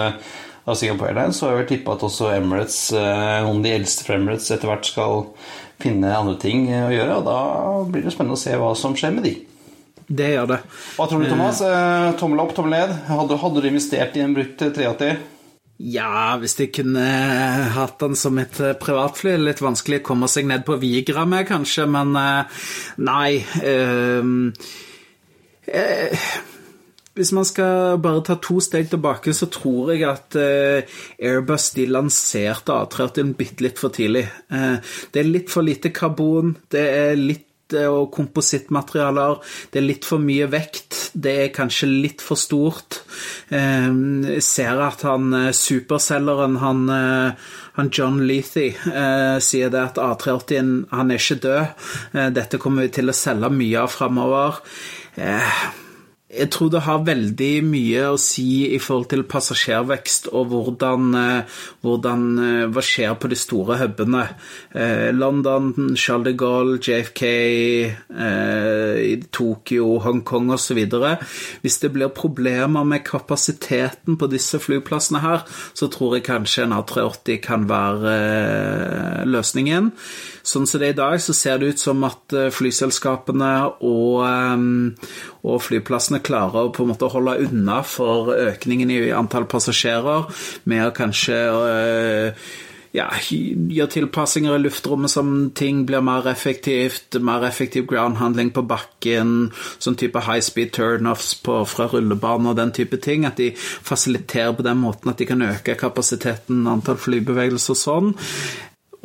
av 0.70 0.76
Singapore 0.76 1.10
Airlines, 1.10 1.40
så 1.40 1.48
har 1.48 1.56
jeg 1.56 1.64
vel 1.64 1.70
tippa 1.72 1.96
at 1.96 2.06
også 2.06 2.30
Emirates, 2.36 2.78
eh, 2.94 3.40
noen 3.46 3.62
av 3.62 3.66
de 3.66 3.74
eldste 3.74 4.06
fra 4.06 4.20
Emirates, 4.20 4.52
etter 4.54 4.70
hvert 4.70 4.86
skal 4.86 5.24
finne 5.82 6.12
andre 6.16 6.36
ting 6.42 6.68
eh, 6.72 6.88
å 6.88 6.94
gjøre. 6.94 7.20
Og 7.20 7.28
da 7.28 7.40
blir 7.90 8.06
det 8.06 8.14
spennende 8.16 8.38
å 8.38 8.42
se 8.42 8.56
hva 8.60 8.74
som 8.78 8.96
skjer 8.98 9.16
med 9.16 9.28
de. 9.30 9.36
Det 10.10 10.32
gjør 10.34 10.48
det. 10.50 10.62
Hva 10.98 11.06
tror 11.10 11.24
du, 11.24 11.30
Thomas? 11.30 11.62
Eh, 11.66 12.10
tommel 12.20 12.44
opp, 12.44 12.56
tommel 12.58 12.78
ned. 12.78 12.96
Hadde, 13.10 13.38
hadde 13.44 13.64
du 13.64 13.70
investert 13.70 14.18
i 14.18 14.24
en 14.26 14.36
brukt 14.38 14.64
83? 14.66 15.14
Ja, 15.80 16.36
hvis 16.42 16.58
de 16.60 16.68
kunne 16.76 17.06
hatt 17.78 18.02
den 18.02 18.18
som 18.20 18.40
et 18.42 18.58
privatfly. 18.82 19.38
Litt 19.40 19.64
vanskelig 19.64 20.02
å 20.02 20.08
komme 20.10 20.28
seg 20.32 20.50
ned 20.50 20.66
på 20.68 20.76
Vigra 20.82 21.24
med, 21.30 21.48
kanskje, 21.48 21.88
men 21.88 22.12
nei. 23.00 23.40
Øh, 23.64 24.34
uh, 25.70 26.30
hvis 27.18 27.34
man 27.36 27.48
skal 27.48 27.98
bare 28.02 28.24
ta 28.26 28.38
to 28.42 28.60
steg 28.64 28.90
tilbake, 28.92 29.34
så 29.36 29.50
tror 29.52 29.92
jeg 29.94 30.06
at 30.08 30.38
eh, 30.40 30.98
Airbus 31.20 31.72
de 31.76 31.88
lanserte 31.90 32.76
A380 32.76 33.36
bitte 33.40 33.66
litt 33.66 33.82
for 33.82 33.94
tidlig. 33.96 34.28
Eh, 34.54 34.78
det 35.14 35.22
er 35.24 35.32
litt 35.32 35.52
for 35.52 35.66
lite 35.66 35.92
karbon, 35.96 36.56
det 36.72 36.86
er 36.88 37.16
litt 37.20 37.46
og 37.70 38.08
komposittmaterialer. 38.10 39.36
Det 39.70 39.78
er 39.78 39.84
litt 39.86 40.06
for 40.08 40.18
mye 40.24 40.48
vekt. 40.50 40.96
Det 41.14 41.34
er 41.44 41.52
kanskje 41.54 41.90
litt 41.90 42.24
for 42.26 42.40
stort. 42.40 43.04
Jeg 43.52 44.42
ser 44.42 44.82
at 44.82 45.04
han 45.06 45.36
superselgeren, 45.54 46.56
han, 46.64 46.82
han 47.76 47.92
John 47.94 48.24
Leathy, 48.26 48.72
sier 48.74 49.70
det 49.70 49.84
at 49.84 50.02
A380 50.02 50.72
han 50.96 51.14
er 51.14 51.22
ikke 51.22 51.38
død. 51.46 51.86
Dette 52.40 52.58
kommer 52.58 52.88
vi 52.88 52.96
til 52.98 53.14
å 53.14 53.18
selge 53.20 53.54
mye 53.54 53.86
av 53.86 53.94
framover. 53.94 54.64
Jeg 56.30 56.52
tror 56.54 56.70
det 56.70 56.84
har 56.86 57.00
veldig 57.08 57.64
mye 57.66 58.02
å 58.12 58.18
si 58.22 58.68
i 58.70 58.78
forhold 58.78 59.08
til 59.10 59.24
passasjervekst 59.26 60.28
og 60.30 60.52
hvordan, 60.52 61.08
eh, 61.18 61.56
hvordan 61.82 62.26
eh, 62.38 62.66
hva 62.70 62.84
skjer 62.86 63.16
på 63.18 63.32
de 63.32 63.38
store 63.40 63.80
hubene. 63.80 64.28
Eh, 64.70 65.10
London, 65.10 65.74
Charles 65.98 66.30
de 66.30 66.36
Gaulle, 66.38 66.78
JFK, 66.78 67.24
Tokyo, 69.34 69.98
Hongkong 70.06 70.54
osv. 70.54 70.78
Hvis 71.64 71.82
det 71.82 71.94
blir 71.98 72.14
problemer 72.14 72.86
med 72.86 73.08
kapasiteten 73.10 74.20
på 74.20 74.30
disse 74.30 74.62
flyplassene 74.62 75.26
her, 75.26 75.48
så 75.74 75.90
tror 75.90 76.20
jeg 76.20 76.30
kanskje 76.30 76.68
en 76.68 76.78
A380 76.78 77.42
kan 77.42 77.66
være 77.66 79.26
løsningen. 79.26 79.96
Sånn 80.50 80.66
som 80.70 80.82
det 80.82 80.90
er 80.90 80.96
i 80.96 81.00
dag, 81.00 81.18
så 81.22 81.36
ser 81.38 81.60
det 81.62 81.74
ut 81.74 81.82
som 81.82 82.02
at 82.08 82.38
flyselskapene 82.56 83.52
og, 83.86 84.24
og 85.46 85.60
flyplassene 85.66 86.24
klarer 86.26 86.66
å 86.66 86.72
på 86.74 86.86
en 86.86 86.94
måte 86.94 87.12
holde 87.14 87.38
unna 87.46 87.82
for 87.86 88.34
økningen 88.34 88.94
i 88.96 89.04
antall 89.16 89.46
passasjerer 89.50 90.26
med 90.70 90.88
å 90.88 90.96
kanskje 90.96 91.38
øh, 91.54 92.50
ja, 92.96 93.06
gjøre 93.30 93.90
tilpassinger 93.94 94.56
i 94.56 94.62
luftrommet 94.64 95.12
som 95.14 95.34
ting 95.56 95.84
blir 95.88 96.02
mer 96.06 96.26
effektivt, 96.32 97.20
mer 97.22 97.46
effektiv 97.46 97.86
groundhandling 97.90 98.50
på 98.56 98.64
bakken, 98.70 99.52
sånn 99.78 99.98
type 100.00 100.24
high 100.26 100.42
speed 100.46 100.74
turnoffs 100.78 101.36
fra 101.44 101.90
rullebane 101.92 102.50
og 102.50 102.58
den 102.58 102.74
type 102.76 102.98
ting. 103.04 103.28
At 103.30 103.38
de 103.42 103.52
fasiliterer 103.56 104.56
på 104.58 104.66
den 104.66 104.82
måten 104.82 105.14
at 105.14 105.22
de 105.22 105.30
kan 105.30 105.46
øke 105.46 105.78
kapasiteten, 105.80 106.66
antall 106.70 106.98
flybevegelser 107.02 107.78
og 107.78 107.84
sånn. 107.84 108.12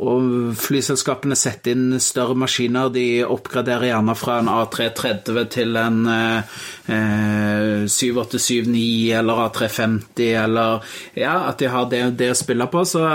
Og 0.02 0.54
flyselskapene 0.58 1.36
setter 1.38 1.76
inn 1.76 2.00
større 2.02 2.34
maskiner. 2.38 2.90
De 2.90 3.22
oppgraderer 3.22 3.92
gjerne 3.92 4.16
fra 4.18 4.40
en 4.40 4.50
A330 4.50 5.44
til 5.54 5.78
en 5.78 6.00
eh, 6.10 7.84
7879 7.86 9.12
eller 9.20 9.44
A350 9.46 10.32
eller 10.42 10.96
Ja, 11.14 11.36
at 11.50 11.62
de 11.62 11.70
har 11.70 11.86
det, 11.92 12.02
det 12.18 12.32
å 12.34 12.38
spille 12.38 12.66
på. 12.72 12.82
Så 12.88 13.06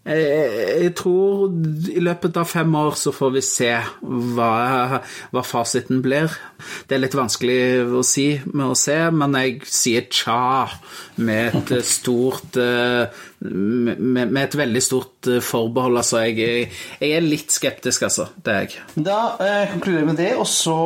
jeg 0.00 0.94
tror 0.96 1.50
i 1.92 2.00
løpet 2.00 2.38
av 2.40 2.48
fem 2.48 2.76
år 2.80 2.94
så 2.96 3.12
får 3.12 3.34
vi 3.34 3.42
se 3.44 3.68
hva, 4.00 5.00
hva, 5.28 5.42
fasiten 5.44 6.00
blir. 6.00 6.32
Det 6.88 6.96
er 6.96 7.02
litt 7.02 7.16
vanskelig 7.18 7.58
å 8.00 8.04
si 8.06 8.30
med 8.48 8.72
å 8.72 8.78
se, 8.78 8.96
men 9.12 9.36
jeg 9.36 9.58
sier 9.68 10.06
tja 10.08 10.70
med 11.20 11.58
et 11.60 11.74
stort 11.98 12.56
med, 13.40 14.00
med 14.00 14.40
et 14.42 14.56
veldig 14.62 14.82
stort 14.84 15.30
forbehold. 15.44 16.00
Altså, 16.00 16.24
jeg, 16.28 16.70
jeg, 17.00 17.12
er 17.12 17.24
litt 17.24 17.52
skeptisk, 17.52 18.08
altså. 18.08 18.30
Det 18.40 18.56
er 18.56 18.66
jeg. 18.66 18.80
Da 18.96 19.20
eh, 19.36 19.68
konkluderer 19.74 20.04
vi 20.04 20.10
med 20.14 20.20
det, 20.20 20.32
og 20.40 20.48
så 20.48 20.78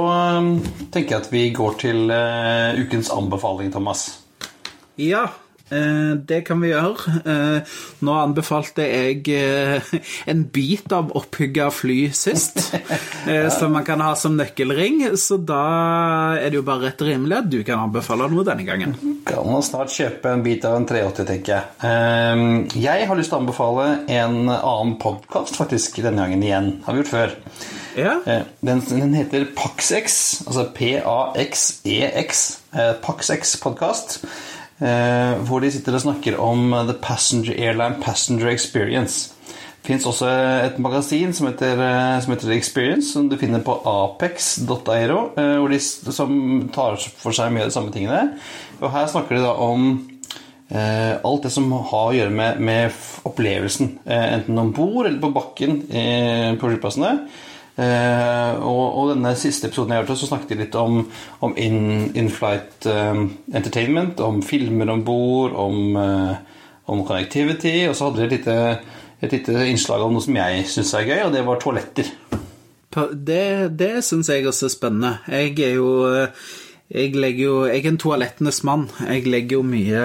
um, 0.43 0.53
tenker 0.91 1.17
jeg 1.17 1.23
at 1.23 1.33
vi 1.35 1.47
går 1.55 1.81
til 1.87 2.05
uh, 2.11 2.75
ukens 2.83 3.15
anbefaling, 3.15 3.73
Thomas. 3.75 4.07
Ja. 5.01 5.29
Eh, 5.73 6.12
det 6.29 6.43
kan 6.45 6.61
vi 6.61 6.71
gjøre. 6.71 7.15
Eh, 7.25 7.77
nå 8.05 8.17
anbefalte 8.21 8.85
jeg 8.85 9.23
eh, 9.33 9.95
en 10.31 10.43
bit 10.53 10.93
av 10.93 11.15
opphugga 11.17 11.71
fly 11.73 12.11
sist, 12.15 12.61
som 13.59 13.73
man 13.73 13.87
kan 13.87 14.03
ha 14.05 14.12
som 14.19 14.37
nøkkelring. 14.37 15.07
Så 15.21 15.39
da 15.41 15.62
er 16.37 16.51
det 16.51 16.61
jo 16.61 16.67
bare 16.67 16.91
rett 16.91 17.05
og 17.05 17.11
rimelig 17.11 17.39
at 17.39 17.51
du 17.53 17.59
kan 17.65 17.87
anbefale 17.87 18.29
noe 18.33 18.45
denne 18.47 18.67
gangen. 18.69 18.97
Kan 19.25 19.49
man 19.49 19.65
snart 19.65 19.95
kjøpe 19.95 20.35
en 20.35 20.45
bit 20.45 20.67
av 20.69 20.77
en 20.79 20.89
380, 20.89 21.29
tenker 21.33 21.57
jeg. 21.57 22.75
Jeg 22.85 23.09
har 23.09 23.19
lyst 23.19 23.33
til 23.33 23.39
å 23.39 23.43
anbefale 23.43 23.89
en 24.12 24.37
annen 24.53 24.99
podkast 25.01 25.57
faktisk 25.61 26.03
denne 26.05 26.27
gangen 26.27 26.45
igjen. 26.45 26.75
Har 26.85 26.97
vi 26.97 27.03
gjort 27.03 27.15
før. 27.15 27.39
Ja. 27.95 28.19
Den, 28.67 28.83
den 28.89 29.15
heter 29.17 29.47
PAXX, 29.57 30.17
altså 30.49 30.67
P-A-X-E-X. 30.77 32.43
PAXX 33.05 33.57
podkast. 33.62 34.19
Eh, 34.83 35.35
hvor 35.47 35.62
de 35.62 35.70
sitter 35.70 35.95
og 35.95 36.03
snakker 36.03 36.41
om 36.43 36.72
The 36.89 36.97
Passenger 36.99 37.55
Airline 37.55 38.03
Passenger 38.03 38.51
Experience. 38.51 39.31
Det 39.85 39.93
fins 39.93 40.07
også 40.09 40.31
et 40.64 40.79
magasin 40.83 41.33
som 41.37 41.47
heter, 41.47 41.79
eh, 41.79 42.22
som 42.25 42.33
heter, 42.33 42.51
Experience, 42.57 43.12
som 43.12 43.29
du 43.29 43.37
finner 43.37 43.61
på 43.61 43.77
apex.aero, 43.87 45.31
eh, 45.39 45.79
som 46.11 46.68
tar 46.75 46.97
for 46.97 47.37
seg 47.37 47.53
mye 47.53 47.66
av 47.66 47.68
de 47.68 47.77
samme 47.77 47.93
tingene. 47.93 48.39
Og 48.81 48.91
her 48.91 49.07
snakker 49.07 49.37
de 49.37 49.45
da 49.45 49.53
om 49.53 50.09
eh, 50.70 51.14
alt 51.22 51.43
det 51.45 51.53
som 51.53 51.70
har 51.72 52.09
å 52.09 52.14
gjøre 52.16 52.35
med, 52.35 52.61
med 52.61 52.93
opplevelsen, 53.29 53.99
eh, 54.07 54.27
enten 54.39 54.59
om 54.59 54.72
bord 54.72 55.07
eller 55.07 55.20
på 55.20 55.35
bakken 55.37 55.83
eh, 55.93 56.55
på 56.59 56.70
flyplassene. 56.70 57.18
Uh, 57.75 58.55
og, 58.62 58.83
og, 58.95 59.09
denne 59.11 59.33
siste 59.35 59.66
episoden 59.66 59.91
jeg 59.91 60.05
hørte, 60.05 60.14
så 60.20 60.29
snakket 60.29 60.53
de 60.53 60.59
litt 60.61 60.77
om, 60.79 61.01
om 61.43 61.57
in-flight 61.59 62.87
in 62.87 62.93
uh, 62.95 63.22
entertainment, 63.51 64.22
om 64.22 64.39
filmer 64.47 64.93
om 64.93 65.03
bord, 65.07 65.57
om, 65.59 65.97
uh, 65.99 66.37
om, 66.87 67.03
connectivity, 67.03 67.81
og 67.89 67.97
så 67.99 68.09
hadde 68.09 68.22
de 68.22 68.29
et 68.29 68.37
lite, 68.37 68.59
et 69.27 69.35
lite 69.35 69.66
innslag 69.72 70.05
om 70.07 70.14
noe 70.14 70.22
som 70.22 70.39
jeg 70.39 70.68
syns 70.70 70.95
er 70.95 71.09
gøy, 71.09 71.18
og 71.25 71.35
det 71.35 71.43
var 71.49 71.62
toaletter. 71.62 72.12
Det, 72.95 73.47
det 73.75 73.95
syns 74.07 74.31
jeg 74.31 74.47
også 74.47 74.68
er 74.68 74.77
spennende. 74.77 75.16
Jeg 75.27 75.59
er 75.66 75.75
jo 75.81 75.91
jeg, 76.95 77.16
jo, 77.41 77.64
jeg 77.66 77.81
er 77.81 77.91
en 77.91 77.99
toalettenes 77.99 78.61
mann. 78.62 78.87
Jeg 79.09 79.27
legger 79.27 79.59
jo 79.59 79.66
mye 79.66 80.03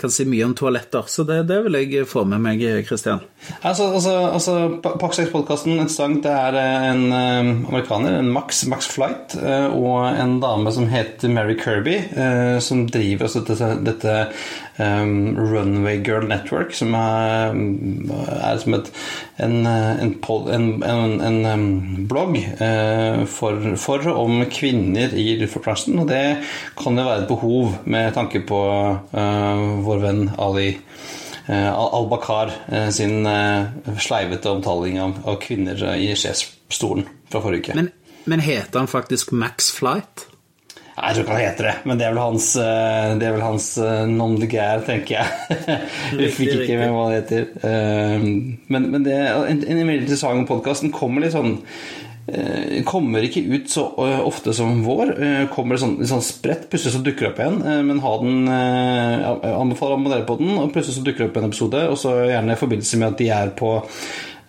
kan 0.00 0.12
si 0.12 0.26
mye 0.28 0.46
om 0.48 0.54
toaletter. 0.56 1.06
Så 1.10 1.24
det, 1.28 1.42
det 1.50 1.60
vil 1.66 1.78
jeg 1.80 2.08
få 2.08 2.24
med 2.28 2.42
meg, 2.44 2.64
Kristian. 2.88 3.22
Altså, 3.60 3.90
altså, 3.96 4.14
altså 4.30 4.56
Paxex-podkasten 4.82 5.76
interessant. 5.76 6.22
Det 6.24 6.32
er 6.32 6.58
en 6.90 7.04
um, 7.08 7.52
amerikaner, 7.70 8.18
en 8.18 8.32
Max, 8.32 8.64
Max 8.70 8.90
Flight, 8.92 9.36
uh, 9.40 9.68
og 9.76 10.08
en 10.10 10.38
dame 10.42 10.72
som 10.74 10.88
heter 10.90 11.32
Mary 11.32 11.56
Kirby, 11.60 11.98
som 12.64 12.84
driver 12.90 13.28
også 13.28 13.44
dette, 13.46 13.70
dette 13.86 14.16
um, 14.80 15.36
Runway 15.36 16.00
Girl 16.04 16.26
Network, 16.28 16.72
som 16.74 16.94
er, 16.96 17.54
er 18.36 18.60
som 18.62 18.76
et, 18.78 18.90
en, 19.44 19.56
en, 19.66 20.14
en, 20.82 21.46
en 21.52 21.66
blogg 22.10 22.38
uh, 22.60 23.26
for, 23.30 23.72
for 23.80 24.08
om 24.14 24.40
kvinner 24.50 25.14
i 25.14 25.34
luftfartsbransjen. 25.40 26.00
Og 26.02 26.08
det 26.10 26.24
kan 26.80 26.98
jo 26.98 27.06
være 27.06 27.24
et 27.24 27.30
behov 27.30 27.78
med 27.84 28.14
tanke 28.16 28.42
på 28.48 28.60
uh, 29.12 29.66
vår 29.84 30.02
venn 30.04 30.26
Ali 30.40 30.70
eh, 30.70 31.70
Al-Bakar 31.70 32.52
sin 32.94 33.26
sleivete 33.98 34.50
omtaling 34.52 35.00
av, 35.02 35.16
av 35.28 35.38
kvinner 35.42 35.80
i 35.96 36.12
sjefsstolen 36.14 37.08
fra 37.30 37.42
forrige 37.42 37.70
uke. 37.70 37.78
Men, 37.78 37.90
men 38.30 38.44
heter 38.44 38.82
han 38.82 38.90
faktisk 38.90 39.32
Max 39.34 39.72
Flight? 39.74 40.29
Jeg 41.00 41.16
tror 41.16 41.24
ikke 41.24 41.36
han 41.36 41.42
heter 41.46 41.66
det, 41.70 41.74
men 41.88 42.00
det 42.00 42.06
er 42.06 42.12
vel 42.12 42.22
hans, 42.22 42.50
det 42.60 43.26
er 43.26 43.32
vel 43.36 43.44
hans 43.46 43.70
nom 44.10 44.34
de 44.40 44.48
guerre, 44.50 44.84
tenker 44.84 45.16
jeg. 45.16 45.78
Vi 46.20 46.28
fikk 46.34 46.52
ikke 46.58 46.76
med 46.82 46.92
hva 46.92 47.06
det 47.08 47.22
heter. 47.22 47.48
Men, 48.68 48.90
men 48.92 49.06
det 49.06 49.16
en, 49.16 49.64
en 49.64 49.80
veldig 49.80 50.04
interessant 50.04 50.48
podkast. 50.50 50.84
Den 50.84 50.94
kommer 50.94 51.24
litt 51.24 51.36
sånn 51.36 51.58
Eh, 52.30 52.82
kommer 52.86 53.24
ikke 53.26 53.42
ut 53.48 53.70
så 53.72 53.86
eh, 54.04 54.20
ofte 54.22 54.52
som 54.54 54.82
vår. 54.86 55.12
Eh, 55.18 55.44
kommer 55.50 55.74
litt 55.74 55.82
sånn, 55.82 55.96
sånn 56.06 56.22
spredt, 56.22 56.68
plutselig 56.70 56.94
så 56.94 57.02
dukker 57.02 57.26
det 57.26 57.30
opp 57.32 57.40
igjen. 57.42 57.86
Men 57.88 58.02
ha 58.04 58.12
den 58.22 58.50
Jeg 58.50 59.54
anbefaler 59.56 59.96
å 59.96 59.98
abonnere 59.98 60.26
på 60.28 60.36
den, 60.40 60.52
og 60.60 60.70
plutselig 60.74 60.98
så 60.98 61.06
dukker 61.06 61.24
det 61.24 61.30
opp 61.30 61.40
en 61.40 61.48
episode. 61.48 61.84
Og 61.90 61.98
så 62.00 62.14
gjerne 62.30 62.54
i 62.54 62.60
forbindelse 62.60 63.00
med 63.00 63.08
at 63.08 63.22
de 63.22 63.30
er 63.34 63.54
på 63.58 63.72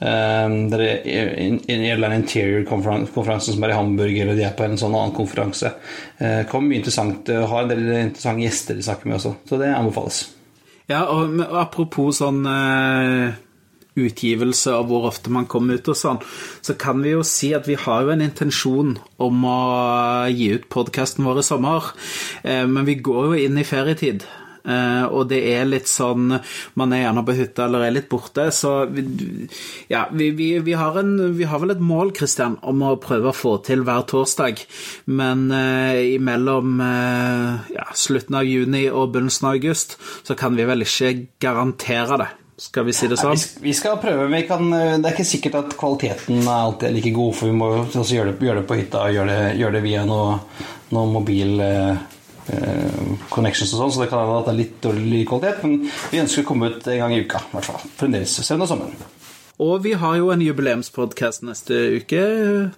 Um, 0.01 0.55
en 0.73 1.59
interior-konferanse 1.69 3.53
som 3.53 3.63
er 3.63 3.73
i 3.73 3.77
Hamburg, 3.77 4.15
eller 4.17 4.39
de 4.39 4.47
er 4.47 4.55
på 4.57 4.65
en 4.65 4.79
sånn 4.81 4.95
annen 4.97 5.13
konferanse. 5.13 5.75
Uh, 6.17 6.41
kommer 6.49 6.71
mye 6.71 6.81
interessant, 6.81 7.29
uh, 7.29 7.45
har 7.51 7.67
en 7.67 7.69
del 7.69 7.85
interessante 7.99 8.47
gjester 8.47 8.79
de 8.79 8.87
snakker 8.87 9.11
med 9.11 9.19
også, 9.19 9.35
så 9.45 9.61
det 9.61 9.69
anbefales. 9.75 10.23
Ja, 10.89 11.05
og 11.13 11.39
apropos 11.61 12.19
sånn 12.23 12.43
uh 12.49 13.39
utgivelse 13.99 14.73
og 14.77 14.87
hvor 14.89 15.07
ofte 15.09 15.31
man 15.33 15.47
kommer 15.51 15.79
ut 15.79 15.89
og 15.91 15.97
sånn, 15.99 16.21
så 16.63 16.75
kan 16.79 17.01
vi 17.03 17.13
jo 17.15 17.23
si 17.27 17.51
at 17.55 17.67
vi 17.67 17.77
har 17.79 18.05
jo 18.05 18.13
en 18.13 18.23
intensjon 18.23 18.95
om 19.21 19.47
å 19.47 19.57
gi 20.31 20.51
ut 20.55 20.69
podkasten 20.71 21.27
vår 21.27 21.41
i 21.41 21.45
sommer. 21.45 21.91
Eh, 22.43 22.63
men 22.67 22.87
vi 22.87 22.99
går 23.03 23.31
jo 23.31 23.41
inn 23.47 23.59
i 23.59 23.67
ferietid. 23.67 24.23
Uh, 24.61 25.05
og 25.09 25.29
det 25.31 25.39
er 25.55 25.63
litt 25.65 25.89
sånn 25.89 26.35
Man 26.77 26.91
er 26.93 26.99
gjerne 27.01 27.23
på 27.25 27.33
hytta 27.33 27.65
eller 27.65 27.85
er 27.85 27.95
litt 27.95 28.09
borte. 28.11 28.47
Så 28.53 28.73
vi, 28.93 29.03
ja, 29.91 30.05
vi, 30.11 30.31
vi, 30.37 30.51
vi, 30.63 30.75
har 30.77 30.99
en, 31.01 31.15
vi, 31.37 31.47
har 31.49 31.63
vel 31.63 31.75
et 31.75 31.83
mål, 31.83 32.13
Christian, 32.17 32.59
om 32.61 32.83
å 32.85 32.95
prøve 33.01 33.31
å 33.31 33.35
få 33.35 33.55
til 33.65 33.85
hver 33.87 34.05
torsdag. 34.11 34.61
Men 35.09 35.47
eh, 35.55 36.17
imellom 36.17 36.81
eh, 36.85 37.71
ja, 37.77 37.87
slutten 37.97 38.37
av 38.41 38.47
juni 38.47 38.87
og 38.89 39.15
begynnelsen 39.15 39.49
av 39.49 39.57
august 39.57 39.97
så 40.27 40.37
kan 40.37 40.55
vi 40.57 40.67
vel 40.69 40.85
ikke 40.85 41.15
garantere 41.41 42.21
det. 42.21 42.31
Skal 42.61 42.85
vi 42.85 42.93
si 42.93 43.07
det 43.09 43.17
sånn? 43.17 43.33
vi, 43.33 43.71
vi 43.71 43.73
skal 43.73 43.95
prøve, 43.97 44.27
men 44.29 44.43
kan, 44.45 44.67
eh, 44.77 44.97
det 45.01 45.09
er 45.09 45.15
ikke 45.15 45.25
sikkert 45.25 45.55
at 45.63 45.71
kvaliteten 45.79 46.43
er 46.43 46.51
alltid 46.53 46.93
like 46.93 47.13
god, 47.15 47.33
for 47.39 47.49
vi 47.49 47.55
må 47.57 47.69
også 47.81 48.03
gjøre, 48.13 48.35
det, 48.35 48.45
gjøre 48.45 48.61
det 48.61 48.67
på 48.69 48.77
hytta 48.77 49.05
og 49.07 49.15
gjøre 49.15 49.37
det, 49.37 49.47
gjøre 49.63 49.75
det 49.77 49.81
via 49.87 50.03
noe, 50.05 50.35
noe 50.93 51.09
mobil 51.09 51.63
eh, 51.65 52.03
eh, 52.53 53.10
connections 53.31 53.73
og 53.75 53.85
sånn, 53.85 53.95
så 53.95 54.03
det 54.03 54.11
kan 54.11 54.21
hende 54.23 54.41
at 54.41 54.49
det 54.49 54.53
er 54.53 54.61
litt 54.61 54.77
dårlig 54.83 55.23
kvalitet, 55.29 55.63
men 55.65 55.89
vi 56.11 56.21
ønsker 56.21 56.45
å 56.45 56.51
komme 56.51 56.71
ut 56.71 56.91
en 56.91 57.01
gang 57.05 57.15
i 57.15 57.23
uka, 57.23 57.43
i 57.47 57.57
hvert 57.57 57.71
fall. 57.71 57.89
Fremdeles. 57.99 58.37
Søndag 58.43 58.67
og 58.67 58.73
sommeren. 58.75 59.09
Og 59.61 59.83
vi 59.83 59.91
har 59.93 60.15
jo 60.17 60.31
en 60.33 60.41
jubileumspodkast 60.41 61.43
neste 61.45 61.77
uke, 62.01 62.21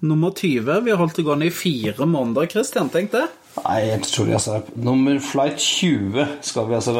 nummer 0.03 0.33
20. 0.35 0.81
Vi 0.83 0.91
har 0.91 0.99
holdt 0.99 1.15
det 1.21 1.23
gående 1.23 1.47
i 1.47 1.53
fire 1.55 2.07
måneder, 2.09 2.49
Christian. 2.51 2.91
Tenk 2.91 3.13
det. 3.13 3.23
Nei, 3.61 3.77
helt 3.93 4.09
utrolig. 4.09 4.33
Altså. 4.35 4.57
Nummer 4.75 5.19
flight 5.23 5.61
20 5.61 6.41
skal 6.43 6.67
vi 6.67 6.75
altså 6.79 6.95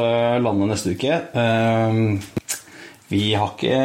lande 0.45 0.69
neste 0.69 0.93
uke. 0.95 1.17
Ehm, 1.35 2.21
vi, 3.13 3.27
har 3.37 3.53
ikke, 3.53 3.77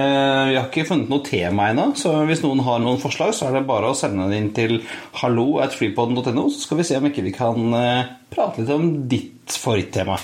vi 0.48 0.56
har 0.56 0.66
ikke 0.66 0.86
funnet 0.88 1.12
noe 1.12 1.24
tema 1.26 1.68
ennå, 1.72 1.90
så 2.00 2.14
hvis 2.28 2.42
noen 2.44 2.62
har 2.64 2.80
noen 2.82 3.00
forslag, 3.02 3.34
så 3.36 3.48
er 3.48 3.58
det 3.58 3.66
bare 3.68 3.92
å 3.92 3.96
sende 3.98 4.28
det 4.30 4.40
inn 4.40 4.50
til 4.56 4.78
hallo.flypodden.no, 5.20 6.48
så 6.48 6.64
skal 6.64 6.80
vi 6.80 6.88
se 6.88 6.98
om 6.98 7.08
ikke 7.10 7.26
vi 7.26 7.34
kan 7.36 7.76
eh, 7.76 8.12
prate 8.32 8.64
litt 8.64 8.72
om 8.74 8.90
ditt 9.10 9.58
favorittema. 9.60 10.16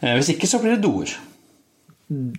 Eh, 0.00 0.14
hvis 0.18 0.34
ikke, 0.36 0.50
så 0.50 0.62
blir 0.62 0.76
det 0.76 0.84
doer. 0.86 1.16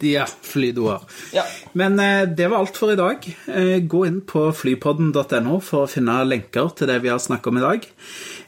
Ja, 0.01 0.25
flydoer. 0.41 1.01
Ja. 1.33 1.43
Men 1.73 1.99
eh, 1.99 2.27
det 2.29 2.47
var 2.51 2.61
alt 2.61 2.77
for 2.77 2.93
i 2.93 2.97
dag. 2.99 3.25
Eh, 3.49 3.79
gå 3.81 4.03
inn 4.05 4.19
på 4.27 4.45
flypodden.no 4.53 5.57
for 5.65 5.85
å 5.85 5.89
finne 5.89 6.19
lenker 6.27 6.69
til 6.77 6.89
det 6.91 6.99
vi 7.01 7.09
har 7.09 7.21
snakket 7.21 7.49
om 7.49 7.57
i 7.57 7.63
dag. 7.63 7.87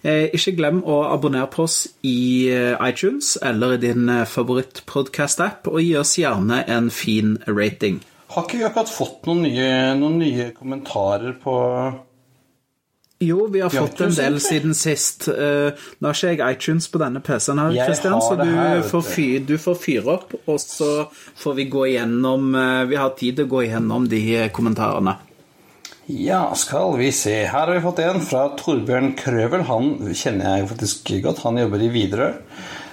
Eh, 0.06 0.28
ikke 0.38 0.54
glem 0.60 0.84
å 0.86 1.00
abonnere 1.10 1.50
på 1.54 1.66
oss 1.66 1.80
i 2.06 2.48
eh, 2.54 2.78
iTunes 2.86 3.34
eller 3.42 3.76
i 3.76 3.82
din 3.88 4.06
eh, 4.14 4.28
favorittpodkast-app, 4.30 5.72
og 5.72 5.82
gi 5.82 5.96
oss 5.98 6.18
gjerne 6.22 6.62
en 6.70 6.92
fin 6.94 7.36
rating. 7.50 8.04
Har 8.36 8.46
ikke 8.46 8.60
vi 8.60 8.68
akkurat 8.68 8.92
fått 8.92 9.26
noen 9.26 9.46
nye, 9.48 9.72
noen 9.98 10.20
nye 10.22 10.52
kommentarer 10.54 11.34
på 11.42 11.56
Jo, 13.20 13.48
vi 13.50 13.62
har 13.62 13.70
fått 13.74 14.02
en 14.02 14.14
del 14.14 14.36
siden 14.42 14.76
sist. 14.78 15.26
Eh, 15.28 15.74
Nå 15.98 16.10
har 16.10 16.18
ikke 16.18 16.34
jeg 16.36 16.58
iTunes 16.58 16.86
på 16.94 17.00
denne 17.02 17.22
PC-en 17.26 17.62
her, 17.64 17.78
Kristian, 17.88 18.20
så 18.22 18.36
du, 18.38 18.46
her, 18.46 18.84
får 18.86 19.06
fyr, 19.08 19.40
du 19.48 19.56
får 19.62 19.80
fyre 19.82 20.12
opp, 20.20 20.36
og 20.46 20.60
så 20.62 21.08
får 21.42 21.56
vi 21.58 21.66
gå 21.74 21.88
igjennom 21.94 22.52
eh, 22.54 22.84
Vi 22.92 23.00
har 23.02 23.16
tid 23.18 23.40
til 23.40 23.50
å 23.50 23.54
gå 23.56 23.64
igjennom 23.66 24.06
de 24.12 24.22
eh, 24.44 24.52
kommentarene. 24.54 25.16
Ja, 26.08 26.44
skal 26.56 26.94
vi 27.02 27.10
se. 27.12 27.40
Her 27.50 27.66
har 27.66 27.74
vi 27.74 27.84
fått 27.84 28.04
en 28.06 28.22
fra 28.24 28.46
Torbjørn 28.56 29.16
Krøvel. 29.20 29.66
Han 29.68 30.14
kjenner 30.16 30.60
jeg 30.60 30.70
faktisk 30.70 31.10
godt. 31.26 31.42
Han 31.44 31.58
jobber 31.60 31.84
i 31.84 31.90
Widerøe. 31.92 32.36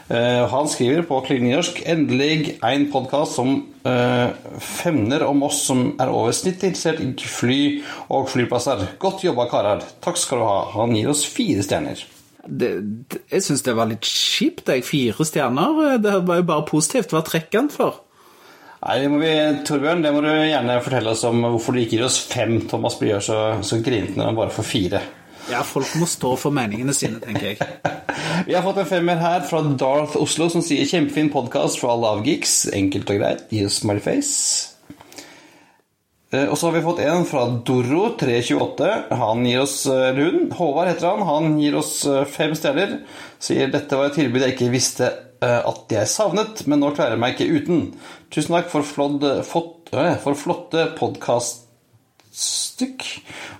Eh, 0.09 0.49
han 0.49 0.67
skriver 0.69 1.07
på 1.09 1.21
Klin 1.25 1.47
norsk 1.49 1.79
endelig 1.89 2.59
en 2.61 2.83
podkast 2.93 3.39
som 3.39 3.55
eh, 3.89 4.35
femner 4.61 5.25
om 5.25 5.47
oss 5.47 5.63
som 5.65 5.87
er 5.97 6.13
over 6.13 6.35
snittet 6.37 6.75
interessert 6.75 7.01
i 7.01 7.31
fly 7.31 7.61
og 8.13 8.29
flyplasser. 8.33 8.85
Godt 9.01 9.25
jobba, 9.25 9.49
karer. 9.49 9.87
Takk 10.05 10.21
skal 10.21 10.43
du 10.43 10.47
ha. 10.49 10.59
Han 10.77 10.93
gir 10.97 11.09
oss 11.15 11.25
fire 11.25 11.65
stjerner. 11.65 12.05
Det, 12.45 12.75
det, 13.09 13.23
jeg 13.33 13.47
syns 13.47 13.65
det 13.65 13.77
var 13.79 13.89
litt 13.89 14.05
kjipt, 14.05 14.69
jeg. 14.69 14.85
Fire 14.85 15.25
stjerner. 15.25 15.97
Det 16.05 16.19
var 16.29 16.43
jo 16.43 16.49
bare 16.53 16.69
positivt. 16.69 17.15
Hva 17.15 17.25
trekker 17.25 17.63
han 17.63 17.73
for? 17.73 18.03
Nei, 18.85 18.99
det 19.01 19.09
må 19.09 19.17
vi, 19.23 19.33
Torbjørn, 19.65 20.03
det 20.05 20.11
må 20.13 20.21
du 20.21 20.29
gjerne 20.29 20.81
fortelle 20.85 21.15
oss 21.15 21.25
om 21.25 21.41
hvorfor 21.47 21.73
du 21.73 21.81
ikke 21.81 21.97
gir 21.97 22.05
oss 22.05 22.21
fem. 22.29 22.59
Thomas 22.69 22.99
blir 23.01 23.25
så, 23.25 23.39
så 23.65 23.81
grinete 23.81 24.19
når 24.19 24.29
han 24.29 24.43
bare 24.43 24.53
får 24.53 24.69
fire. 24.69 25.01
Ja, 25.51 25.61
folk 25.67 25.91
må 26.01 26.07
stå 26.09 26.35
for 26.41 26.55
meningene 26.55 26.95
sine, 26.97 27.21
tenker 27.23 27.51
jeg. 27.53 27.59
Vi 28.49 28.55
har 28.57 28.65
fått 28.65 28.79
en 28.81 28.89
femmer 28.89 29.21
her 29.21 29.45
fra 29.49 29.61
Darth 29.79 30.17
Oslo 30.21 30.49
som 30.53 30.63
sier 30.65 30.89
kjempefin 30.89 31.31
podkast 31.33 31.81
fra 31.81 31.93
alle 31.95 32.15
avgeeks. 32.19 32.55
Enkelt 32.77 33.11
og 33.13 33.21
greit. 33.21 33.45
Gi 33.53 33.65
oss 33.67 33.83
smiley 33.83 34.03
face. 34.05 34.71
Eh, 36.33 36.49
Og 36.49 36.57
så 36.59 36.69
har 36.69 36.77
vi 36.79 36.83
fått 36.87 37.03
en 37.05 37.27
fra 37.29 37.45
Doro328. 37.69 38.91
Han 39.21 39.45
gir 39.47 39.63
oss 39.63 39.77
eh, 39.91 40.17
hun, 40.17 40.49
Håvard 40.57 40.91
heter 40.95 41.11
han. 41.13 41.27
Han 41.29 41.61
gir 41.61 41.77
oss 41.81 41.93
eh, 42.09 42.25
fem 42.29 42.57
stjerner. 42.59 42.99
Sier 43.43 43.71
dette 43.73 44.01
var 44.01 44.11
et 44.11 44.19
tilbud 44.19 44.43
jeg 44.45 44.57
ikke 44.57 44.73
visste 44.73 45.11
eh, 45.13 45.61
at 45.61 45.93
jeg 45.95 46.11
savnet, 46.11 46.65
men 46.67 46.81
nå 46.83 46.95
klarer 46.97 47.19
jeg 47.19 47.25
meg 47.25 47.37
ikke 47.37 47.61
uten. 47.61 47.85
Tusen 48.35 48.57
takk 48.57 48.73
for, 48.73 48.87
flott, 48.89 49.93
for 50.25 50.41
flotte 50.41 50.89
podkaststykk 52.35 53.05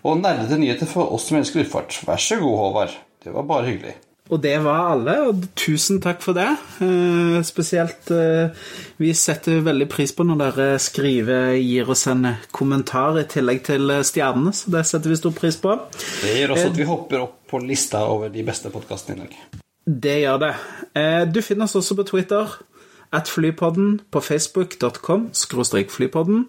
og 0.05 0.19
nerdete 0.23 0.59
nyheter 0.59 0.89
for 0.91 1.13
oss 1.15 1.29
som 1.29 1.39
elsker 1.39 1.63
luftfart. 1.63 2.01
Vær 2.07 2.19
så 2.19 2.41
god, 2.41 2.57
Håvard. 2.59 2.97
Det 3.23 3.33
var 3.33 3.47
bare 3.47 3.69
hyggelig. 3.71 3.95
Og 4.33 4.41
det 4.41 4.57
var 4.65 4.95
alle, 4.95 5.15
og 5.29 5.43
tusen 5.55 6.01
takk 6.01 6.23
for 6.25 6.33
det. 6.35 6.49
Eh, 6.81 7.43
spesielt 7.45 8.09
eh, 8.11 8.55
Vi 8.97 9.13
setter 9.13 9.61
veldig 9.67 9.87
pris 9.93 10.15
på 10.17 10.25
når 10.25 10.39
dere 10.41 10.69
skriver, 10.81 11.53
gir 11.61 11.91
oss 11.93 12.07
en 12.09 12.31
kommentar 12.51 13.19
i 13.21 13.27
tillegg 13.29 13.61
til 13.67 13.91
eh, 13.93 14.03
stjernene, 14.03 14.55
så 14.57 14.73
det 14.73 14.87
setter 14.89 15.13
vi 15.13 15.19
stor 15.21 15.35
pris 15.37 15.61
på. 15.61 15.77
Det 16.25 16.39
gjør 16.39 16.55
også 16.57 16.71
at 16.73 16.81
vi 16.81 16.89
hopper 16.89 17.27
opp 17.27 17.37
på 17.53 17.61
lista 17.63 18.07
over 18.09 18.33
de 18.33 18.47
beste 18.49 18.73
podkastene 18.73 19.19
i 19.19 19.23
Norge. 19.27 19.45
Det 19.85 20.17
gjør 20.23 20.41
det. 20.47 20.55
Eh, 20.97 21.23
Du 21.29 21.43
finner 21.45 21.69
oss 21.69 21.77
også 21.77 22.01
på 22.01 22.09
Twitter, 22.15 22.57
at 23.15 23.29
flypodden, 23.31 24.01
på 24.11 24.25
facebook.com, 24.25 25.29
skråstrek 25.37 25.93
flypodden, 25.93 26.49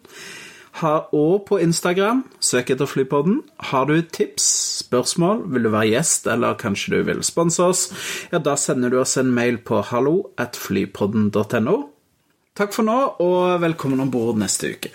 ha- 0.81 1.07
og 1.13 1.45
på 1.47 1.59
Instagram, 1.61 2.23
søk 2.39 2.69
etter 2.69 2.85
Flypodden. 2.85 3.41
Har 3.71 3.85
du 3.85 4.01
tips, 4.01 4.43
spørsmål, 4.85 5.43
vil 5.53 5.63
du 5.63 5.69
være 5.69 5.91
gjest, 5.93 6.27
eller 6.27 6.57
kanskje 6.59 6.95
du 6.97 7.03
vil 7.03 7.23
sponse 7.23 7.63
oss, 7.63 7.87
ja, 8.31 8.39
da 8.39 8.55
sender 8.55 8.89
du 8.89 8.99
oss 8.99 9.17
en 9.17 9.31
mail 9.33 9.57
på 9.57 9.81
hallo 9.81 10.31
at 10.37 10.55
flypodden.no. 10.59 11.77
Takk 12.55 12.73
for 12.73 12.87
nå, 12.87 12.99
og 13.19 13.61
velkommen 13.61 13.99
om 13.99 14.11
bord 14.11 14.37
neste 14.39 14.75
uke. 14.75 14.93